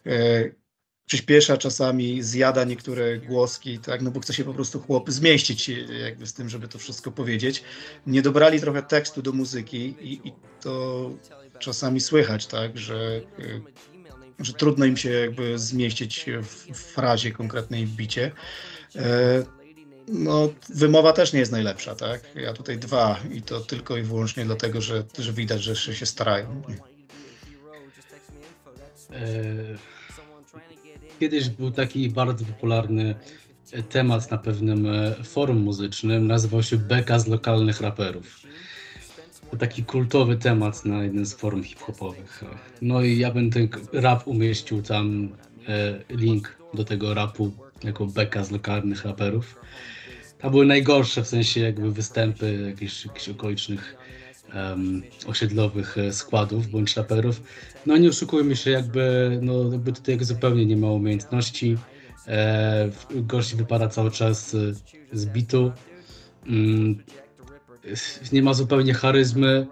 E, 0.06 0.50
przyspiesza 1.06 1.58
czasami, 1.58 2.24
zjada 2.24 2.64
niektóre 2.64 3.18
głoski, 3.18 3.80
tak? 3.80 4.02
No 4.02 4.12
bo 4.12 4.20
chce 4.20 4.34
się 4.34 4.44
po 4.44 4.54
prostu 4.54 4.80
chłop 4.80 5.12
zmieścić 5.12 5.70
e, 5.70 5.74
jakby 6.00 6.28
z 6.28 6.34
tym, 6.34 6.50
żeby 6.50 6.68
to 6.68 6.80
wszystko 6.80 7.12
powiedzieć. 7.12 7.64
Nie 8.08 8.22
dobrali 8.22 8.60
trochę 8.60 8.84
tekstu 8.84 9.22
do 9.22 9.32
muzyki 9.32 9.96
i, 10.02 10.28
i 10.28 10.34
to 10.62 11.12
czasami 11.60 12.02
słychać, 12.02 12.48
tak, 12.48 12.78
że, 12.78 13.22
y, 13.40 13.62
że 14.40 14.54
trudno 14.54 14.86
im 14.86 14.98
się 14.98 15.10
jakby 15.10 15.60
zmieścić 15.60 16.26
w 16.74 16.78
frazie 16.78 17.32
konkretnej 17.32 17.86
w 17.86 17.96
bicie. 17.96 18.32
No, 20.08 20.50
wymowa 20.70 21.14
też 21.14 21.34
nie 21.34 21.40
jest 21.40 21.52
najlepsza, 21.52 21.96
tak? 21.96 22.22
Ja 22.36 22.54
tutaj 22.54 22.78
dwa 22.78 23.20
i 23.32 23.42
to 23.42 23.60
tylko 23.60 23.98
i 23.98 24.04
wyłącznie 24.04 24.46
dlatego, 24.46 24.82
że, 24.82 25.04
że 25.20 25.34
widać, 25.34 25.64
że 25.64 25.96
się 25.96 26.06
starają. 26.06 26.62
E, 29.12 29.24
Kiedyś 31.20 31.50
był 31.50 31.72
taki 31.72 32.10
bardzo 32.10 32.46
popularny 32.46 33.16
temat 33.90 34.32
na 34.32 34.38
pewnym 34.38 34.86
e, 34.86 35.16
forum 35.24 35.58
muzycznym, 35.58 36.28
nazywał 36.28 36.64
się 36.64 36.78
Beka 36.78 37.20
z 37.20 37.28
lokalnych 37.28 37.82
raperów. 37.82 38.40
To 39.52 39.58
taki 39.58 39.84
kultowy 39.84 40.38
temat 40.38 40.86
na 40.86 41.04
jednym 41.04 41.26
z 41.26 41.34
forum 41.34 41.64
hip-hopowych. 41.64 42.44
No 42.82 43.02
i 43.02 43.18
ja 43.18 43.32
bym 43.32 43.52
ten 43.52 43.70
rap 43.94 44.28
umieścił 44.28 44.82
tam, 44.82 45.30
e, 45.68 46.04
link 46.10 46.58
do 46.74 46.84
tego 46.84 47.14
rapu 47.14 47.52
jako 47.84 48.06
Beka 48.06 48.44
z 48.44 48.52
lokalnych 48.52 49.06
raperów. 49.06 49.56
To 50.40 50.50
były 50.50 50.66
najgorsze 50.66 51.24
w 51.24 51.28
sensie 51.28 51.60
jakby 51.60 51.92
występy 51.92 52.66
jakichś, 52.70 53.06
jakichś 53.06 53.30
okolicznych 53.30 53.96
em, 54.54 55.04
osiedlowych 55.28 55.98
e, 55.98 56.14
składów 56.14 56.68
bądź 56.68 56.98
raperów. 56.98 57.42
No 57.86 57.98
nie 57.98 58.10
oszukujmy 58.10 58.56
się, 58.56 58.72
jakby, 58.72 59.40
no, 59.42 59.72
jakby 59.72 59.94
tutaj 59.94 60.14
jakby 60.14 60.26
zupełnie 60.26 60.66
nie 60.66 60.78
ma 60.78 60.92
umiejętności. 60.92 61.78
E, 62.28 62.90
wypada 63.56 63.88
cały 63.88 64.12
czas 64.12 64.56
e, 64.56 64.58
z 65.14 65.26
bitu. 65.26 65.72
Mm, 66.46 67.04
nie 68.32 68.42
ma 68.42 68.54
zupełnie 68.54 68.94
charyzmy. 68.94 69.68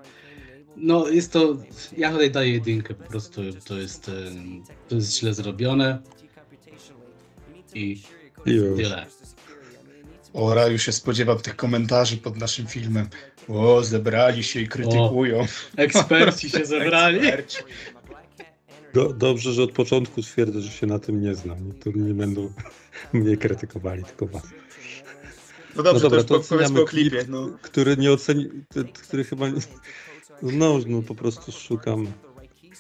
No 0.76 1.08
jest 1.08 1.34
to, 1.34 1.58
ja 1.98 2.12
tutaj 2.12 2.32
daję 2.32 2.54
jedynkę, 2.54 2.94
po 2.94 3.10
prostu 3.10 3.42
to 3.66 3.78
jest, 3.78 4.10
e, 4.10 4.12
to 4.90 4.96
jest 4.96 5.20
źle 5.20 5.34
zrobione. 5.34 6.00
I 7.74 8.02
Już. 8.46 8.78
tyle. 8.78 9.06
Ora 10.34 10.68
już 10.68 10.82
się 10.84 10.92
spodziewam 10.92 11.38
tych 11.40 11.56
komentarzy 11.56 12.18
pod 12.18 12.38
naszym 12.38 12.68
filmem. 12.68 13.08
O, 13.48 13.84
zebrali 13.84 14.44
się 14.44 14.60
i 14.62 14.68
krytykują. 14.68 15.46
Eksperci 15.78 16.50
się 16.50 16.66
zebrali. 16.66 17.18
Eksperci. 17.18 17.58
Do, 18.94 19.14
dobrze, 19.14 19.54
że 19.54 19.64
od 19.64 19.72
początku 19.72 20.24
stwierdzę, 20.24 20.62
że 20.62 20.70
się 20.72 20.88
na 20.88 21.00
tym 21.00 21.22
nie 21.22 21.36
znam. 21.36 21.72
To 21.84 21.90
nie 21.96 22.14
będą 22.14 22.54
mnie 23.14 23.38
krytykowali, 23.38 24.04
tylko 24.04 24.26
was. 24.28 24.44
No 25.76 25.84
dobrze, 25.84 26.04
No 26.04 26.10
dobra, 26.10 26.24
to 26.24 26.28
to 26.28 26.36
już 26.38 26.44
po- 26.48 26.56
powiedzmy 26.56 26.66
oceniamy 26.66 26.82
o 26.82 26.86
klipie. 26.86 27.10
klip. 27.18 27.30
No. 27.30 27.50
Który 27.62 27.98
nie 27.98 28.12
oceni, 28.12 28.50
który 29.04 29.24
chyba 29.24 29.50
nie, 29.50 29.62
no, 30.42 30.80
no 30.88 31.02
po 31.02 31.16
prostu 31.16 31.52
szukam. 31.52 32.08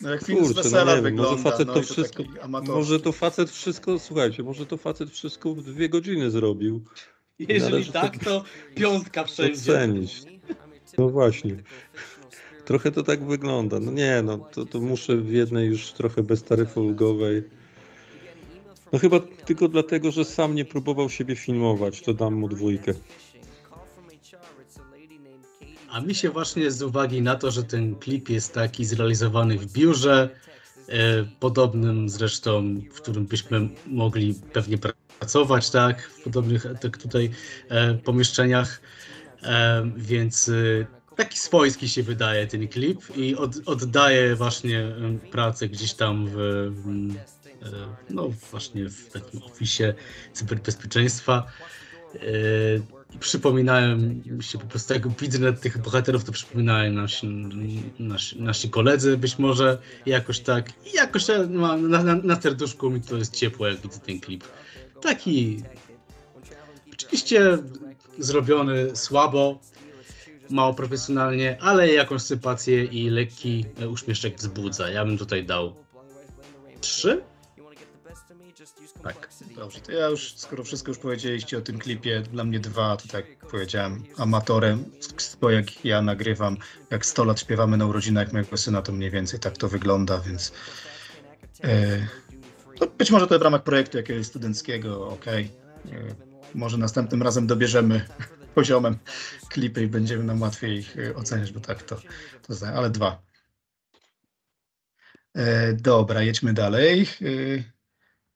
No 0.01 0.09
jak 0.09 0.25
film 0.25 0.45
z 0.45 0.47
Kurczę, 0.47 0.63
wesela 0.63 0.95
no 0.95 1.01
wygląda, 1.01 1.31
może 1.31 1.43
facet 1.43 1.67
no 1.67 1.73
to 1.73 1.81
wszystko, 1.81 2.23
może 2.67 2.99
to 2.99 3.11
facet 3.11 3.49
wszystko, 3.49 3.99
słuchajcie, 3.99 4.43
może 4.43 4.65
to 4.65 4.77
facet 4.77 5.09
wszystko 5.09 5.53
w 5.53 5.63
dwie 5.63 5.89
godziny 5.89 6.31
zrobił. 6.31 6.81
Jeżeli 7.39 7.71
Należy 7.71 7.91
tak, 7.91 8.23
to 8.23 8.43
piątka 8.75 9.23
wszędzie. 9.23 9.71
Ocenić. 9.71 10.23
No 10.97 11.09
właśnie. 11.09 11.55
Trochę 12.65 12.91
to 12.91 13.03
tak 13.03 13.23
wygląda. 13.25 13.79
No 13.79 13.91
nie, 13.91 14.21
no 14.21 14.37
to, 14.37 14.65
to 14.65 14.79
muszę 14.79 15.17
w 15.17 15.31
jednej 15.31 15.67
już 15.67 15.91
trochę 15.91 16.23
bez 16.23 16.43
taryfy 16.43 16.79
ulgowej. 16.79 17.43
No 18.93 18.99
chyba 18.99 19.19
tylko 19.19 19.67
dlatego, 19.67 20.11
że 20.11 20.25
sam 20.25 20.55
nie 20.55 20.65
próbował 20.65 21.09
siebie 21.09 21.35
filmować, 21.35 22.01
to 22.01 22.13
dam 22.13 22.33
mu 22.33 22.47
dwójkę. 22.47 22.93
A 25.91 26.01
mi 26.01 26.15
się 26.15 26.29
właśnie 26.29 26.71
z 26.71 26.81
uwagi 26.81 27.21
na 27.21 27.35
to, 27.35 27.51
że 27.51 27.63
ten 27.63 27.95
klip 27.95 28.29
jest 28.29 28.53
taki 28.53 28.85
zrealizowany 28.85 29.57
w 29.57 29.73
biurze, 29.73 30.29
e, 30.89 31.23
podobnym 31.39 32.09
zresztą, 32.09 32.81
w 32.91 33.01
którym 33.01 33.25
byśmy 33.25 33.69
mogli 33.87 34.35
pewnie 34.53 34.77
pracować, 35.19 35.69
tak, 35.69 36.01
w 36.01 36.23
podobnych 36.23 36.65
tak 36.81 36.97
tutaj 36.97 37.29
e, 37.69 37.93
pomieszczeniach, 37.93 38.81
e, 39.43 39.91
więc 39.97 40.49
e, 40.49 40.85
taki 41.15 41.39
swojski 41.39 41.89
się 41.89 42.03
wydaje 42.03 42.47
ten 42.47 42.67
klip 42.67 43.17
i 43.17 43.35
od, 43.35 43.55
oddaje 43.65 44.35
właśnie 44.35 44.79
e, 44.79 44.93
pracę 45.31 45.67
gdzieś 45.67 45.93
tam 45.93 46.27
w, 46.27 46.35
w 46.71 47.13
no 48.09 48.29
właśnie 48.51 48.89
w 48.89 49.09
takim 49.09 49.43
ofisie 49.43 49.93
cyberbezpieczeństwa. 50.33 51.45
I 52.15 53.00
przypominałem 53.19 54.23
się 54.41 54.57
po 54.57 54.65
prostu, 54.65 54.93
jak 54.93 55.07
widzę 55.07 55.53
tych 55.53 55.77
bohaterów, 55.77 56.23
to 56.23 56.31
przypominałem 56.31 56.95
nasi, 56.95 57.27
nasi, 57.99 58.41
nasi 58.41 58.69
koledzy 58.69 59.17
być 59.17 59.39
może 59.39 59.77
jakoś 60.05 60.39
tak. 60.39 60.69
I 60.85 60.95
jakoś 60.95 61.27
na, 61.49 61.77
na, 61.77 62.15
na 62.15 62.41
serduszku 62.41 62.89
mi 62.89 63.01
to 63.01 63.17
jest 63.17 63.35
ciepło, 63.35 63.67
jak 63.67 63.79
widzę 63.79 63.99
ten 63.99 64.19
klip. 64.19 64.43
Taki 65.01 65.63
oczywiście 66.93 67.57
zrobiony 68.19 68.95
słabo, 68.95 69.59
mało 70.49 70.73
profesjonalnie, 70.73 71.57
ale 71.61 71.93
jakąś 71.93 72.21
sympatię 72.21 72.83
i 72.83 73.09
lekki 73.09 73.65
uśmieszek 73.91 74.35
wzbudza. 74.37 74.89
Ja 74.89 75.05
bym 75.05 75.17
tutaj 75.17 75.45
dał 75.45 75.75
trzy. 76.81 77.21
Tak, 79.03 79.29
dobrze. 79.55 79.79
To 79.79 79.91
ja 79.91 80.07
już, 80.07 80.33
skoro 80.37 80.63
wszystko 80.63 80.91
już 80.91 80.97
powiedzieliście 80.97 81.57
o 81.57 81.61
tym 81.61 81.79
klipie, 81.79 82.21
dla 82.21 82.43
mnie 82.43 82.59
dwa, 82.59 82.97
to 82.97 83.07
tak 83.07 83.29
jak 83.29 83.45
powiedziałem, 83.45 84.03
amatorem, 84.17 84.85
bo 85.41 85.49
jak 85.49 85.85
ja 85.85 86.01
nagrywam, 86.01 86.57
jak 86.89 87.05
100 87.05 87.23
lat 87.23 87.39
śpiewamy 87.39 87.77
na 87.77 87.85
urodzinach 87.85 88.33
mojego 88.33 88.57
syna, 88.57 88.81
to 88.81 88.91
mniej 88.91 89.11
więcej 89.11 89.39
tak 89.39 89.57
to 89.57 89.67
wygląda, 89.69 90.19
więc 90.19 90.51
e, 91.63 92.07
to 92.79 92.87
być 92.87 93.11
może 93.11 93.27
to 93.27 93.39
w 93.39 93.41
ramach 93.41 93.63
projektu 93.63 93.97
jakiegoś 93.97 94.25
studenckiego, 94.25 95.07
ok. 95.07 95.27
E, 95.27 95.45
może 96.55 96.77
następnym 96.77 97.21
razem 97.21 97.47
dobierzemy 97.47 98.05
poziomem 98.55 98.97
klipy 99.49 99.83
i 99.83 99.87
będziemy 99.87 100.23
nam 100.23 100.41
łatwiej 100.41 100.77
ich 100.79 100.97
e, 100.97 101.15
oceniać, 101.15 101.51
bo 101.51 101.59
tak 101.59 101.83
to, 101.83 101.97
to 102.47 102.53
znam, 102.53 102.75
ale 102.75 102.89
dwa. 102.89 103.21
E, 105.35 105.73
dobra, 105.73 106.21
jedźmy 106.21 106.53
dalej. 106.53 107.01
E, 107.01 107.70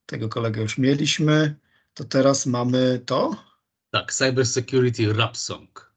tego 0.06 0.30
kolegę 0.30 0.62
już 0.62 0.78
mieliśmy. 0.78 1.56
To 1.94 2.04
teraz 2.04 2.46
mamy 2.46 3.02
to? 3.06 3.36
Tak, 3.92 4.14
Cyber 4.14 4.46
Security 4.46 5.14
Rap 5.14 5.38
Song. 5.38 5.92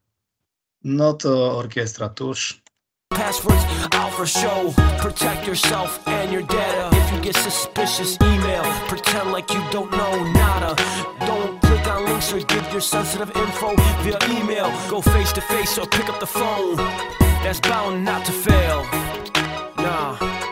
No 0.83 1.13
to 1.13 1.57
orkiestra 1.57 2.09
tuż. 2.09 2.61
Passwords 3.09 3.65
out 3.91 4.13
for 4.13 4.27
show. 4.27 4.73
Protect 5.01 5.47
yourself 5.47 6.07
and 6.07 6.31
your 6.31 6.43
data. 6.43 6.89
If 6.91 7.11
you 7.11 7.21
get 7.21 7.35
suspicious, 7.35 8.17
email. 8.21 8.63
Pretend 8.87 9.31
like 9.31 9.53
you 9.53 9.61
don't 9.71 9.91
know 9.91 10.23
nada. 10.33 10.75
Don't 11.19 11.61
click 11.61 11.87
on 11.87 12.05
links 12.05 12.33
or 12.33 12.39
give 12.39 12.71
your 12.71 12.81
sensitive 12.81 13.31
info 13.35 13.75
via 14.03 14.17
email. 14.39 14.71
Go 14.89 15.01
face 15.01 15.33
to 15.33 15.41
face 15.41 15.77
or 15.77 15.87
pick 15.87 16.09
up 16.09 16.19
the 16.19 16.27
phone. 16.27 16.75
That's 17.43 17.59
bound 17.59 18.05
not 18.05 18.25
to 18.25 18.31
fail. 18.31 18.85
Nah. 19.77 20.48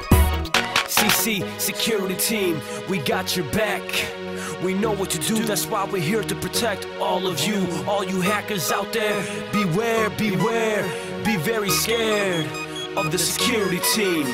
CC 0.97 1.59
security 1.59 2.15
team, 2.15 2.59
we 2.89 2.97
got 2.97 3.35
your 3.35 3.45
back. 3.51 3.83
We 4.63 4.73
know 4.73 4.95
what 4.95 5.11
to 5.11 5.19
do, 5.19 5.43
that's 5.43 5.67
why 5.67 5.85
we're 5.85 6.01
here 6.01 6.23
to 6.23 6.35
protect 6.35 6.87
all 6.99 7.27
of 7.27 7.39
you. 7.41 7.67
All 7.87 8.03
you 8.03 8.19
hackers 8.19 8.71
out 8.71 8.91
there, 8.91 9.23
beware, 9.51 10.09
beware, 10.09 10.83
be 11.23 11.37
very 11.37 11.69
scared 11.69 12.47
of 12.97 13.11
the 13.11 13.17
security 13.19 13.79
team. 13.93 14.25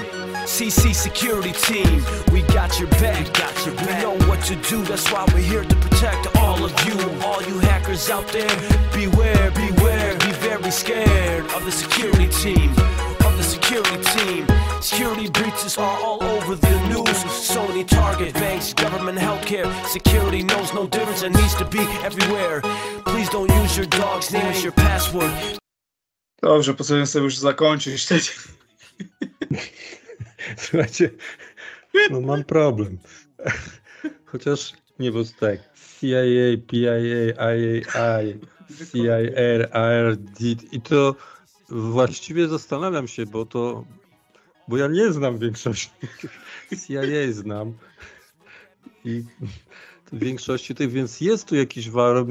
CC 0.46 0.96
security 0.96 1.52
team, 1.52 2.02
we 2.32 2.44
got 2.54 2.80
your 2.80 2.90
back. 2.92 3.34
Got 3.34 3.66
your 3.66 3.76
back. 3.76 3.98
We 3.98 4.02
know 4.02 4.28
what 4.30 4.42
to 4.46 4.56
do, 4.56 4.84
that's 4.84 5.12
why 5.12 5.26
we're 5.34 5.40
here 5.40 5.66
to 5.66 5.76
protect 5.76 6.34
all 6.38 6.64
of 6.64 6.72
you. 6.86 6.98
All 7.26 7.44
you 7.44 7.60
hackers 7.60 8.10
out 8.10 8.28
there, 8.30 8.56
beware, 8.94 9.52
beware, 9.52 10.18
be 10.20 10.32
very 10.40 10.72
scared 10.72 11.46
of 11.52 11.66
the 11.66 11.72
security 11.74 12.30
team. 12.30 12.70
Of 13.26 13.36
the 13.36 13.44
security 13.44 14.02
team. 14.16 14.63
Security 14.84 15.30
breaches 15.30 15.78
are 15.78 15.98
all 16.04 16.22
over 16.22 16.56
the 16.56 16.88
news. 16.90 17.18
Sony, 17.50 17.88
Target, 17.88 18.34
banks, 18.34 18.74
government, 18.74 19.18
healthcare. 19.18 19.72
Security 19.88 20.44
knows 20.44 20.74
no 20.74 20.88
difference 20.88 21.22
and 21.24 21.34
needs 21.34 21.56
to 21.56 21.64
be 21.64 21.80
everywhere. 22.04 22.60
Please 23.06 23.30
don't 23.30 23.50
use 23.64 23.78
your 23.78 23.86
dog's 23.86 24.34
name 24.34 24.46
as 24.48 24.62
your 24.62 24.74
password. 24.74 25.32
Dobrze, 26.42 26.74
pozwolę 26.74 27.08
sobie 27.08 27.24
już 27.24 27.38
zakończyć. 27.38 28.08
Słuchajcie, 30.58 31.10
no 32.12 32.22
mam 32.22 32.44
problem. 32.44 32.98
Chociaż 34.32 34.74
nie, 35.00 35.12
bo 35.12 35.20
tak, 35.40 35.60
CIA, 36.00 36.58
PIA, 36.68 36.98
IAI, 36.98 38.40
CIR, 38.92 39.78
ARD 39.78 40.42
i 40.72 40.82
to 40.82 41.16
właściwie 41.70 42.48
zastanawiam 42.48 43.08
się, 43.08 43.26
bo 43.26 43.46
to 43.46 43.86
bo 44.68 44.78
ja 44.78 44.88
nie 44.88 45.12
znam 45.12 45.38
większości. 45.38 45.90
CIA 46.88 47.32
znam. 47.32 47.74
I 49.06 49.24
większości 50.14 50.76
tych, 50.76 50.92
więc 50.92 51.22
jest 51.22 51.48
tu 51.48 51.56
jakiś 51.56 51.90
warok, 51.90 52.28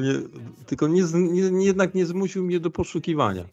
tylko 0.66 0.88
nie, 0.88 1.02
nie, 1.14 1.64
jednak 1.64 1.94
nie 1.94 2.06
zmusił 2.06 2.44
mnie 2.44 2.60
do 2.60 2.70
poszukiwania. 2.70 3.44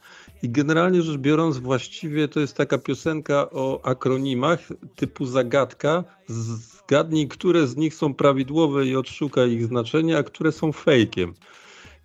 I 0.44 0.50
generalnie 0.50 1.02
rzecz 1.02 1.18
biorąc, 1.18 1.58
właściwie 1.58 2.28
to 2.28 2.40
jest 2.40 2.54
taka 2.54 2.78
piosenka 2.78 3.50
o 3.52 3.86
akronimach 3.86 4.60
typu 4.96 5.26
zagadka. 5.26 6.04
Zgadnij, 6.28 7.28
które 7.28 7.68
z 7.68 7.76
nich 7.76 7.96
są 7.96 8.14
prawidłowe 8.14 8.86
i 8.86 8.96
odszukaj 8.96 9.52
ich 9.52 9.66
znaczenie, 9.66 10.18
a 10.18 10.24
które 10.24 10.52
są 10.52 10.72
fejkiem. 10.72 11.34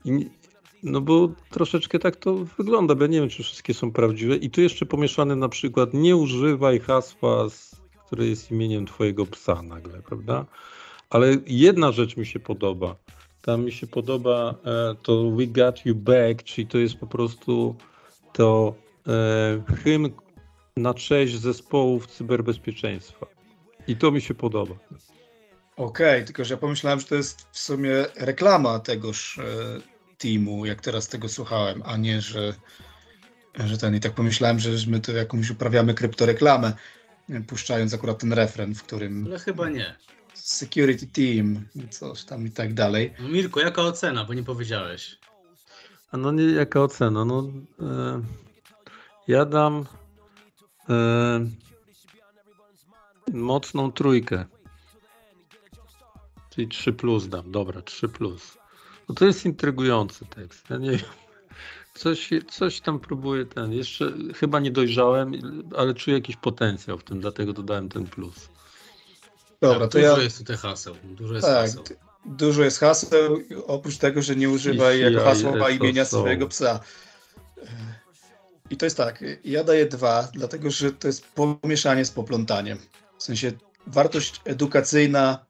I 0.04 0.30
no 0.84 1.00
bo 1.00 1.28
troszeczkę 1.50 1.98
tak 1.98 2.16
to 2.16 2.34
wygląda, 2.34 2.94
bo 2.94 3.04
ja 3.04 3.10
nie 3.10 3.20
wiem, 3.20 3.28
czy 3.28 3.42
wszystkie 3.42 3.74
są 3.74 3.92
prawdziwe. 3.92 4.36
I 4.36 4.50
tu 4.50 4.60
jeszcze 4.60 4.86
pomieszane 4.86 5.36
na 5.36 5.48
przykład 5.48 5.94
nie 5.94 6.16
używaj 6.16 6.80
hasła, 6.80 7.46
które 8.06 8.26
jest 8.26 8.50
imieniem 8.50 8.86
twojego 8.86 9.26
psa 9.26 9.62
nagle, 9.62 10.02
prawda? 10.02 10.46
Ale 11.10 11.36
jedna 11.46 11.92
rzecz 11.92 12.16
mi 12.16 12.26
się 12.26 12.40
podoba. 12.40 12.96
Tam 13.42 13.64
mi 13.64 13.72
się 13.72 13.86
podoba 13.86 14.54
e, 14.64 14.94
to 15.02 15.30
We 15.30 15.46
Got 15.46 15.86
You 15.86 15.94
Back, 15.94 16.42
czyli 16.42 16.66
to 16.66 16.78
jest 16.78 16.94
po 16.94 17.06
prostu 17.06 17.74
to 18.32 18.74
e, 19.06 19.74
hymn 19.74 20.10
na 20.76 20.94
cześć 20.94 21.38
zespołów 21.38 22.06
cyberbezpieczeństwa. 22.06 23.26
I 23.86 23.96
to 23.96 24.10
mi 24.10 24.20
się 24.20 24.34
podoba. 24.34 24.74
Okej, 25.76 26.14
okay, 26.16 26.24
tylko 26.24 26.44
że 26.44 26.54
ja 26.54 26.58
pomyślałem, 26.58 27.00
że 27.00 27.06
to 27.06 27.14
jest 27.14 27.48
w 27.52 27.58
sumie 27.58 28.04
reklama 28.16 28.78
tegoż 28.78 29.38
e, 29.38 29.93
Teamu, 30.18 30.66
jak 30.66 30.80
teraz 30.80 31.08
tego 31.08 31.28
słuchałem, 31.28 31.82
a 31.84 31.96
nie, 31.96 32.20
że, 32.20 32.54
że 33.54 33.78
ten. 33.78 33.94
I 33.96 34.00
tak 34.00 34.12
pomyślałem, 34.12 34.58
że 34.58 34.70
my 34.88 35.00
tu 35.00 35.12
jakąś 35.12 35.50
uprawiamy 35.50 35.94
kryptoreklamę, 35.94 36.72
puszczając 37.46 37.94
akurat 37.94 38.18
ten 38.18 38.32
refren, 38.32 38.74
w 38.74 38.82
którym. 38.82 39.24
Ale 39.26 39.38
chyba 39.38 39.70
nie. 39.70 39.96
Security 40.34 41.06
Team, 41.06 41.68
coś 41.90 42.24
tam 42.24 42.46
i 42.46 42.50
tak 42.50 42.74
dalej. 42.74 43.14
No 43.20 43.28
Mirko, 43.28 43.60
jaka 43.60 43.82
ocena, 43.82 44.24
bo 44.24 44.34
nie 44.34 44.42
powiedziałeś? 44.42 45.18
A 46.12 46.16
no 46.16 46.32
nie, 46.32 46.44
jaka 46.44 46.80
ocena? 46.80 47.24
No, 47.24 47.48
e, 47.80 48.22
ja 49.28 49.44
dam 49.44 49.86
e, 50.88 51.46
mocną 53.32 53.92
trójkę. 53.92 54.44
Czyli 56.50 56.68
3 56.68 56.92
plus 56.92 57.28
dam. 57.28 57.52
Dobra, 57.52 57.82
3 57.82 58.08
plus. 58.08 58.58
No 59.08 59.14
to 59.14 59.24
jest 59.24 59.46
intrygujący 59.46 60.24
tekst. 60.26 60.70
Ja 60.70 60.76
nie 60.76 60.90
wiem. 60.90 61.00
Coś, 61.94 62.30
coś 62.50 62.80
tam 62.80 63.00
próbuję 63.00 63.46
ten. 63.46 63.72
Jeszcze 63.72 64.12
chyba 64.36 64.60
nie 64.60 64.70
dojrzałem, 64.70 65.32
ale 65.76 65.94
czuję 65.94 66.16
jakiś 66.16 66.36
potencjał 66.36 66.98
w 66.98 67.04
tym, 67.04 67.20
dlatego 67.20 67.52
dodałem 67.52 67.88
ten 67.88 68.06
plus. 68.06 68.48
Dobra, 69.60 69.80
tak, 69.80 69.90
to 69.90 69.98
dużo 69.98 70.16
ja... 70.18 70.22
jest 70.22 70.38
tutaj 70.38 70.56
haseł. 70.56 70.96
Dużo 71.04 71.34
jest 71.34 71.46
tak, 71.46 71.54
haseł. 71.54 71.84
Dużo 72.26 72.62
jest 72.62 72.78
haseł, 72.78 73.38
oprócz 73.66 73.98
tego, 73.98 74.22
że 74.22 74.36
nie 74.36 74.50
używaj 74.50 75.00
jako 75.00 75.24
hasła 75.24 75.70
imienia 75.70 76.04
swojego 76.04 76.48
psa. 76.48 76.80
I 78.70 78.76
to 78.76 78.86
jest 78.86 78.96
tak, 78.96 79.24
ja 79.44 79.64
daję 79.64 79.86
dwa, 79.86 80.28
dlatego 80.32 80.70
że 80.70 80.92
to 80.92 81.06
jest 81.06 81.26
pomieszanie 81.26 82.04
z 82.04 82.10
poplątaniem. 82.10 82.78
W 83.18 83.22
sensie 83.22 83.52
wartość 83.86 84.40
edukacyjna 84.44 85.46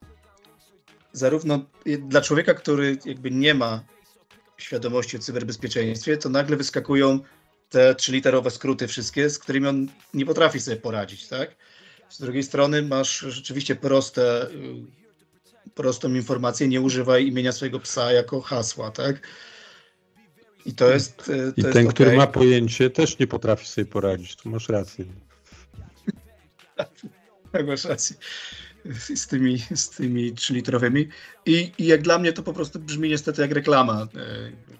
zarówno 1.15 1.65
dla 1.99 2.21
człowieka, 2.21 2.53
który 2.53 2.97
jakby 3.05 3.31
nie 3.31 3.53
ma 3.53 3.83
świadomości 4.57 5.17
o 5.17 5.19
cyberbezpieczeństwie, 5.19 6.17
to 6.17 6.29
nagle 6.29 6.57
wyskakują 6.57 7.19
te 7.69 7.95
trzyliterowe 7.95 8.51
skróty 8.51 8.87
wszystkie, 8.87 9.29
z 9.29 9.39
którymi 9.39 9.67
on 9.67 9.87
nie 10.13 10.25
potrafi 10.25 10.59
sobie 10.59 10.77
poradzić, 10.77 11.27
tak? 11.27 11.55
Z 12.09 12.19
drugiej 12.19 12.43
strony 12.43 12.81
masz 12.81 13.19
rzeczywiście 13.19 13.75
proste, 13.75 14.49
y, 14.51 15.71
prostą 15.75 16.13
informację, 16.13 16.67
nie 16.67 16.81
używaj 16.81 17.27
imienia 17.27 17.51
swojego 17.51 17.79
psa 17.79 18.11
jako 18.11 18.41
hasła, 18.41 18.91
tak? 18.91 19.27
I 20.65 20.73
to 20.73 20.89
jest. 20.89 21.21
Y, 21.21 21.25
to 21.25 21.33
I 21.33 21.37
jest 21.37 21.73
ten, 21.73 21.85
okay. 21.85 21.93
który 21.93 22.17
ma 22.17 22.27
pojęcie, 22.27 22.89
też 22.89 23.19
nie 23.19 23.27
potrafi 23.27 23.67
sobie 23.67 23.85
poradzić. 23.85 24.35
Tu 24.35 24.49
masz 24.49 24.69
rację. 24.69 25.05
tak, 27.51 27.67
masz 27.67 27.85
rację 27.85 28.15
z 29.15 29.27
tymi, 29.27 29.59
z 29.75 29.89
tymi 29.89 30.33
3-litrowymi. 30.33 31.07
I, 31.45 31.71
I 31.77 31.85
jak 31.85 32.01
dla 32.01 32.19
mnie 32.19 32.33
to 32.33 32.43
po 32.43 32.53
prostu 32.53 32.79
brzmi 32.79 33.09
niestety 33.09 33.41
jak 33.41 33.51
reklama 33.51 34.01
e, 34.01 34.07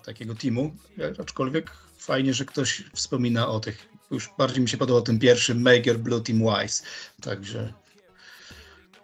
takiego 0.06 0.36
teamu, 0.36 0.76
aczkolwiek 1.20 1.72
fajnie, 1.98 2.34
że 2.34 2.46
ktoś 2.46 2.84
wspomina 2.94 3.48
o 3.48 3.60
tych. 3.60 3.88
Już 4.12 4.30
bardziej 4.38 4.62
mi 4.62 4.70
się 4.70 4.78
podobał 4.78 5.02
ten 5.02 5.20
pierwszy 5.20 5.56
Maker 5.56 6.00
Blue 6.00 6.22
Team 6.22 6.40
Wise. 6.40 6.84
Także, 7.22 7.74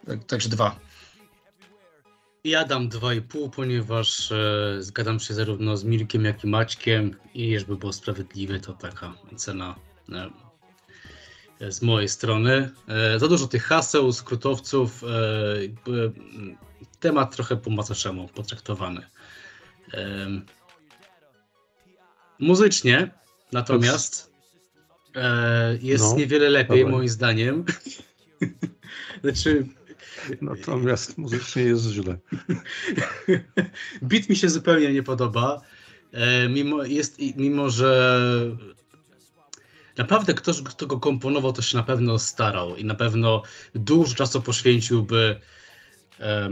tak, 0.06 0.24
także 0.24 0.48
dwa. 0.48 0.80
Ja 2.44 2.64
dam 2.64 2.88
2,5, 2.88 3.50
ponieważ 3.50 4.32
e, 4.32 4.76
zgadzam 4.80 5.20
się 5.20 5.34
zarówno 5.34 5.76
z 5.76 5.84
Mirkiem, 5.84 6.24
jak 6.24 6.44
i 6.44 6.46
Maćkiem 6.46 7.16
i 7.34 7.58
żeby 7.58 7.76
było 7.76 7.92
sprawiedliwe, 7.92 8.60
to 8.60 8.72
taka 8.72 9.14
cena 9.36 9.74
e, 10.12 10.51
z 11.68 11.82
mojej 11.82 12.08
strony. 12.08 12.70
E, 12.88 13.18
za 13.18 13.28
dużo 13.28 13.46
tych 13.46 13.64
haseł, 13.64 14.12
skrótowców, 14.12 15.04
e, 15.04 15.08
mm, 15.90 16.56
temat 17.00 17.36
trochę 17.36 17.56
po 17.56 17.70
macoszemu 17.70 18.28
potraktowany. 18.28 19.06
Muzycznie 22.38 23.10
natomiast 23.52 24.32
e, 25.14 25.78
jest 25.82 26.04
No, 26.04 26.16
niewiele 26.16 26.50
lepiej 26.50 26.78
dawaj. 26.78 26.92
moim 26.92 27.08
zdaniem. 27.08 27.64
znaczy 29.22 29.66
Natomiast 30.40 31.18
muzycznie 31.18 31.62
jest 31.62 31.84
źle. 31.84 32.18
Beat 34.02 34.28
mi 34.28 34.36
się 34.36 34.48
zupełnie 34.48 34.92
nie 34.92 35.02
podoba. 35.02 35.60
Mimo, 36.48 36.84
jest, 36.84 37.18
mimo, 37.36 37.70
że 37.70 38.30
naprawdę 39.98 40.34
ktoś, 40.34 40.62
kto 40.62 40.86
go 40.86 41.00
komponował, 41.00 41.52
to 41.52 41.62
się 41.62 41.76
na 41.76 41.82
pewno 41.82 42.18
starał 42.18 42.76
i 42.76 42.84
na 42.84 42.94
pewno 42.94 43.42
dużo 43.74 44.14
czasu 44.14 44.42
poświęciłby 44.42 45.40
e, 46.20 46.48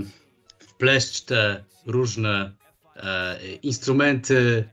wpleść 0.59 1.23
te 1.23 1.65
różne 1.87 2.53
e, 2.97 3.39
instrumenty, 3.63 4.69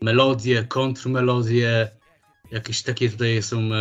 melodie, 0.00 0.64
kontrmelodie, 0.64 1.90
jakieś 2.50 2.82
takie 2.82 3.10
tutaj 3.10 3.42
są 3.42 3.58
e, 3.58 3.78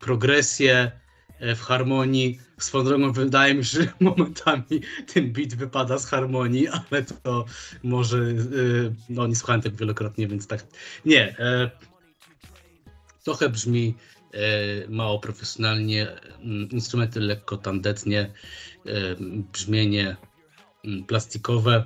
progresje 0.00 0.92
e, 1.38 1.54
w 1.54 1.60
harmonii. 1.60 2.40
Swoją 2.58 2.84
drogą 2.84 3.12
wydaje 3.12 3.54
mi 3.54 3.64
się, 3.64 3.82
że 3.82 3.88
momentami 4.00 4.80
ten 5.14 5.32
beat 5.32 5.54
wypada 5.54 5.98
z 5.98 6.06
harmonii, 6.06 6.68
ale 6.68 7.02
to 7.02 7.44
może, 7.82 8.18
e, 8.18 8.24
no 9.08 9.26
nie 9.26 9.36
słuchałem 9.36 9.62
tego 9.62 9.76
wielokrotnie, 9.76 10.28
więc 10.28 10.46
tak, 10.46 10.66
nie. 11.04 11.36
Trochę 13.24 13.48
brzmi 13.48 13.94
e, 14.32 14.38
mało 14.88 15.18
profesjonalnie, 15.18 16.06
instrumenty 16.70 17.20
lekko 17.20 17.56
tandetnie, 17.56 18.20
e, 18.20 18.30
brzmienie 19.52 20.16
plastikowe. 21.06 21.84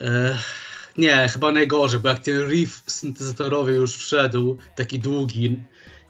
E, 0.00 0.38
nie, 0.98 1.28
chyba 1.28 1.52
najgorzej, 1.52 2.00
bo 2.00 2.08
jak 2.08 2.18
ten 2.18 2.48
riff 2.48 2.82
syntezatorowy 2.86 3.72
już 3.72 3.96
wszedł, 3.96 4.58
taki 4.76 4.98
długi 4.98 5.62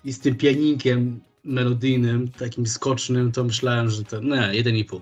i 0.04 0.12
z 0.12 0.20
tym 0.20 0.36
pianinkiem 0.36 1.20
melodyjnym, 1.44 2.28
takim 2.28 2.66
skocznym, 2.66 3.32
to 3.32 3.44
myślałem, 3.44 3.90
że 3.90 4.04
to, 4.04 4.20
nie, 4.20 4.36
1,5. 4.36 5.00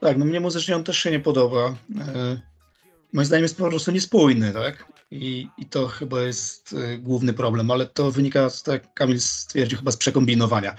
Tak, 0.00 0.18
no 0.18 0.24
mnie 0.24 0.40
muzycznie 0.40 0.76
on 0.76 0.84
też 0.84 0.98
się 0.98 1.10
nie 1.10 1.20
podoba. 1.20 1.76
Moim 3.12 3.26
zdaniem 3.26 3.42
jest 3.42 3.56
po 3.56 3.68
prostu 3.68 3.90
niespójny, 3.90 4.52
tak? 4.52 4.91
I, 5.12 5.48
i 5.58 5.66
to 5.66 5.88
chyba 5.88 6.22
jest 6.22 6.72
e, 6.72 6.98
główny 6.98 7.32
problem, 7.32 7.70
ale 7.70 7.86
to 7.86 8.10
wynika, 8.10 8.50
tak 8.64 8.82
jak 8.82 8.94
Kamil 8.94 9.20
stwierdził, 9.20 9.78
chyba 9.78 9.90
z 9.90 9.96
przekombinowania. 9.96 10.76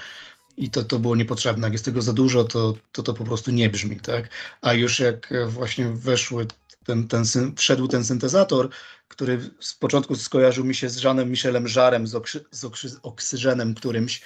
I 0.58 0.70
to, 0.70 0.84
to 0.84 1.00
było 1.00 1.16
niepotrzebne. 1.16 1.68
Jak 1.68 1.74
jest 1.74 1.86
tego 1.86 2.02
za 2.02 2.14
dużo, 2.14 2.44
to, 2.44 2.74
to 2.92 3.04
to 3.04 3.14
po 3.14 3.24
prostu 3.24 3.52
nie 3.52 3.70
brzmi, 3.70 4.00
tak? 4.00 4.30
A 4.62 4.74
już 4.74 5.00
jak 5.00 5.32
e, 5.32 5.46
właśnie 5.46 5.90
weszły 5.90 6.48
ten, 6.86 7.08
ten, 7.08 7.24
wszedł 7.56 7.88
ten 7.88 8.06
syntezator, 8.06 8.70
który 9.08 9.50
z 9.60 9.74
początku 9.74 10.16
skojarzył 10.16 10.66
mi 10.66 10.76
się 10.76 10.90
z 10.90 10.98
Żanem 10.98 11.30
Michelem 11.30 11.68
Żarem, 11.68 12.08
z, 12.08 12.16
okrzy, 12.16 12.46
z 12.52 12.66
okrzy, 12.66 12.90
oksygenem 13.04 13.74
którymś, 13.74 14.22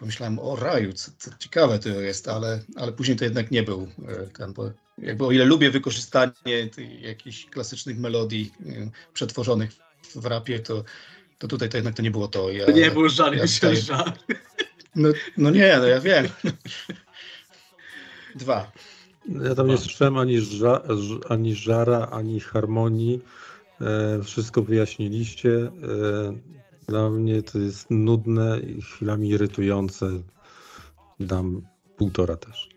Pomyślałem, 0.00 0.38
o 0.38 0.56
raju, 0.56 0.92
co, 0.92 1.10
co 1.18 1.30
ciekawe 1.38 1.78
to 1.78 1.88
jest, 1.88 2.28
ale, 2.28 2.60
ale 2.76 2.92
później 2.92 3.16
to 3.16 3.24
jednak 3.24 3.50
nie 3.50 3.62
był 3.62 3.88
e, 4.08 4.26
ten, 4.26 4.54
jakby 5.02 5.26
o 5.26 5.32
ile 5.32 5.44
lubię 5.44 5.70
wykorzystanie 5.70 6.66
tych 6.74 7.02
jakichś 7.02 7.46
klasycznych 7.46 7.98
melodii 7.98 8.52
e, 8.66 8.90
przetworzonych 9.12 9.70
w 10.14 10.26
rapie, 10.26 10.60
to, 10.60 10.84
to 11.38 11.48
tutaj 11.48 11.68
to 11.68 11.76
jednak 11.76 11.94
to 11.94 12.02
nie 12.02 12.10
było 12.10 12.28
to. 12.28 12.50
Ja, 12.50 12.66
To 12.66 12.72
nie 12.72 12.90
był 12.90 13.08
żar, 13.08 13.34
ja 13.34 13.44
tutaj- 13.46 13.76
żar. 13.76 14.12
No, 14.96 15.08
no 15.36 15.50
nie, 15.50 15.76
no 15.78 15.86
ja 15.86 16.00
wiem. 16.00 16.28
Dwa. 18.34 18.72
Ja 19.44 19.54
tam 19.54 19.68
nie 19.68 19.78
słyszałem 19.78 20.16
ani, 20.16 20.40
ża, 20.40 20.82
ani 21.28 21.54
żara, 21.54 22.08
ani 22.12 22.40
harmonii. 22.40 23.20
E, 23.80 24.22
wszystko 24.22 24.62
wyjaśniliście. 24.62 25.50
E, 25.58 25.70
dla 26.88 27.10
mnie 27.10 27.42
to 27.42 27.58
jest 27.58 27.90
nudne 27.90 28.60
i 28.60 28.82
chwilami 28.82 29.28
irytujące. 29.28 30.10
Dam 31.20 31.62
półtora 31.96 32.36
też. 32.36 32.68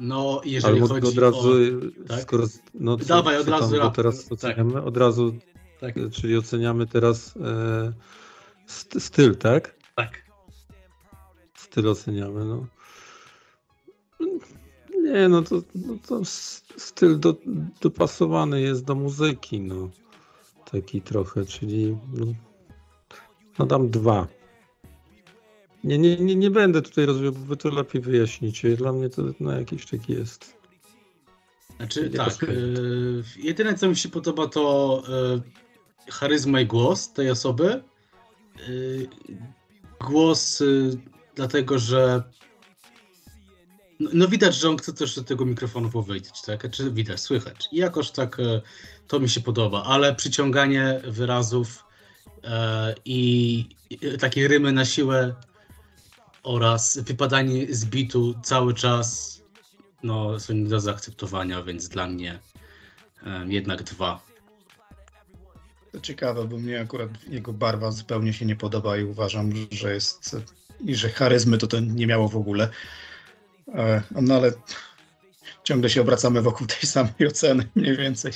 No, 0.00 0.40
jeżeli 0.44 0.80
mogę 0.80 0.94
chodzi 1.00 1.06
od 1.08 1.18
razu, 1.18 1.50
o... 1.50 2.08
tak? 2.08 2.20
skoro, 2.22 2.44
no 2.74 2.96
co, 2.96 3.04
Dawaj, 3.04 3.38
od 3.38 3.48
razu 3.48 3.78
tam, 3.78 3.92
teraz 3.92 4.24
Tak. 4.24 4.32
oceniamy, 4.32 4.82
od 4.82 4.96
razu, 4.96 5.34
Tak, 5.80 5.96
e, 5.96 6.10
czyli 6.10 6.36
oceniamy 6.36 6.86
teraz 6.86 7.34
e, 7.36 7.92
st- 8.66 9.00
styl, 9.02 9.36
tak? 9.36 9.74
tak. 9.96 10.24
Styl 11.54 11.88
oceniamy, 11.88 12.44
no. 12.44 12.66
Nie, 15.02 15.28
no 15.28 15.42
to, 15.42 15.62
no 15.74 15.96
to 16.08 16.20
styl 16.76 17.18
do, 17.18 17.36
dopasowany 17.80 18.60
jest 18.60 18.84
do 18.84 18.94
muzyki, 18.94 19.60
no. 19.60 19.90
Taki 20.72 21.02
trochę, 21.02 21.44
czyli 21.44 21.98
no, 22.12 22.26
no 23.58 23.66
dam 23.66 23.90
dwa. 23.90 24.26
Nie, 25.84 25.98
nie, 25.98 26.16
nie, 26.16 26.36
nie 26.36 26.50
będę 26.50 26.82
tutaj 26.82 27.06
rozwijał, 27.06 27.32
bo 27.32 27.56
to 27.56 27.70
lepiej 27.70 28.00
wyjaśnicie. 28.00 28.76
Dla 28.76 28.92
mnie 28.92 29.10
to 29.10 29.22
no, 29.40 29.52
jakiś 29.52 29.86
taki 29.86 30.12
jest. 30.12 30.56
Znaczy, 31.76 32.10
tak. 32.10 32.26
pasuje. 32.26 32.52
y, 32.52 33.22
jedyne, 33.36 33.74
co 33.74 33.88
mi 33.88 33.96
się 33.96 34.08
podoba, 34.08 34.48
to 34.48 35.02
y, 36.06 36.12
charyzma 36.12 36.60
i 36.60 36.66
głos 36.66 37.12
tej 37.12 37.30
osoby. 37.30 37.82
Y, 38.68 39.08
głos, 40.00 40.60
y, 40.60 40.98
dlatego 41.34 41.78
że. 41.78 42.22
No, 44.00 44.10
no 44.12 44.28
widać, 44.28 44.54
że 44.54 44.68
on 44.68 44.76
chce 44.76 44.92
też 44.92 45.14
do 45.14 45.24
tego 45.24 45.44
mikrofonu 45.44 45.90
powiedzieć, 45.90 46.42
tak? 46.42 46.70
Czy 46.70 46.90
widać, 46.90 47.20
słychać. 47.20 47.68
I 47.72 47.76
jakoś 47.76 48.10
tak 48.10 48.36
to 49.08 49.20
mi 49.20 49.28
się 49.28 49.40
podoba, 49.40 49.84
ale 49.84 50.14
przyciąganie 50.14 51.00
wyrazów 51.04 51.84
i 53.04 53.64
i 53.90 53.98
takie 54.18 54.48
rymy 54.48 54.72
na 54.72 54.84
siłę 54.84 55.34
oraz 56.42 56.98
wypadanie 56.98 57.74
z 57.74 57.84
bitu 57.84 58.34
cały 58.42 58.74
czas 58.74 59.40
no, 60.02 60.40
są 60.40 60.54
nie 60.54 60.68
do 60.68 60.80
zaakceptowania, 60.80 61.62
więc 61.62 61.88
dla 61.88 62.06
mnie 62.06 62.38
e, 63.26 63.46
jednak 63.46 63.82
dwa. 63.82 64.20
To 65.92 66.00
ciekawe, 66.00 66.44
bo 66.44 66.58
mnie 66.58 66.80
akurat 66.80 67.10
jego 67.28 67.52
barwa 67.52 67.90
zupełnie 67.90 68.32
się 68.32 68.46
nie 68.46 68.56
podoba 68.56 68.96
i 68.96 69.04
uważam, 69.04 69.52
że 69.70 69.94
jest 69.94 70.36
i 70.84 70.94
że 70.94 71.08
charyzmy 71.08 71.58
to 71.58 71.66
to 71.66 71.80
nie 71.80 72.06
miało 72.06 72.28
w 72.28 72.36
ogóle. 72.36 72.68
E, 73.74 74.02
No 74.20 74.34
ale 74.34 74.52
ciągle 75.64 75.90
się 75.90 76.00
obracamy 76.00 76.42
wokół 76.42 76.66
tej 76.66 76.88
samej 76.88 77.28
oceny 77.28 77.68
mniej 77.74 77.96
więcej. 77.96 78.32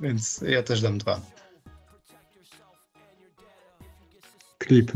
Więc 0.00 0.44
ja 0.48 0.62
też 0.62 0.80
dam 0.80 0.98
dwa. 0.98 1.20
Klip. 4.58 4.92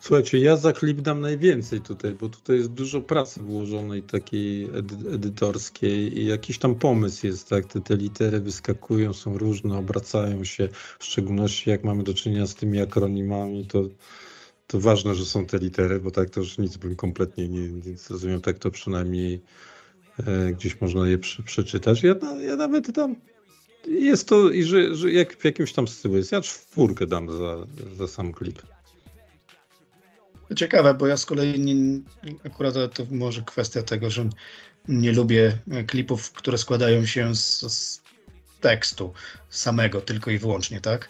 Słuchajcie, 0.00 0.38
ja 0.38 0.56
za 0.56 0.72
klip 0.72 1.00
dam 1.00 1.20
najwięcej 1.20 1.80
tutaj, 1.80 2.14
bo 2.14 2.28
tutaj 2.28 2.56
jest 2.56 2.72
dużo 2.72 3.00
pracy 3.00 3.40
włożonej 3.40 4.02
takiej 4.02 4.64
edy- 4.64 5.10
edytorskiej 5.10 6.18
i 6.18 6.26
jakiś 6.26 6.58
tam 6.58 6.74
pomysł 6.74 7.26
jest, 7.26 7.48
tak? 7.48 7.66
Te, 7.66 7.80
te 7.80 7.96
litery 7.96 8.40
wyskakują, 8.40 9.12
są 9.12 9.38
różne, 9.38 9.78
obracają 9.78 10.44
się, 10.44 10.68
w 10.98 11.04
szczególności 11.04 11.70
jak 11.70 11.84
mamy 11.84 12.02
do 12.02 12.14
czynienia 12.14 12.46
z 12.46 12.54
tymi 12.54 12.80
akronimami, 12.80 13.66
to, 13.66 13.88
to 14.66 14.80
ważne, 14.80 15.14
że 15.14 15.24
są 15.24 15.46
te 15.46 15.58
litery, 15.58 16.00
bo 16.00 16.10
tak 16.10 16.30
to 16.30 16.40
już 16.40 16.58
nic 16.58 16.76
bym 16.76 16.96
kompletnie 16.96 17.48
nie, 17.48 17.68
nie 17.68 17.96
zrozumiał, 17.96 18.40
tak 18.40 18.58
to 18.58 18.70
przynajmniej 18.70 19.40
e, 20.26 20.52
gdzieś 20.52 20.80
można 20.80 21.08
je 21.08 21.18
przy, 21.18 21.42
przeczytać. 21.42 22.02
Ja, 22.02 22.14
ja 22.40 22.56
nawet 22.56 22.90
dam, 22.90 23.16
jest 23.86 24.28
to, 24.28 24.50
i 24.50 24.62
że, 24.62 24.94
że 24.94 25.12
jak 25.12 25.36
w 25.36 25.44
jakimś 25.44 25.72
tam 25.72 25.88
stylu 25.88 26.16
jest, 26.16 26.32
ja 26.32 26.40
czwórkę 26.40 27.06
dam 27.06 27.38
za, 27.38 27.66
za 27.96 28.08
sam 28.08 28.32
klip. 28.32 28.62
Ciekawe, 30.56 30.94
bo 30.94 31.06
ja 31.06 31.16
z 31.16 31.26
kolei 31.26 31.60
nie, 31.60 32.00
akurat 32.46 32.74
to, 32.74 33.06
może 33.10 33.42
kwestia 33.42 33.82
tego, 33.82 34.10
że 34.10 34.28
nie 34.88 35.12
lubię 35.12 35.58
e, 35.70 35.84
klipów, 35.84 36.32
które 36.32 36.58
składają 36.58 37.06
się 37.06 37.36
z, 37.36 37.60
z 37.60 38.02
tekstu 38.60 39.12
samego, 39.50 40.00
tylko 40.00 40.30
i 40.30 40.38
wyłącznie, 40.38 40.80
tak? 40.80 41.08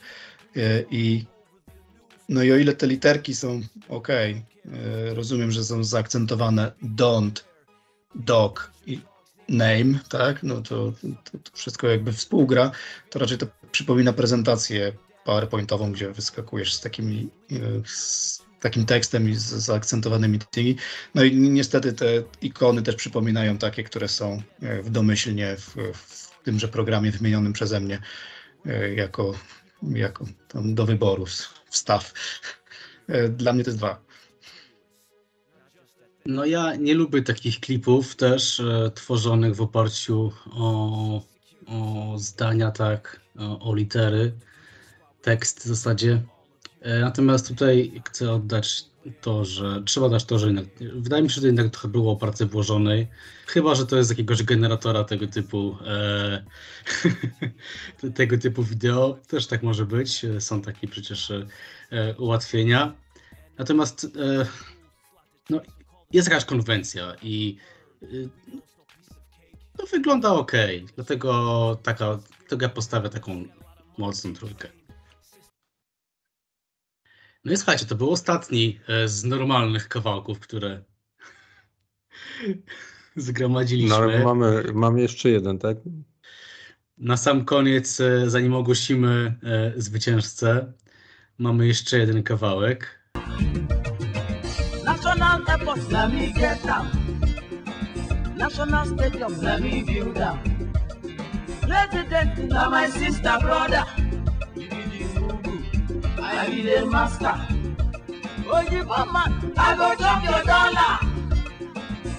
E, 0.56 0.84
I 0.90 1.26
no 2.28 2.42
i 2.42 2.52
o 2.52 2.56
ile 2.56 2.74
te 2.74 2.86
literki 2.86 3.34
są 3.34 3.60
ok, 3.88 4.08
rozumiem, 5.14 5.50
że 5.50 5.64
są 5.64 5.84
zaakcentowane 5.84 6.72
don't, 6.96 7.40
dog 8.14 8.72
i 8.86 9.00
name, 9.48 9.98
tak? 10.08 10.42
No 10.42 10.62
to, 10.62 10.92
to, 11.24 11.38
to 11.38 11.56
wszystko 11.56 11.86
jakby 11.88 12.12
współgra, 12.12 12.70
to 13.10 13.18
raczej 13.18 13.38
to 13.38 13.46
przypomina 13.72 14.12
prezentację 14.12 14.92
PowerPointową, 15.24 15.92
gdzie 15.92 16.12
wyskakujesz 16.12 16.74
z 16.74 16.80
takimi 16.80 17.28
e, 17.52 17.56
z 17.86 18.42
takim 18.60 18.86
tekstem 18.86 19.28
i 19.28 19.34
z 19.34 19.44
zaakcentowanymi 19.44 20.38
tymi. 20.50 20.76
No 21.14 21.24
i 21.24 21.36
niestety 21.36 21.92
te 21.92 22.06
ikony 22.42 22.82
też 22.82 22.94
przypominają 22.94 23.58
takie, 23.58 23.84
które 23.84 24.08
są 24.08 24.42
e, 24.62 24.82
w 24.82 24.90
domyślnie 24.90 25.56
w, 25.56 25.76
w 25.94 26.42
tymże 26.44 26.68
programie 26.68 27.10
wymienionym 27.10 27.52
przeze 27.52 27.80
mnie 27.80 28.00
e, 28.66 28.94
jako, 28.94 29.34
jako 29.82 30.24
do 30.54 30.86
wyboru 30.86 31.26
wstaw. 31.70 32.12
E, 33.08 33.28
dla 33.28 33.52
mnie 33.52 33.64
to 33.64 33.70
jest 33.70 33.78
dwa. 33.78 34.08
No 36.26 36.44
ja 36.44 36.76
nie 36.76 36.94
lubię 36.94 37.22
takich 37.22 37.60
klipów 37.60 38.16
też 38.16 38.60
e, 38.60 38.90
tworzonych 38.94 39.54
w 39.54 39.60
oparciu 39.60 40.32
o, 40.50 41.22
o 41.66 42.14
zdania, 42.18 42.70
tak, 42.70 43.20
o, 43.38 43.70
o 43.70 43.74
litery, 43.74 44.32
tekst 45.22 45.60
w 45.60 45.66
zasadzie. 45.66 46.22
E, 46.80 47.00
natomiast 47.00 47.48
tutaj 47.48 48.02
chcę 48.08 48.32
oddać 48.32 48.84
to, 49.20 49.44
że 49.44 49.82
trzeba 49.84 50.08
dać 50.08 50.24
to, 50.24 50.38
że 50.38 50.46
jednak, 50.46 50.64
wydaje 50.94 51.22
mi 51.22 51.30
się, 51.30 51.40
że 51.40 51.46
jednak 51.46 51.70
trochę 51.70 51.88
było 51.88 52.16
pracy 52.16 52.46
włożonej. 52.46 53.08
Chyba, 53.46 53.74
że 53.74 53.86
to 53.86 53.96
jest 53.96 54.10
jakiegoś 54.10 54.42
generatora 54.42 55.04
tego 55.04 55.26
typu 55.26 55.76
e, 55.86 56.44
tego 58.14 58.38
typu 58.38 58.62
wideo. 58.62 59.18
Też 59.28 59.46
tak 59.46 59.62
może 59.62 59.86
być. 59.86 60.26
Są 60.38 60.62
takie 60.62 60.88
przecież 60.88 61.30
e, 61.30 61.44
ułatwienia. 62.18 62.94
Natomiast 63.58 64.04
e, 64.04 64.46
no, 65.50 65.60
jest 66.12 66.28
jakaś 66.28 66.44
konwencja 66.44 67.14
i 67.22 67.56
to 69.76 69.86
wygląda 69.86 70.30
ok. 70.30 70.52
Dlatego 70.96 71.78
taka, 71.82 72.18
dlatego 72.38 72.62
ja 72.62 72.68
postawię 72.68 73.08
taką 73.08 73.44
mocną 73.98 74.34
trójkę. 74.34 74.77
No 77.44 77.52
i 77.52 77.56
słuchajcie, 77.56 77.86
to 77.86 77.94
był 77.94 78.10
ostatni 78.10 78.80
e, 78.88 79.08
z 79.08 79.24
normalnych 79.24 79.88
kawałków, 79.88 80.40
które 80.40 80.82
zgromadziliśmy. 83.16 83.90
No 83.90 83.96
ale 83.96 84.24
mamy, 84.24 84.64
mamy 84.74 85.00
jeszcze 85.00 85.30
jeden, 85.30 85.58
tak? 85.58 85.76
Na 86.98 87.16
sam 87.16 87.44
koniec, 87.44 88.00
e, 88.00 88.30
zanim 88.30 88.54
ogłosimy 88.54 89.34
e, 89.42 89.72
zwycięzcę, 89.76 90.72
mamy 91.38 91.66
jeszcze 91.66 91.98
jeden 91.98 92.22
kawałek. 92.22 92.98
National 94.84 95.42
airport. 95.46 95.90
National 98.36 98.86
stadium. 98.86 100.14
President, 101.60 102.52
my 102.70 102.90
sister, 102.92 103.40
brother. 103.40 104.07
I 106.30 106.46
be 106.50 106.62
the 106.62 106.86
master. 106.86 107.34
You 108.70 108.84
man, 108.84 109.52
I 109.56 109.76
go 109.76 109.94
chop 109.94 110.22
your 110.24 110.42
dollar. 110.44 110.98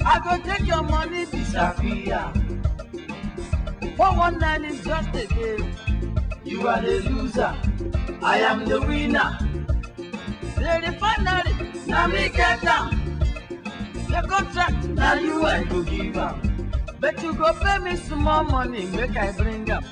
I 0.06 0.20
go 0.24 0.38
take 0.44 0.66
your 0.66 0.84
money, 0.84 1.26
disappear. 1.26 2.34
Four 3.96 4.18
one 4.18 4.40
nine 4.40 4.66
is 4.66 4.84
just 4.84 5.10
a 5.16 5.28
game. 5.28 5.76
You 6.44 6.68
are 6.68 6.82
the 6.82 7.02
loser. 7.10 7.56
I 8.24 8.40
am 8.40 8.66
the 8.66 8.82
winner. 8.82 9.38
The 10.56 10.92
refinery, 10.92 11.72
now 11.88 12.08
me 12.08 12.30
get 12.30 12.62
down. 12.62 12.92
The 13.94 14.26
contract, 14.28 14.86
now 14.90 15.14
you 15.14 15.44
I 15.44 15.64
go 15.66 15.84
give 15.84 16.18
am. 16.18 16.72
But 17.00 17.22
you 17.22 17.34
go 17.34 17.54
pay 17.54 17.78
me 17.80 17.96
small 17.96 18.44
money, 18.44 18.86
make 18.88 19.16
I 19.16 19.32
bring 19.34 19.70
up. 19.70 19.84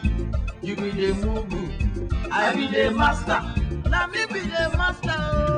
You 0.62 0.76
be 0.76 0.90
the 0.92 1.14
mugu, 1.14 2.32
I 2.32 2.56
be 2.56 2.68
the 2.68 2.92
master. 2.92 3.57
Now 3.98 4.06
me 4.06 4.28
be 4.28 4.42
the 4.42 4.78
master. 4.78 5.57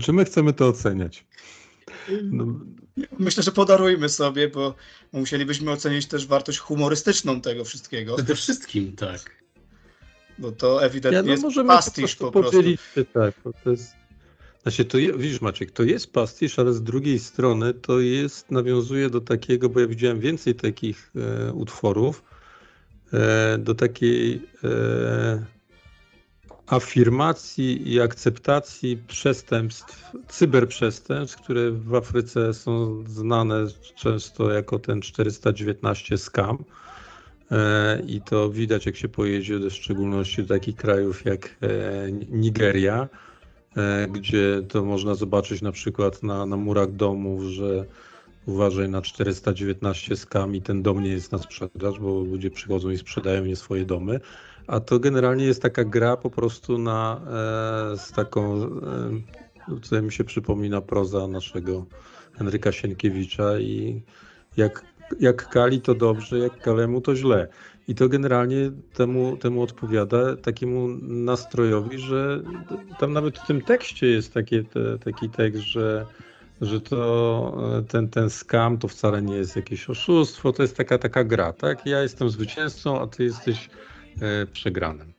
Czy 0.00 0.12
my 0.12 0.24
chcemy 0.24 0.52
to 0.52 0.68
oceniać? 0.68 1.24
No, 2.22 2.46
Myślę, 3.18 3.42
że 3.42 3.52
podarujmy 3.52 4.08
sobie, 4.08 4.48
bo 4.48 4.74
musielibyśmy 5.12 5.70
ocenić 5.70 6.06
też 6.06 6.26
wartość 6.26 6.58
humorystyczną 6.58 7.40
tego 7.40 7.64
wszystkiego, 7.64 8.14
Przede 8.14 8.34
wszystkim, 8.34 8.96
tak. 8.96 9.20
bo 10.38 10.52
to 10.52 10.84
ewidentnie 10.84 11.16
ja, 11.16 11.22
no 11.22 11.30
jest 11.30 11.42
możemy 11.42 11.68
pastisz 11.68 12.16
po 12.16 12.32
po 12.32 12.40
prostu 12.40 12.62
się, 12.94 13.04
tak, 13.04 13.34
bo 13.44 13.52
to 13.64 13.70
jest... 13.70 13.92
Znaczy, 14.62 14.84
to 14.84 14.98
je, 14.98 15.12
widzisz 15.12 15.40
Maciek, 15.40 15.70
to 15.70 15.82
jest 15.82 16.12
pastisz, 16.12 16.58
ale 16.58 16.72
z 16.72 16.82
drugiej 16.82 17.18
strony 17.18 17.74
to 17.74 18.00
jest, 18.00 18.50
nawiązuje 18.50 19.10
do 19.10 19.20
takiego, 19.20 19.68
bo 19.68 19.80
ja 19.80 19.86
widziałem 19.86 20.20
więcej 20.20 20.54
takich 20.54 21.12
e, 21.16 21.52
utworów, 21.52 22.22
e, 23.12 23.58
do 23.58 23.74
takiej 23.74 24.42
e, 24.64 25.44
afirmacji 26.66 27.92
i 27.92 28.00
akceptacji 28.00 28.98
przestępstw, 29.06 30.12
cyberprzestępstw, 30.28 31.42
które 31.42 31.70
w 31.70 31.94
Afryce 31.94 32.54
są 32.54 33.04
znane 33.06 33.66
często 33.94 34.50
jako 34.50 34.78
ten 34.78 35.00
419 35.00 36.18
scam. 36.18 36.64
E, 37.50 38.02
I 38.06 38.20
to 38.20 38.50
widać, 38.50 38.86
jak 38.86 38.96
się 38.96 39.08
pojedzie, 39.08 39.58
w 39.58 39.70
szczególności 39.70 40.42
do 40.42 40.54
takich 40.54 40.76
krajów 40.76 41.24
jak 41.24 41.56
e, 41.62 42.12
Nigeria, 42.12 43.08
e, 43.76 44.08
gdzie 44.08 44.62
to 44.68 44.84
można 44.84 45.14
zobaczyć 45.14 45.62
na 45.62 45.72
przykład 45.72 46.22
na, 46.22 46.46
na 46.46 46.56
murach 46.56 46.92
domów, 46.92 47.42
że 47.42 47.84
uważaj 48.46 48.88
na 48.88 49.02
419 49.02 50.16
skam 50.16 50.56
i 50.56 50.62
ten 50.62 50.82
dom 50.82 51.02
nie 51.02 51.10
jest 51.10 51.32
na 51.32 51.38
sprzedaż, 51.38 51.98
bo 51.98 52.20
ludzie 52.20 52.50
przychodzą 52.50 52.90
i 52.90 52.98
sprzedają 52.98 53.44
nie 53.44 53.56
swoje 53.56 53.84
domy. 53.84 54.20
A 54.66 54.80
to 54.80 54.98
generalnie 54.98 55.44
jest 55.44 55.62
taka 55.62 55.84
gra 55.84 56.16
po 56.16 56.30
prostu 56.30 56.78
na, 56.78 57.20
e, 57.92 57.98
z 57.98 58.12
taką, 58.12 58.62
e, 59.68 59.80
tutaj 59.80 60.02
mi 60.02 60.12
się 60.12 60.24
przypomina 60.24 60.80
proza 60.80 61.28
naszego 61.28 61.86
Henryka 62.32 62.72
Sienkiewicza 62.72 63.58
i 63.58 64.02
jak, 64.56 64.84
jak 65.20 65.48
Kali 65.48 65.80
to 65.80 65.94
dobrze, 65.94 66.38
jak 66.38 66.60
Kalemu 66.60 67.00
to 67.00 67.16
źle. 67.16 67.48
I 67.88 67.94
to 67.94 68.08
generalnie 68.08 68.70
temu, 68.94 69.36
temu 69.36 69.62
odpowiada 69.62 70.36
takiemu 70.36 70.88
nastrojowi, 71.02 71.98
że 71.98 72.42
tam 72.98 73.12
nawet 73.12 73.38
w 73.38 73.46
tym 73.46 73.62
tekście 73.62 74.06
jest 74.06 74.34
takie, 74.34 74.64
te, 74.64 74.98
taki 74.98 75.28
tekst, 75.28 75.62
że, 75.62 76.06
że 76.60 76.80
to 76.80 77.58
ten, 77.88 78.08
ten 78.08 78.30
skam 78.30 78.78
to 78.78 78.88
wcale 78.88 79.22
nie 79.22 79.36
jest 79.36 79.56
jakieś 79.56 79.90
oszustwo, 79.90 80.52
to 80.52 80.62
jest 80.62 80.76
taka, 80.76 80.98
taka 80.98 81.24
gra, 81.24 81.52
tak? 81.52 81.86
Ja 81.86 82.02
jestem 82.02 82.30
zwycięzcą, 82.30 83.00
a 83.00 83.06
ty 83.06 83.24
jesteś 83.24 83.66
e, 83.66 83.93
przegranym. 84.52 85.12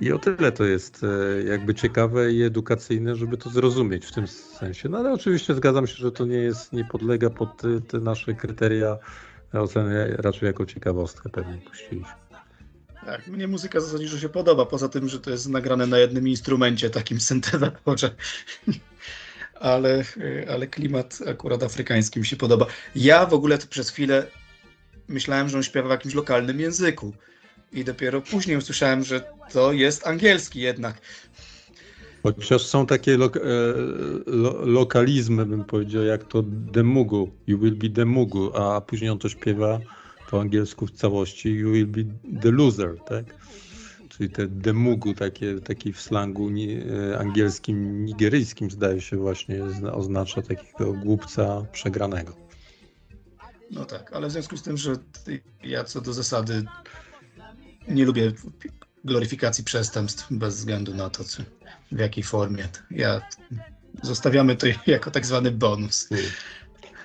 I 0.00 0.12
o 0.12 0.18
tyle 0.18 0.52
to 0.52 0.64
jest 0.64 1.04
e, 1.04 1.42
jakby 1.42 1.74
ciekawe 1.74 2.32
i 2.32 2.42
edukacyjne, 2.42 3.16
żeby 3.16 3.36
to 3.36 3.50
zrozumieć 3.50 4.06
w 4.06 4.12
tym 4.12 4.28
sensie. 4.28 4.88
No 4.88 4.98
ale 4.98 5.12
oczywiście 5.12 5.54
zgadzam 5.54 5.86
się, 5.86 5.94
że 5.94 6.12
to 6.12 6.26
nie 6.26 6.36
jest, 6.36 6.72
nie 6.72 6.84
podlega 6.84 7.30
pod 7.30 7.56
te, 7.56 7.80
te 7.80 7.98
nasze 7.98 8.34
kryteria 8.34 8.98
oceny, 9.52 10.16
raczej 10.18 10.46
jako 10.46 10.66
ciekawostkę 10.66 11.28
pewnie 11.28 11.58
puściliśmy. 11.58 12.12
Tak, 13.06 13.26
mnie 13.26 13.48
muzyka 13.48 13.80
zasadniczo 13.80 14.18
się 14.18 14.28
podoba, 14.28 14.66
poza 14.66 14.88
tym, 14.88 15.08
że 15.08 15.20
to 15.20 15.30
jest 15.30 15.48
nagrane 15.48 15.86
na 15.86 15.98
jednym 15.98 16.28
instrumencie, 16.28 16.90
takim 16.90 17.20
syntezatorze. 17.20 18.10
ale, 19.60 20.04
ale 20.50 20.66
klimat 20.66 21.18
akurat 21.26 21.62
afrykański 21.62 22.20
mi 22.20 22.26
się 22.26 22.36
podoba. 22.36 22.66
Ja 22.94 23.26
w 23.26 23.34
ogóle 23.34 23.58
przez 23.58 23.90
chwilę 23.90 24.26
myślałem, 25.08 25.48
że 25.48 25.56
on 25.56 25.62
śpiewa 25.62 25.88
w 25.88 25.90
jakimś 25.90 26.14
lokalnym 26.14 26.60
języku. 26.60 27.12
I 27.72 27.84
dopiero 27.84 28.20
później 28.20 28.56
usłyszałem, 28.56 29.04
że 29.04 29.24
to 29.52 29.72
jest 29.72 30.06
angielski 30.06 30.60
jednak. 30.60 31.00
Chociaż 32.22 32.66
są 32.66 32.86
takie 32.86 33.16
lo, 33.16 33.26
e, 33.26 33.30
lo, 34.26 34.66
lokalizmy, 34.66 35.46
bym 35.46 35.64
powiedział, 35.64 36.02
jak 36.04 36.24
to 36.24 36.42
Demugu, 36.46 37.30
you 37.46 37.58
will 37.58 37.74
be 37.76 37.88
Demugu, 37.88 38.56
a 38.56 38.80
później 38.80 39.10
on 39.10 39.18
to 39.18 39.28
śpiewa 39.28 39.80
po 40.30 40.40
angielsku 40.40 40.86
w 40.86 40.90
całości, 40.90 41.48
you 41.50 41.72
will 41.72 41.86
be 41.86 42.00
the 42.42 42.50
loser, 42.50 42.98
tak? 43.06 43.24
Czyli 44.08 44.30
te 44.30 44.46
Demugu, 44.46 45.14
takie, 45.14 45.60
taki 45.60 45.92
w 45.92 46.00
slangu 46.00 46.50
ni, 46.50 46.78
e, 47.12 47.18
angielskim, 47.18 48.04
nigeryjskim 48.04 48.70
zdaje 48.70 49.00
się 49.00 49.16
właśnie 49.16 49.70
zna- 49.70 49.92
oznacza 49.92 50.42
takiego 50.42 50.92
głupca 50.92 51.62
przegranego. 51.72 52.36
No 53.70 53.84
tak, 53.84 54.12
ale 54.12 54.28
w 54.28 54.30
związku 54.32 54.56
z 54.56 54.62
tym, 54.62 54.76
że 54.76 54.96
ja 55.62 55.84
co 55.84 56.00
do 56.00 56.12
zasady 56.12 56.64
nie 57.90 58.04
lubię 58.04 58.32
gloryfikacji 59.04 59.64
przestępstw 59.64 60.26
bez 60.30 60.56
względu 60.56 60.94
na 60.94 61.10
to, 61.10 61.24
czy, 61.24 61.44
w 61.92 61.98
jakiej 61.98 62.24
formie. 62.24 62.68
Ja 62.90 63.20
zostawiamy 64.02 64.56
to 64.56 64.66
jako 64.86 65.10
tak 65.10 65.26
zwany 65.26 65.50
bonus. 65.50 66.08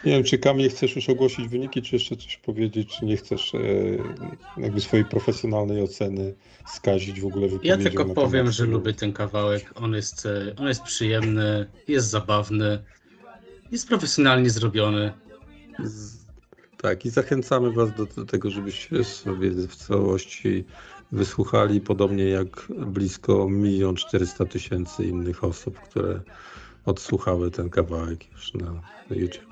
Nie 0.05 0.11
wiem, 0.11 0.23
czy 0.23 0.37
Kamil 0.37 0.69
chcesz 0.69 0.95
już 0.95 1.09
ogłosić 1.09 1.47
wyniki, 1.47 1.81
czy 1.81 1.95
jeszcze 1.95 2.15
coś 2.15 2.37
powiedzieć, 2.37 2.97
czy 2.99 3.05
nie 3.05 3.17
chcesz 3.17 3.55
e, 3.55 3.59
jakby 4.57 4.81
swojej 4.81 5.05
profesjonalnej 5.05 5.81
oceny 5.81 6.33
skazić 6.67 7.21
w 7.21 7.25
ogóle 7.25 7.47
Ja 7.63 7.77
tylko 7.77 8.05
powiem, 8.05 8.51
że 8.51 8.65
lubię 8.65 8.93
ten 8.93 9.13
kawałek. 9.13 9.71
On 9.75 9.93
jest, 9.93 10.25
e, 10.25 10.55
on 10.57 10.67
jest 10.67 10.83
przyjemny, 10.83 11.65
jest 11.87 12.09
zabawny, 12.09 12.83
jest 13.71 13.87
profesjonalnie 13.87 14.49
zrobiony. 14.49 15.11
Z, 15.83 16.22
tak, 16.83 17.05
i 17.05 17.09
zachęcamy 17.09 17.71
Was 17.71 17.93
do, 17.93 18.05
do 18.05 18.25
tego, 18.25 18.49
żebyście 18.49 19.03
sobie 19.03 19.51
w 19.51 19.75
całości 19.75 20.65
wysłuchali, 21.11 21.81
podobnie 21.81 22.29
jak 22.29 22.67
blisko 22.69 23.49
milion 23.49 23.95
czterysta 23.95 24.45
tysięcy 24.45 25.05
innych 25.05 25.43
osób, 25.43 25.79
które 25.79 26.21
odsłuchały 26.85 27.51
ten 27.51 27.69
kawałek 27.69 28.31
już 28.31 28.53
na, 28.53 28.71
na 29.09 29.15
YouTube. 29.15 29.45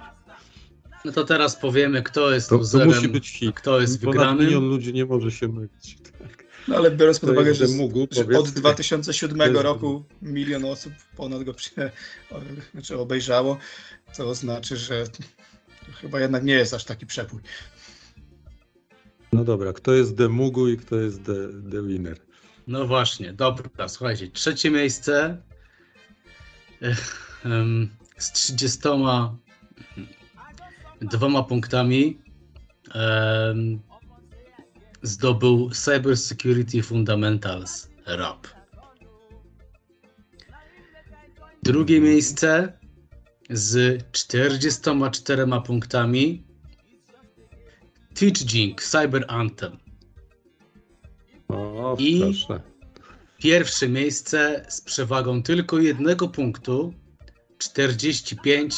No 1.06 1.12
to 1.12 1.24
teraz 1.24 1.56
powiemy, 1.56 2.04
kto 2.04 2.32
jest 2.32 2.50
to, 2.50 2.60
to 2.60 2.86
musi 2.86 3.08
być 3.08 3.30
hit. 3.30 3.56
kto 3.56 3.82
jest 3.82 4.02
Ponad 4.02 4.16
wygranym. 4.16 4.46
milion 4.46 4.70
ludzi 4.70 4.94
nie 4.94 5.06
może 5.06 5.32
się 5.32 5.48
mylić. 5.48 5.98
Tak. 6.20 6.46
No 6.68 6.76
ale 6.76 6.92
biorąc 6.92 7.20
pod 7.20 7.30
uwagę, 7.30 7.54
że, 7.56 7.68
mógł, 7.68 8.08
że 8.12 8.40
od 8.40 8.50
2007 8.50 9.58
roku 9.58 10.04
milion 10.22 10.66
osób 10.66 10.94
ponad 11.18 11.44
go 11.44 11.54
przy, 11.54 11.72
znaczy 12.74 12.98
obejrzało, 12.98 13.58
to 14.18 14.36
znaczy, 14.36 14.78
że 14.78 15.04
chyba 15.94 16.20
jednak 16.20 16.44
nie 16.44 16.54
jest 16.54 16.74
aż 16.74 16.86
taki 16.86 17.06
przepój. 17.06 17.42
No 19.34 19.44
dobra, 19.44 19.74
kto 19.74 19.94
jest 19.94 20.18
The 20.18 20.30
Mugu 20.30 20.68
i 20.68 20.78
kto 20.78 20.96
jest 20.96 21.26
The, 21.26 21.34
the 21.72 21.88
Winner? 21.88 22.18
No 22.68 22.88
właśnie, 22.88 23.34
dobra, 23.34 23.88
słuchajcie, 23.88 24.28
trzecie 24.28 24.72
miejsce 24.72 25.42
z 28.18 28.32
30 28.32 28.80
dwoma 31.02 31.44
punktami 31.44 32.22
zdobył 35.02 35.70
Cyber 35.70 36.18
Security 36.18 36.84
Fundamentals 36.84 37.90
RAP. 38.06 38.48
Drugie 41.64 42.02
miejsce 42.02 42.74
z 43.52 44.04
44 44.12 45.46
punktami 45.66 46.44
Teach 48.14 48.46
Jink 48.46 48.84
Cyber 48.84 49.26
Anthem. 49.28 49.78
O, 51.48 51.96
I 52.00 52.20
proszę. 52.20 52.62
pierwsze 53.38 53.90
miejsce 53.90 54.66
z 54.70 54.82
przewagą 54.82 55.44
tylko 55.44 55.80
jednego 55.80 56.28
punktu 56.28 56.94
45 57.58 58.76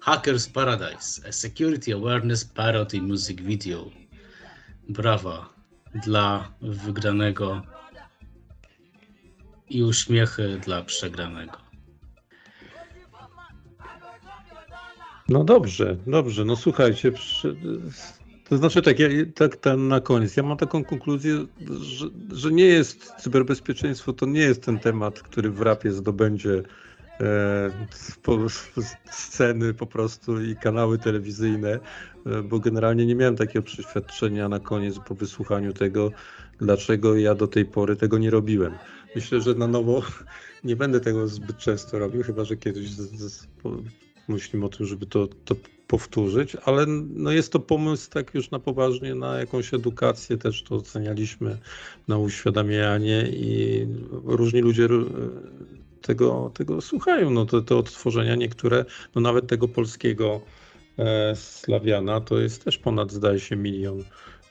Hackers 0.00 0.48
Paradise, 0.48 1.28
a 1.28 1.32
Security 1.32 1.94
Awareness 1.94 2.44
Parody 2.44 3.02
Music 3.02 3.40
Video. 3.40 3.90
Brawa 4.88 5.54
dla 5.94 6.52
wygranego 6.60 7.62
i 9.70 9.82
uśmiechy 9.82 10.60
dla 10.64 10.82
przegranego. 10.82 11.63
No 15.28 15.44
dobrze, 15.44 15.96
dobrze. 16.06 16.44
No 16.44 16.56
słuchajcie, 16.56 17.12
przy... 17.12 17.56
to 18.48 18.56
znaczy 18.56 18.82
tak, 18.82 18.98
ja, 18.98 19.08
tak 19.34 19.56
ten 19.56 19.88
na 19.88 20.00
koniec. 20.00 20.36
Ja 20.36 20.42
mam 20.42 20.56
taką 20.56 20.84
konkluzję, 20.84 21.46
że, 21.80 22.06
że 22.32 22.52
nie 22.52 22.64
jest 22.64 23.12
cyberbezpieczeństwo, 23.18 24.12
to 24.12 24.26
nie 24.26 24.40
jest 24.40 24.62
ten 24.62 24.78
temat, 24.78 25.20
który 25.20 25.50
w 25.50 25.60
rapie 25.60 25.92
zdobędzie 25.92 26.62
E, 27.20 27.70
sceny 29.10 29.74
po 29.74 29.86
prostu 29.86 30.42
i 30.42 30.56
kanały 30.56 30.98
telewizyjne, 30.98 31.80
e, 32.26 32.42
bo 32.42 32.58
generalnie 32.58 33.06
nie 33.06 33.14
miałem 33.14 33.36
takiego 33.36 33.62
przeświadczenia 33.62 34.48
na 34.48 34.60
koniec 34.60 34.98
po 34.98 35.14
wysłuchaniu 35.14 35.72
tego, 35.72 36.10
dlaczego 36.58 37.16
ja 37.16 37.34
do 37.34 37.46
tej 37.46 37.64
pory 37.64 37.96
tego 37.96 38.18
nie 38.18 38.30
robiłem. 38.30 38.74
Myślę, 39.14 39.40
że 39.40 39.54
na 39.54 39.66
nowo 39.66 40.02
nie 40.64 40.76
będę 40.76 41.00
tego 41.00 41.28
zbyt 41.28 41.58
często 41.58 41.98
robił, 41.98 42.22
chyba 42.22 42.44
że 42.44 42.56
kiedyś 42.56 42.90
z, 42.90 43.20
z, 43.20 43.46
myślimy 44.28 44.66
o 44.66 44.68
tym, 44.68 44.86
żeby 44.86 45.06
to, 45.06 45.28
to 45.44 45.54
powtórzyć, 45.86 46.56
ale 46.64 46.86
no 47.14 47.30
jest 47.30 47.52
to 47.52 47.60
pomysł 47.60 48.10
tak 48.10 48.34
już 48.34 48.50
na 48.50 48.58
poważnie, 48.58 49.14
na 49.14 49.38
jakąś 49.38 49.74
edukację, 49.74 50.36
też 50.36 50.62
to 50.62 50.74
ocenialiśmy, 50.74 51.58
na 52.08 52.18
uświadamianie 52.18 53.28
i 53.28 53.86
różni 54.24 54.60
ludzie 54.60 54.88
tego, 56.02 56.50
tego 56.54 56.80
słuchają. 56.80 57.30
No 57.30 57.46
to, 57.46 57.62
to 57.62 57.78
odtworzenia 57.78 58.34
niektóre, 58.34 58.84
no 59.14 59.20
nawet 59.20 59.46
tego 59.46 59.68
polskiego 59.68 60.40
e, 60.98 61.36
Slawiana 61.36 62.20
to 62.20 62.38
jest 62.38 62.64
też 62.64 62.78
ponad, 62.78 63.12
zdaje 63.12 63.40
się, 63.40 63.56
milion 63.56 64.04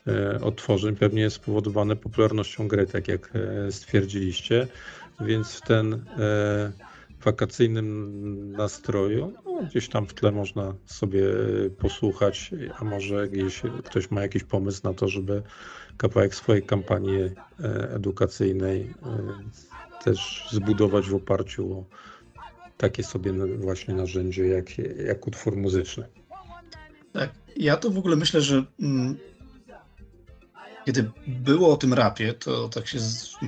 e, 0.06 0.40
odtworzeń. 0.40 0.96
Pewnie 0.96 1.22
jest 1.22 1.36
spowodowane 1.36 1.96
popularnością 1.96 2.68
gry, 2.68 2.86
tak 2.86 3.08
jak 3.08 3.32
e, 3.34 3.72
stwierdziliście. 3.72 4.66
Więc 5.20 5.54
w 5.54 5.60
ten 5.60 5.94
e, 5.94 6.72
wakacyjnym 7.24 8.52
nastroju 8.52 9.32
no, 9.44 9.62
gdzieś 9.62 9.88
tam 9.88 10.06
w 10.06 10.14
tle 10.14 10.32
można 10.32 10.74
sobie 10.86 11.24
posłuchać, 11.78 12.50
a 12.78 12.84
może 12.84 13.28
gdzieś 13.28 13.62
ktoś 13.84 14.10
ma 14.10 14.22
jakiś 14.22 14.44
pomysł 14.44 14.80
na 14.84 14.94
to, 14.94 15.08
żeby 15.08 15.42
kawałek 15.96 16.34
swojej 16.34 16.62
kampanii 16.62 17.20
e, 17.20 17.32
edukacyjnej 17.94 18.80
e, 18.80 20.04
też 20.04 20.48
zbudować 20.50 21.08
w 21.08 21.14
oparciu 21.14 21.72
o 21.72 21.84
takie 22.76 23.02
sobie 23.02 23.32
właśnie 23.58 23.94
narzędzie 23.94 24.46
jak, 24.46 24.78
jak 25.06 25.26
utwór 25.26 25.56
muzyczny. 25.56 26.08
Tak, 27.12 27.30
ja 27.56 27.76
to 27.76 27.90
w 27.90 27.98
ogóle 27.98 28.16
myślę, 28.16 28.40
że 28.40 28.64
mm, 28.80 29.16
kiedy 30.84 31.10
było 31.26 31.72
o 31.72 31.76
tym 31.76 31.94
rapie, 31.94 32.34
to 32.34 32.68
tak 32.68 32.88
się 32.88 32.98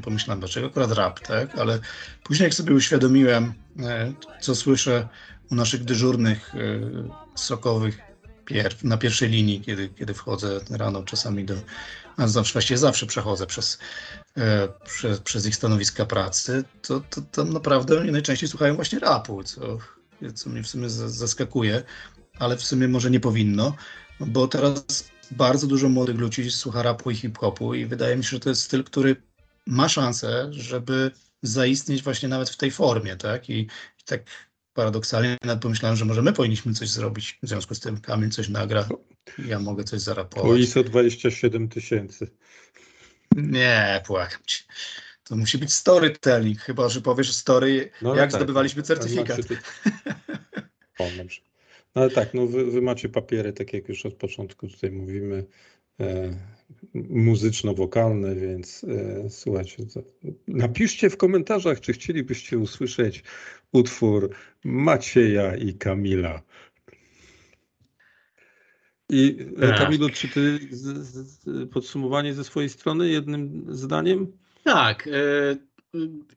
pomyślałem, 0.02 0.40
dlaczego 0.40 0.66
akurat 0.66 0.92
rap, 0.92 1.20
tak? 1.20 1.58
Ale 1.58 1.78
później 2.24 2.44
jak 2.44 2.54
sobie 2.54 2.74
uświadomiłem, 2.74 3.54
e, 3.80 4.12
co 4.40 4.54
słyszę 4.54 5.08
u 5.50 5.54
naszych 5.54 5.84
dyżurnych 5.84 6.54
e, 6.54 6.58
sokowych 7.34 7.98
pier 8.44 8.74
na 8.84 8.96
pierwszej 8.96 9.28
linii, 9.28 9.60
kiedy, 9.60 9.88
kiedy 9.88 10.14
wchodzę 10.14 10.60
rano 10.70 11.02
czasami 11.02 11.44
do, 11.44 11.54
a 12.16 12.26
właściwie 12.26 12.78
zawsze 12.78 13.06
przechodzę 13.06 13.46
przez, 13.46 13.78
e, 14.36 14.68
przez, 14.84 15.20
przez 15.20 15.46
ich 15.46 15.56
stanowiska 15.56 16.06
pracy, 16.06 16.64
to, 16.82 17.00
to 17.10 17.20
tam 17.20 17.52
naprawdę 17.52 18.00
oni 18.00 18.12
najczęściej 18.12 18.48
słuchają 18.48 18.74
właśnie 18.76 18.98
rapu, 18.98 19.44
co, 19.44 19.78
co 20.34 20.50
mnie 20.50 20.62
w 20.62 20.68
sumie 20.68 20.90
zaskakuje, 20.90 21.82
ale 22.38 22.56
w 22.56 22.62
sumie 22.62 22.88
może 22.88 23.10
nie 23.10 23.20
powinno, 23.20 23.74
bo 24.20 24.48
teraz 24.48 24.84
bardzo 25.30 25.66
dużo 25.66 25.88
młodych 25.88 26.16
ludzi 26.16 26.50
słucha 26.50 26.82
rapu 26.82 27.10
i 27.10 27.14
hip-hopu 27.14 27.74
i 27.74 27.86
wydaje 27.86 28.16
mi 28.16 28.24
się, 28.24 28.30
że 28.30 28.40
to 28.40 28.48
jest 28.48 28.62
styl, 28.62 28.84
który 28.84 29.16
ma 29.66 29.88
szansę, 29.88 30.48
żeby 30.50 31.10
zaistnieć 31.42 32.02
właśnie 32.02 32.28
nawet 32.28 32.50
w 32.50 32.56
tej 32.56 32.70
formie, 32.70 33.16
tak? 33.16 33.50
I, 33.50 33.60
i 33.60 34.04
tak 34.04 34.22
paradoksalnie 34.74 35.36
nawet 35.44 35.62
pomyślałem, 35.62 35.96
że 35.96 36.04
może 36.04 36.22
my 36.22 36.32
powinniśmy 36.32 36.74
coś 36.74 36.88
zrobić. 36.88 37.38
W 37.42 37.48
związku 37.48 37.74
z 37.74 37.80
tym 37.80 38.00
Kamil 38.00 38.30
coś 38.30 38.48
nagra, 38.48 38.88
ja 39.46 39.58
mogę 39.58 39.84
coś 39.84 40.00
zarapować. 40.00 40.50
O 40.50 40.56
ISO 40.56 40.84
27 40.84 41.68
tysięcy. 41.68 42.30
Nie, 43.36 44.02
płakam 44.06 44.40
ci. 44.46 44.64
To 45.24 45.36
musi 45.36 45.58
być 45.58 45.72
storytelling, 45.72 46.60
chyba 46.60 46.88
że 46.88 47.00
powiesz 47.00 47.32
story, 47.32 47.90
no, 48.02 48.14
jak 48.14 48.30
tak, 48.30 48.40
zdobywaliśmy 48.40 48.82
certyfikat. 48.82 49.36
Znaczy, 49.36 49.58
o, 50.98 51.04
dobrze. 51.16 51.40
No 51.96 52.02
ale 52.02 52.10
tak, 52.10 52.34
no 52.34 52.46
wy, 52.46 52.64
wy, 52.70 52.82
macie 52.82 53.08
papiery, 53.08 53.52
tak 53.52 53.72
jak 53.72 53.88
już 53.88 54.06
od 54.06 54.14
początku 54.14 54.68
tutaj 54.68 54.90
mówimy, 54.90 55.46
e, 56.00 56.36
muzyczno-wokalne, 56.94 58.34
więc 58.34 58.84
e, 58.84 59.30
słuchajcie, 59.30 59.84
napiszcie 60.48 61.10
w 61.10 61.16
komentarzach, 61.16 61.80
czy 61.80 61.92
chcielibyście 61.92 62.58
usłyszeć 62.58 63.22
utwór 63.72 64.30
Macieja 64.64 65.56
i 65.56 65.74
Kamila. 65.74 66.42
I 69.10 69.46
e, 69.56 69.68
tak. 69.68 69.78
Kamilu, 69.78 70.10
czy 70.10 70.28
ty 70.28 70.58
z, 70.70 71.06
z, 71.06 71.70
podsumowanie 71.70 72.34
ze 72.34 72.44
swojej 72.44 72.70
strony 72.70 73.08
jednym 73.08 73.66
zdaniem? 73.68 74.32
Tak. 74.64 75.08
E, 75.08 75.56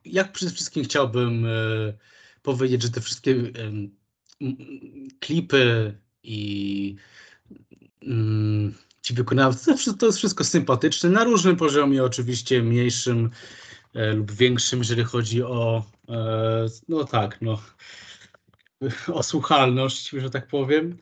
jak 0.04 0.32
przede 0.32 0.52
wszystkim 0.52 0.84
chciałbym 0.84 1.46
e, 1.46 1.50
powiedzieć, 2.42 2.82
że 2.82 2.90
te 2.90 3.00
wszystkie 3.00 3.34
klipy 5.20 5.94
i 6.22 6.96
mm, 8.02 8.74
ci 9.02 9.14
wykonawcy, 9.14 9.74
to 9.98 10.06
jest 10.06 10.18
wszystko 10.18 10.44
sympatyczne, 10.44 11.10
na 11.10 11.24
różnym 11.24 11.56
poziomie, 11.56 12.04
oczywiście 12.04 12.62
mniejszym 12.62 13.30
lub 14.14 14.32
większym, 14.32 14.78
jeżeli 14.78 15.04
chodzi 15.04 15.42
o, 15.42 15.84
no 16.88 17.04
tak, 17.04 17.38
no, 17.42 17.58
o 19.18 19.22
słuchalność, 19.22 20.08
że 20.10 20.30
tak 20.30 20.46
powiem. 20.46 20.98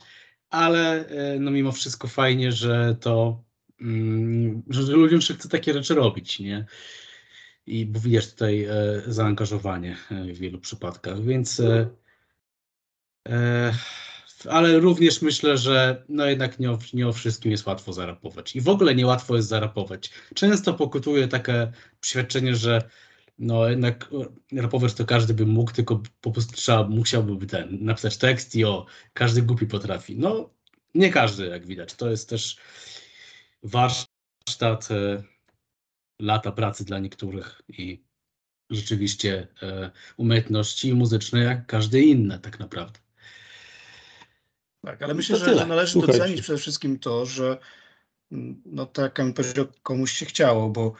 ale 0.50 1.08
e, 1.08 1.38
no 1.38 1.50
mimo 1.50 1.72
wszystko 1.72 2.08
fajnie, 2.08 2.52
że 2.52 2.96
to, 3.00 3.44
mm, 3.80 4.62
że 4.70 4.92
ludziom 4.92 5.20
się 5.20 5.34
chce 5.34 5.48
takie 5.48 5.72
rzeczy 5.72 5.94
robić, 5.94 6.40
nie? 6.40 6.66
I 7.66 7.86
bo 7.86 8.00
tutaj 8.30 8.64
e, 8.64 9.02
zaangażowanie 9.06 9.96
e, 10.10 10.32
w 10.32 10.38
wielu 10.38 10.58
przypadkach, 10.58 11.24
więc 11.24 11.60
e, 11.60 11.80
e, 11.80 11.88
ale 14.48 14.78
również 14.78 15.22
myślę, 15.22 15.58
że 15.58 16.04
no 16.08 16.26
jednak 16.26 16.58
nie 16.58 16.70
o, 16.70 16.78
nie 16.92 17.08
o 17.08 17.12
wszystkim 17.12 17.50
jest 17.50 17.66
łatwo 17.66 17.92
zarapować. 17.92 18.56
I 18.56 18.60
w 18.60 18.68
ogóle 18.68 18.94
niełatwo 18.94 19.36
jest 19.36 19.48
zarapować. 19.48 20.10
Często 20.34 20.74
pokutuje 20.74 21.28
takie 21.28 21.72
przeświadczenie, 22.00 22.54
że 22.56 22.88
no 23.38 23.68
jednak 23.68 24.10
rapować 24.52 24.94
to 24.94 25.04
każdy 25.04 25.34
by 25.34 25.46
mógł, 25.46 25.72
tylko 25.72 26.02
po 26.20 26.30
prostu 26.30 26.52
trzeba, 26.56 26.88
musiałby 26.88 27.46
ten, 27.46 27.84
napisać 27.84 28.16
tekst 28.16 28.56
i 28.56 28.64
o, 28.64 28.86
każdy 29.12 29.42
głupi 29.42 29.66
potrafi. 29.66 30.18
No 30.18 30.50
nie 30.94 31.10
każdy, 31.10 31.46
jak 31.46 31.66
widać. 31.66 31.94
To 31.94 32.10
jest 32.10 32.28
też 32.28 32.56
warsztat, 33.62 34.90
e, 34.90 35.22
lata 36.20 36.52
pracy 36.52 36.84
dla 36.84 36.98
niektórych 36.98 37.62
i 37.68 38.02
rzeczywiście 38.70 39.48
e, 39.62 39.90
umiejętności 40.16 40.94
muzyczne 40.94 41.40
jak 41.40 41.66
każde 41.66 42.00
inne 42.00 42.38
tak 42.38 42.58
naprawdę. 42.58 43.00
Tak, 44.84 45.02
ale 45.02 45.14
myślę, 45.14 45.38
To 45.38 45.58
że, 45.58 45.66
należy 45.66 45.92
Słuchajcie. 45.92 46.18
docenić 46.18 46.42
przede 46.42 46.58
wszystkim 46.58 46.98
to, 46.98 47.26
że 47.26 47.58
mm, 48.32 48.62
no 48.66 48.86
tak 48.86 49.18
jak 49.18 49.34
powiedział, 49.34 49.66
komuś 49.82 50.12
się 50.12 50.26
chciało, 50.26 50.70
bo 50.70 50.94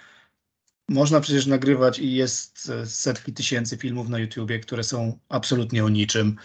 można 0.88 1.20
przecież 1.20 1.46
nagrywać 1.46 1.98
i 1.98 2.14
jest 2.14 2.70
e, 2.70 2.86
setki 2.86 3.32
tysięcy 3.32 3.76
filmów 3.76 4.08
na 4.08 4.18
YouTubie, 4.18 4.58
które 4.58 4.84
są 4.84 5.18
absolutnie 5.28 5.84
o 5.84 5.88
niczym, 5.88 6.36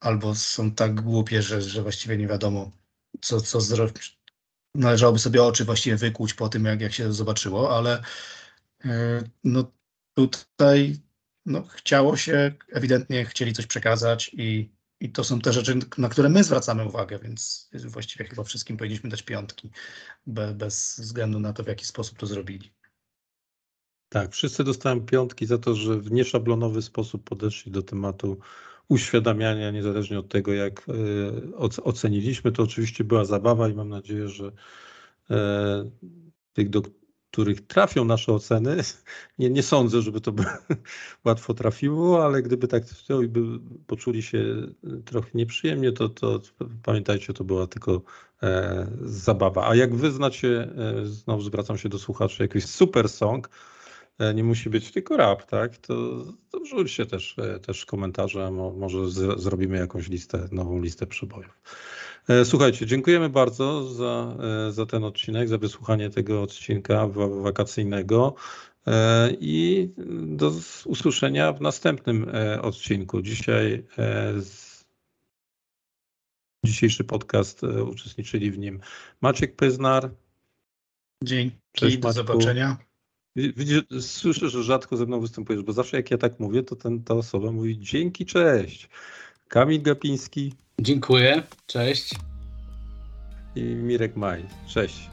albo 0.00 0.34
są 0.34 0.70
tak 0.70 1.00
głupie, 1.00 1.42
że, 1.42 1.62
że 1.62 1.82
właściwie 1.82 2.16
nie 2.16 2.26
wiadomo, 2.26 2.70
co, 3.20 3.40
co 3.40 3.60
zrobić. 3.60 4.20
Należałoby 4.74 5.18
sobie 5.18 5.42
oczy 5.42 5.64
właściwie 5.64 5.96
wykłuć 5.96 6.34
po 6.34 6.48
tym, 6.48 6.64
jak, 6.64 6.80
jak 6.80 6.92
się 6.92 7.12
zobaczyło, 7.12 7.76
ale 7.76 8.02
e, 8.84 9.22
no 9.44 9.72
tutaj 10.14 11.00
no, 11.46 11.62
chciało 11.62 12.16
się, 12.16 12.52
ewidentnie 12.72 13.24
chcieli 13.24 13.52
coś 13.52 13.66
przekazać 13.66 14.30
i, 14.34 14.70
i 15.00 15.12
to 15.12 15.24
są 15.24 15.40
te 15.40 15.52
rzeczy, 15.52 15.78
na 15.98 16.08
które 16.08 16.28
my 16.28 16.44
zwracamy 16.44 16.84
uwagę, 16.84 17.18
więc 17.18 17.70
właściwie 17.84 18.24
chyba 18.24 18.44
wszystkim 18.44 18.76
powinniśmy 18.76 19.10
dać 19.10 19.22
piątki, 19.22 19.70
be, 20.26 20.54
bez 20.54 21.00
względu 21.00 21.40
na 21.40 21.52
to, 21.52 21.62
w 21.62 21.66
jaki 21.66 21.84
sposób 21.84 22.18
to 22.18 22.26
zrobili. 22.26 22.72
Tak, 24.08 24.32
wszyscy 24.32 24.64
dostałem 24.64 25.06
piątki 25.06 25.46
za 25.46 25.58
to, 25.58 25.74
że 25.74 25.98
w 25.98 26.12
nieszablonowy 26.12 26.82
sposób 26.82 27.24
podeszli 27.24 27.72
do 27.72 27.82
tematu 27.82 28.38
uświadamiania, 28.88 29.70
niezależnie 29.70 30.18
od 30.18 30.28
tego, 30.28 30.52
jak 30.52 30.88
e, 30.88 30.92
oc- 31.56 31.80
oceniliśmy. 31.84 32.52
To 32.52 32.62
oczywiście 32.62 33.04
była 33.04 33.24
zabawa 33.24 33.68
i 33.68 33.74
mam 33.74 33.88
nadzieję, 33.88 34.28
że 34.28 34.52
e, 35.30 35.90
tych, 36.52 36.68
których 37.30 37.66
trafią 37.66 38.04
nasze 38.04 38.32
oceny, 38.32 38.76
nie, 39.38 39.50
nie 39.50 39.62
sądzę, 39.62 40.02
żeby 40.02 40.20
to 40.20 40.32
by 40.32 40.44
łatwo 41.24 41.54
trafiło, 41.54 42.24
ale 42.24 42.42
gdyby 42.42 42.68
tak 42.68 42.84
i 43.24 43.28
by 43.28 43.40
poczuli 43.86 44.22
się 44.22 44.56
trochę 45.04 45.30
nieprzyjemnie, 45.34 45.92
to, 45.92 46.08
to 46.08 46.40
pamiętajcie, 46.82 47.32
to 47.32 47.44
była 47.44 47.66
tylko 47.66 48.02
e, 48.42 48.86
zabawa. 49.00 49.68
A 49.68 49.74
jak 49.74 49.94
wy 49.94 50.10
znacie, 50.10 50.68
e, 50.76 51.06
znowu 51.06 51.42
zwracam 51.42 51.78
się 51.78 51.88
do 51.88 51.98
słuchaczy, 51.98 52.42
jakiś 52.42 52.66
super 52.66 53.08
song, 53.08 53.50
e, 54.18 54.34
nie 54.34 54.44
musi 54.44 54.70
być 54.70 54.92
tylko 54.92 55.16
rap, 55.16 55.46
tak? 55.46 55.76
To, 55.76 56.24
to 56.50 56.60
wrzućcie 56.60 57.06
też, 57.06 57.36
e, 57.38 57.58
też 57.60 57.84
komentarze, 57.84 58.50
mo, 58.50 58.70
może 58.70 59.10
z, 59.10 59.40
zrobimy 59.40 59.78
jakąś 59.78 60.08
listę, 60.08 60.48
nową 60.52 60.82
listę 60.82 61.06
przybojów. 61.06 61.62
E, 62.30 62.44
Słuchajcie, 62.44 62.86
dziękujemy 62.86 63.28
bardzo 63.28 63.84
za, 63.94 64.36
e, 64.68 64.72
za 64.72 64.86
ten 64.86 65.04
odcinek, 65.04 65.48
za 65.48 65.58
wysłuchanie 65.58 66.10
tego 66.10 66.42
odcinka 66.42 67.06
wa- 67.08 67.28
wakacyjnego 67.28 68.34
e, 68.86 69.30
i 69.40 69.88
do 70.26 70.52
usłyszenia 70.84 71.52
w 71.52 71.60
następnym 71.60 72.26
odcinku. 72.62 73.22
Dzisiaj 73.22 73.84
dzisiejszy 76.64 77.04
podcast 77.04 77.62
uczestniczyli 77.62 78.50
w 78.50 78.58
nim 78.58 78.80
Maciek 79.20 79.56
Pyznar. 79.56 80.10
Dzięki, 81.24 81.56
Cześć, 81.72 81.96
do 81.98 82.08
Maćku. 82.08 82.16
zobaczenia. 82.26 82.76
Wi- 83.36 83.52
Widzisz, 83.56 83.82
słyszę, 84.00 84.48
że 84.48 84.62
rzadko 84.62 84.96
ze 84.96 85.06
mną 85.06 85.20
występujesz, 85.20 85.62
bo 85.62 85.72
zawsze 85.72 85.96
jak 85.96 86.10
ja 86.10 86.18
tak 86.18 86.40
mówię, 86.40 86.62
to 86.62 86.76
ten, 86.76 87.04
ta 87.04 87.14
osoba 87.14 87.52
mówi 87.52 87.78
dzięki, 87.78 88.26
cześć. 88.26 88.88
Kamil 89.48 89.82
Gapiński 89.82 90.54
Dziękuję, 90.82 91.42
cześć, 91.66 92.14
i 93.56 93.62
Mirek 93.62 94.16
Maj. 94.16 94.44
Cześć. 94.68 95.10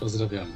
pozdrawiamy. 0.00 0.52